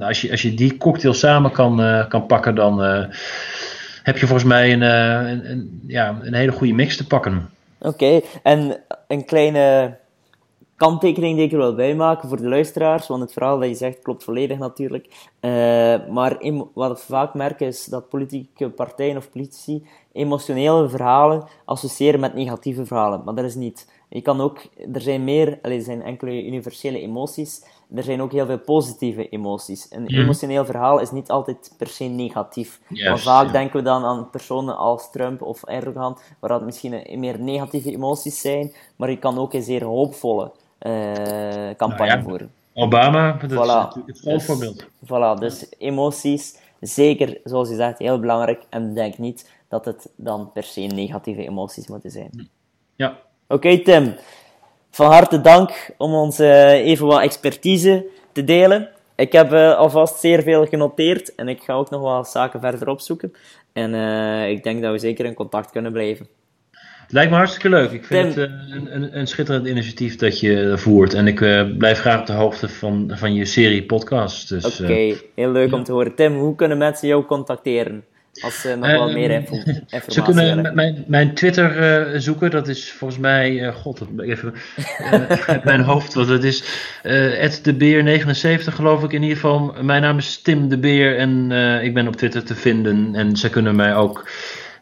als, 0.00 0.20
je, 0.20 0.30
als 0.30 0.42
je 0.42 0.54
die 0.54 0.76
cocktail 0.76 1.14
samen 1.14 1.50
kan, 1.50 2.06
kan 2.08 2.26
pakken, 2.26 2.54
dan 2.54 2.80
heb 4.02 4.18
je 4.18 4.26
volgens 4.26 4.48
mij 4.48 4.72
een, 4.72 4.80
een, 4.80 5.50
een, 5.50 5.80
ja, 5.86 6.18
een 6.22 6.34
hele 6.34 6.52
goede 6.52 6.72
mix 6.72 6.96
te 6.96 7.06
pakken. 7.06 7.48
Oké, 7.80 8.20
en 8.42 8.82
een 9.06 9.24
kleine 9.24 9.96
kanttekening 10.76 11.36
die 11.36 11.44
ik 11.46 11.52
er 11.52 11.58
wel 11.58 11.74
bij 11.74 11.94
maken 11.94 12.28
voor 12.28 12.36
de 12.36 12.48
luisteraars, 12.48 13.06
want 13.06 13.22
het 13.22 13.32
verhaal 13.32 13.58
dat 13.58 13.68
je 13.68 13.74
zegt 13.74 14.02
klopt 14.02 14.24
volledig 14.24 14.58
natuurlijk. 14.58 15.28
Uh, 15.40 15.50
maar 16.08 16.38
wat 16.74 16.90
ik 16.90 17.04
vaak 17.04 17.34
merk 17.34 17.60
is 17.60 17.84
dat 17.84 18.08
politieke 18.08 18.70
partijen 18.70 19.16
of 19.16 19.30
politici 19.30 19.86
emotionele 20.12 20.88
verhalen 20.88 21.44
associëren 21.64 22.20
met 22.20 22.34
negatieve 22.34 22.86
verhalen. 22.86 23.22
Maar 23.24 23.34
dat 23.34 23.44
is 23.44 23.54
niet. 23.54 23.90
Je 24.08 24.20
kan 24.20 24.40
ook, 24.40 24.58
er 24.92 25.00
zijn 25.00 25.24
meer, 25.24 25.58
er 25.62 25.82
zijn 25.82 26.02
enkele 26.02 26.46
universele 26.46 27.00
emoties, 27.00 27.64
er 27.94 28.02
zijn 28.02 28.22
ook 28.22 28.32
heel 28.32 28.46
veel 28.46 28.58
positieve 28.58 29.28
emoties. 29.28 29.86
Een 29.90 30.02
mhm. 30.02 30.14
emotioneel 30.14 30.64
verhaal 30.64 31.00
is 31.00 31.10
niet 31.10 31.30
altijd 31.30 31.74
per 31.78 31.86
se 31.86 32.04
negatief. 32.04 32.80
maar 32.88 33.18
vaak 33.18 33.52
denken 33.52 33.76
we 33.76 33.82
dan 33.82 34.04
aan 34.04 34.30
personen 34.30 34.76
als 34.76 35.10
Trump 35.10 35.42
of 35.42 35.64
Erdogan, 35.64 36.18
waar 36.40 36.50
dat 36.50 36.64
misschien 36.64 37.20
meer 37.20 37.40
negatieve 37.40 37.90
emoties 37.90 38.40
zijn, 38.40 38.72
maar 38.96 39.10
je 39.10 39.18
kan 39.18 39.38
ook 39.38 39.52
een 39.52 39.62
zeer 39.62 39.84
hoopvolle 39.84 40.52
uh, 40.80 41.70
campagne 41.76 42.14
nou 42.14 42.22
voeren. 42.22 42.50
Obama, 42.72 43.32
dat 43.32 43.50
is 43.50 43.56
natuurlijk 43.56 44.06
het 44.06 44.22
dus, 44.22 44.44
voorbeeld. 44.44 44.86
Voilà, 45.04 45.40
dus 45.40 45.66
emoties, 45.78 46.56
zeker, 46.80 47.40
zoals 47.44 47.68
je 47.68 47.74
zegt, 47.74 47.98
heel 47.98 48.20
belangrijk. 48.20 48.62
En 48.68 48.94
denk 48.94 49.18
niet 49.18 49.50
dat 49.68 49.84
het 49.84 50.08
dan 50.16 50.52
per 50.52 50.62
se 50.62 50.80
negatieve 50.80 51.46
emoties 51.46 51.86
moeten 51.86 52.10
zijn. 52.10 52.48
Ja. 52.96 53.18
Oké, 53.48 53.78
Tim. 53.78 54.14
Van 54.96 55.10
harte 55.10 55.40
dank 55.40 55.90
om 55.96 56.14
ons 56.14 56.40
uh, 56.40 56.70
even 56.70 57.06
wat 57.06 57.20
expertise 57.20 58.06
te 58.32 58.44
delen. 58.44 58.88
Ik 59.16 59.32
heb 59.32 59.52
uh, 59.52 59.76
alvast 59.76 60.20
zeer 60.20 60.42
veel 60.42 60.66
genoteerd 60.66 61.34
en 61.34 61.48
ik 61.48 61.62
ga 61.62 61.72
ook 61.72 61.90
nog 61.90 62.00
wat 62.00 62.28
zaken 62.28 62.60
verder 62.60 62.88
opzoeken. 62.88 63.32
En 63.72 63.94
uh, 63.94 64.48
ik 64.50 64.62
denk 64.62 64.82
dat 64.82 64.92
we 64.92 64.98
zeker 64.98 65.24
in 65.24 65.34
contact 65.34 65.70
kunnen 65.70 65.92
blijven. 65.92 66.26
Het 66.70 67.12
lijkt 67.12 67.30
me 67.30 67.36
hartstikke 67.36 67.68
leuk. 67.68 67.90
Ik 67.90 68.04
vind 68.04 68.34
het 68.34 68.50
uh, 68.50 68.54
een, 68.68 69.18
een, 69.18 69.26
schitterend 69.26 69.66
initiatief 69.66 70.16
dat 70.16 70.40
je 70.40 70.72
voert. 70.76 71.14
En 71.14 71.26
ik 71.26 71.40
uh, 71.40 71.76
blijf 71.78 71.98
graag 71.98 72.20
op 72.20 72.26
de 72.26 72.32
hoogte 72.32 72.68
van, 72.68 73.10
van 73.14 73.34
je 73.34 73.44
serie 73.44 73.84
podcast. 73.84 74.48
Dus, 74.48 74.80
Oké, 74.80 74.82
okay, 74.82 75.20
heel 75.34 75.50
leuk 75.50 75.72
om 75.72 75.84
te 75.84 75.92
horen. 75.92 76.14
Tim, 76.14 76.38
hoe 76.38 76.54
kunnen 76.54 76.78
mensen 76.78 77.08
jou 77.08 77.24
contacteren? 77.24 78.04
Als 78.40 78.60
ze 78.60 78.76
nog 78.76 78.90
wel 78.90 79.12
meer 79.12 79.30
info, 79.30 79.54
informatie 79.54 80.12
Ze 80.12 80.22
kunnen 80.22 80.74
mijn, 80.74 81.04
mijn 81.06 81.34
Twitter 81.34 82.12
uh, 82.12 82.20
zoeken. 82.20 82.50
Dat 82.50 82.68
is 82.68 82.92
volgens 82.92 83.20
mij... 83.20 83.72
God, 83.72 84.02
even 84.18 84.54
mijn 85.64 85.80
hoofd. 85.80 86.14
Want 86.14 86.28
het 86.28 86.44
is 86.44 86.62
debeer79 87.60 88.74
geloof 88.74 89.02
ik 89.02 89.12
in 89.12 89.22
ieder 89.22 89.36
geval. 89.36 89.74
Mijn 89.82 90.02
naam 90.02 90.18
is 90.18 90.42
Tim 90.42 90.68
de 90.68 90.78
Beer. 90.78 91.18
En 91.18 91.52
ik 91.82 91.94
ben 91.94 92.06
op 92.06 92.16
Twitter 92.16 92.44
te 92.44 92.54
vinden. 92.54 93.14
En 93.14 93.36
ze 93.36 93.50
kunnen 93.50 93.76
mij 93.76 93.94
ook 93.94 94.28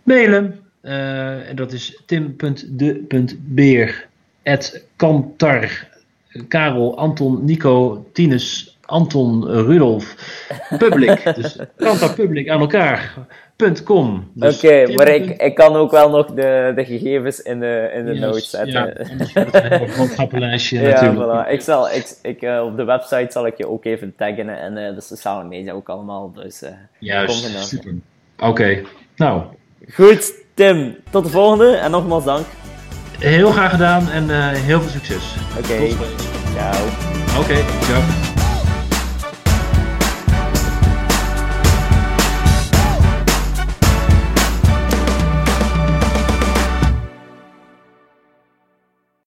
mailen 0.02 0.64
uh, 0.84 1.48
en 1.48 1.56
dat 1.56 1.72
is 1.72 2.00
tim.de.beer 2.06 4.06
Kantar 4.96 5.86
Karel, 6.48 6.96
Anton, 6.96 7.44
Nico, 7.44 8.06
Tinus, 8.12 8.73
Anton, 8.86 9.44
Rudolf, 9.46 10.14
Public. 10.78 11.24
dus 11.36 11.58
Kantar 11.76 12.14
Public 12.14 12.48
aan 12.48 12.60
elkaar. 12.60 13.14
.com. 13.84 14.30
Dus 14.34 14.56
Oké, 14.56 14.92
maar 14.94 15.08
ik, 15.08 15.42
ik 15.42 15.54
kan 15.54 15.76
ook 15.76 15.90
wel 15.90 16.10
nog 16.10 16.26
de, 16.26 16.72
de 16.74 16.84
gegevens 16.84 17.40
in 17.40 17.60
de, 17.60 17.90
in 17.94 18.04
de 18.04 18.14
notes 18.14 18.50
zetten. 18.50 18.72
Ja, 19.34 19.50
een 19.70 19.88
ja, 20.70 21.14
Voilà. 21.14 21.50
Ik 21.50 21.60
zal, 21.60 21.90
ik, 21.90 22.16
ik, 22.22 22.42
uh, 22.42 22.62
op 22.64 22.76
de 22.76 22.84
website 22.84 23.26
zal 23.28 23.46
ik 23.46 23.56
je 23.56 23.68
ook 23.68 23.84
even 23.84 24.14
taggen 24.16 24.60
en 24.60 24.76
uh, 24.76 24.94
de 24.94 25.00
sociale 25.00 25.44
media 25.44 25.72
ook 25.72 25.88
allemaal. 25.88 26.32
Dus, 26.32 26.62
uh, 26.62 26.68
Juist, 26.98 27.66
super. 27.68 27.94
Oké, 28.38 28.82
nou. 29.16 29.42
Goed, 29.92 30.32
Tim, 30.54 30.96
tot 31.10 31.24
de 31.24 31.30
volgende 31.30 31.76
en 31.76 31.90
nogmaals 31.90 32.24
dank. 32.24 32.46
Heel 33.18 33.50
graag 33.50 33.70
gedaan 33.70 34.08
en 34.08 34.28
heel 34.54 34.80
veel 34.80 34.90
succes. 34.90 35.34
Oké, 35.58 35.72
okay. 35.72 35.96
ciao. 36.54 36.86
Oké, 37.40 37.56
ciao. 37.80 38.43